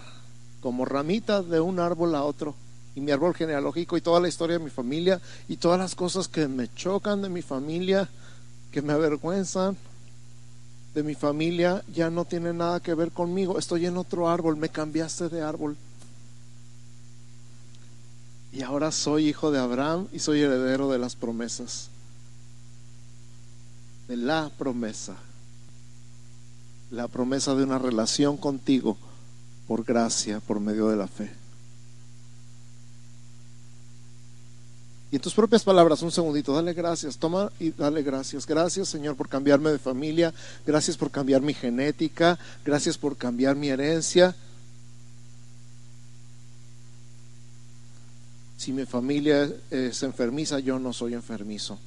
como 0.61 0.85
ramita 0.85 1.41
de 1.41 1.59
un 1.59 1.79
árbol 1.79 2.15
a 2.15 2.23
otro 2.23 2.55
y 2.95 3.01
mi 3.01 3.11
árbol 3.11 3.35
genealógico 3.35 3.97
y 3.97 4.01
toda 4.01 4.21
la 4.21 4.29
historia 4.29 4.57
de 4.57 4.63
mi 4.63 4.69
familia 4.69 5.19
y 5.47 5.57
todas 5.57 5.77
las 5.77 5.95
cosas 5.95 6.27
que 6.27 6.47
me 6.47 6.73
chocan 6.73 7.21
de 7.21 7.29
mi 7.29 7.41
familia, 7.41 8.09
que 8.71 8.81
me 8.81 8.93
avergüenzan 8.93 9.75
de 10.93 11.03
mi 11.03 11.13
familia, 11.13 11.83
ya 11.93 12.09
no 12.09 12.23
tiene 12.23 12.53
nada 12.53 12.79
que 12.79 12.93
ver 12.93 13.11
conmigo. 13.11 13.59
Estoy 13.59 13.85
en 13.85 13.97
otro 13.97 14.29
árbol, 14.29 14.55
me 14.55 14.69
cambiaste 14.69 15.27
de 15.27 15.41
árbol. 15.41 15.75
Y 18.51 18.61
ahora 18.61 18.91
soy 18.91 19.27
hijo 19.27 19.51
de 19.51 19.59
Abraham 19.59 20.07
y 20.11 20.19
soy 20.19 20.41
heredero 20.41 20.89
de 20.89 20.99
las 20.99 21.15
promesas. 21.15 21.89
De 24.07 24.17
la 24.17 24.49
promesa. 24.57 25.17
La 26.91 27.07
promesa 27.07 27.55
de 27.55 27.63
una 27.63 27.79
relación 27.79 28.37
contigo 28.37 28.97
por 29.67 29.83
gracia, 29.83 30.39
por 30.39 30.59
medio 30.59 30.87
de 30.89 30.95
la 30.95 31.07
fe. 31.07 31.31
Y 35.11 35.17
en 35.17 35.21
tus 35.21 35.33
propias 35.33 35.63
palabras, 35.63 36.01
un 36.01 36.11
segundito, 36.11 36.53
dale 36.53 36.73
gracias, 36.73 37.17
toma 37.17 37.51
y 37.59 37.71
dale 37.71 38.03
gracias. 38.03 38.45
Gracias 38.45 38.89
Señor 38.89 39.15
por 39.15 39.29
cambiarme 39.29 39.71
de 39.71 39.79
familia, 39.79 40.33
gracias 40.65 40.97
por 40.97 41.11
cambiar 41.11 41.41
mi 41.41 41.53
genética, 41.53 42.39
gracias 42.65 42.97
por 42.97 43.15
cambiar 43.15 43.55
mi 43.55 43.69
herencia. 43.69 44.35
Si 48.57 48.71
mi 48.71 48.85
familia 48.85 49.51
es 49.69 50.03
enfermiza, 50.03 50.59
yo 50.59 50.79
no 50.79 50.93
soy 50.93 51.13
enfermizo. 51.13 51.77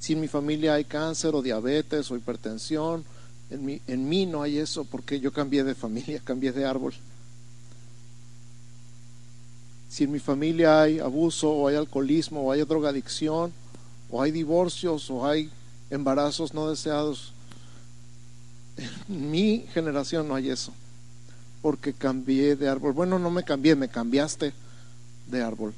Si 0.00 0.12
en 0.12 0.20
mi 0.20 0.28
familia 0.28 0.74
hay 0.74 0.84
cáncer 0.84 1.34
o 1.34 1.42
diabetes 1.42 2.10
o 2.10 2.16
hipertensión, 2.16 3.04
en 3.50 3.64
mí, 3.64 3.80
en 3.86 4.08
mí 4.08 4.26
no 4.26 4.42
hay 4.42 4.58
eso 4.58 4.84
porque 4.84 5.20
yo 5.20 5.32
cambié 5.32 5.64
de 5.64 5.74
familia, 5.74 6.20
cambié 6.24 6.52
de 6.52 6.64
árbol. 6.64 6.94
Si 9.88 10.04
en 10.04 10.10
mi 10.10 10.18
familia 10.18 10.82
hay 10.82 10.98
abuso 10.98 11.50
o 11.50 11.68
hay 11.68 11.76
alcoholismo 11.76 12.42
o 12.42 12.50
hay 12.50 12.62
drogadicción 12.64 13.52
o 14.10 14.20
hay 14.20 14.32
divorcios 14.32 15.08
o 15.08 15.24
hay 15.24 15.48
embarazos 15.88 16.52
no 16.52 16.68
deseados, 16.68 17.32
en 19.08 19.30
mi 19.30 19.66
generación 19.72 20.26
no 20.26 20.34
hay 20.34 20.50
eso 20.50 20.72
porque 21.64 21.94
cambié 21.94 22.56
de 22.56 22.68
árbol. 22.68 22.92
Bueno, 22.92 23.18
no 23.18 23.30
me 23.30 23.42
cambié, 23.42 23.74
me 23.74 23.88
cambiaste 23.88 24.52
de 25.26 25.42
árbol. 25.42 25.72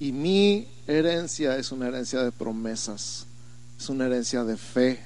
Y 0.00 0.12
mi 0.12 0.66
herencia 0.86 1.58
es 1.58 1.70
una 1.70 1.88
herencia 1.88 2.22
de 2.22 2.32
promesas, 2.32 3.26
es 3.78 3.90
una 3.90 4.06
herencia 4.06 4.44
de 4.44 4.56
fe, 4.56 5.04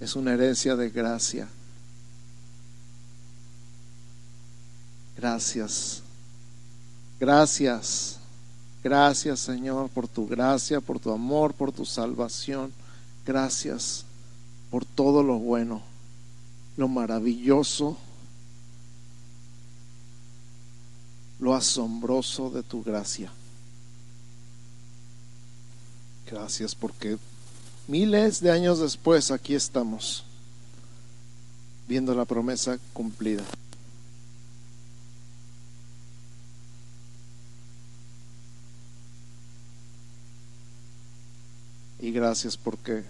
es 0.00 0.16
una 0.16 0.34
herencia 0.34 0.76
de 0.76 0.90
gracia. 0.90 1.48
Gracias, 5.16 6.02
gracias, 7.18 8.18
gracias 8.84 9.40
Señor 9.40 9.88
por 9.88 10.08
tu 10.08 10.28
gracia, 10.28 10.82
por 10.82 11.00
tu 11.00 11.10
amor, 11.10 11.54
por 11.54 11.72
tu 11.72 11.86
salvación. 11.86 12.70
Gracias 13.24 14.04
por 14.70 14.84
todo 14.84 15.22
lo 15.22 15.38
bueno 15.38 15.88
lo 16.78 16.86
maravilloso, 16.86 17.98
lo 21.40 21.52
asombroso 21.52 22.50
de 22.50 22.62
tu 22.62 22.84
gracia. 22.84 23.32
Gracias 26.30 26.76
porque 26.76 27.18
miles 27.88 28.40
de 28.40 28.52
años 28.52 28.78
después 28.78 29.32
aquí 29.32 29.56
estamos 29.56 30.22
viendo 31.88 32.14
la 32.14 32.24
promesa 32.24 32.78
cumplida. 32.92 33.42
Y 41.98 42.12
gracias 42.12 42.56
porque 42.56 43.04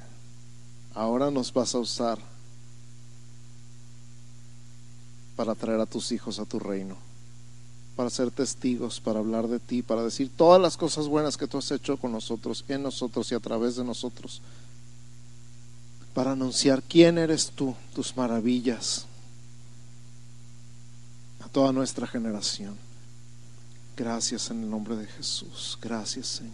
ahora 0.94 1.30
nos 1.30 1.52
vas 1.52 1.74
a 1.74 1.78
usar 1.80 2.37
para 5.38 5.54
traer 5.54 5.78
a 5.78 5.86
tus 5.86 6.10
hijos 6.10 6.40
a 6.40 6.46
tu 6.46 6.58
reino, 6.58 6.96
para 7.94 8.10
ser 8.10 8.32
testigos, 8.32 9.00
para 9.00 9.20
hablar 9.20 9.46
de 9.46 9.60
ti, 9.60 9.82
para 9.82 10.02
decir 10.02 10.32
todas 10.36 10.60
las 10.60 10.76
cosas 10.76 11.06
buenas 11.06 11.36
que 11.36 11.46
tú 11.46 11.58
has 11.58 11.70
hecho 11.70 11.96
con 11.96 12.10
nosotros, 12.10 12.64
en 12.66 12.82
nosotros 12.82 13.30
y 13.30 13.36
a 13.36 13.38
través 13.38 13.76
de 13.76 13.84
nosotros, 13.84 14.42
para 16.12 16.32
anunciar 16.32 16.82
quién 16.82 17.18
eres 17.18 17.52
tú, 17.52 17.72
tus 17.94 18.16
maravillas, 18.16 19.06
a 21.38 21.48
toda 21.48 21.70
nuestra 21.70 22.08
generación. 22.08 22.76
Gracias 23.96 24.50
en 24.50 24.64
el 24.64 24.70
nombre 24.70 24.96
de 24.96 25.06
Jesús. 25.06 25.78
Gracias 25.80 26.26
Señor. 26.26 26.52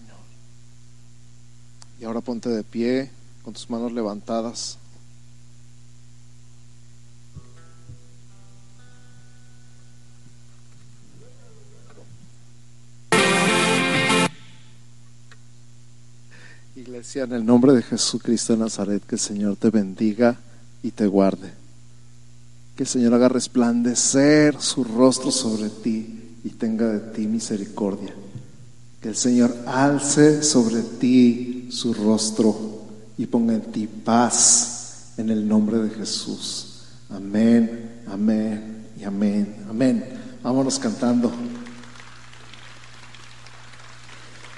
Y 1.98 2.04
ahora 2.04 2.20
ponte 2.20 2.50
de 2.50 2.62
pie 2.62 3.10
con 3.44 3.54
tus 3.54 3.70
manos 3.70 3.92
levantadas. 3.92 4.76
Iglesia, 16.76 17.22
en 17.22 17.32
el 17.32 17.46
nombre 17.46 17.72
de 17.72 17.82
Jesucristo 17.82 18.52
de 18.52 18.58
Nazaret, 18.58 19.00
que 19.06 19.14
el 19.14 19.20
Señor 19.20 19.54
te 19.54 19.70
bendiga 19.70 20.36
y 20.82 20.90
te 20.90 21.06
guarde. 21.06 21.52
Que 22.74 22.82
el 22.82 22.88
Señor 22.88 23.14
haga 23.14 23.28
resplandecer 23.28 24.60
su 24.60 24.82
rostro 24.82 25.30
sobre 25.30 25.68
ti 25.68 26.38
y 26.42 26.48
tenga 26.50 26.88
de 26.88 26.98
ti 27.12 27.28
misericordia. 27.28 28.12
Que 29.00 29.08
el 29.08 29.14
Señor 29.14 29.54
alce 29.66 30.42
sobre 30.42 30.82
ti 30.82 31.68
su 31.70 31.94
rostro 31.94 32.82
y 33.16 33.26
ponga 33.26 33.54
en 33.54 33.62
ti 33.70 33.86
paz 33.86 35.12
en 35.16 35.30
el 35.30 35.46
nombre 35.46 35.78
de 35.78 35.90
Jesús. 35.90 36.86
Amén, 37.08 38.02
amén 38.08 38.88
y 38.98 39.04
amén. 39.04 39.54
Amén. 39.70 40.04
Vámonos 40.42 40.80
cantando. 40.80 41.30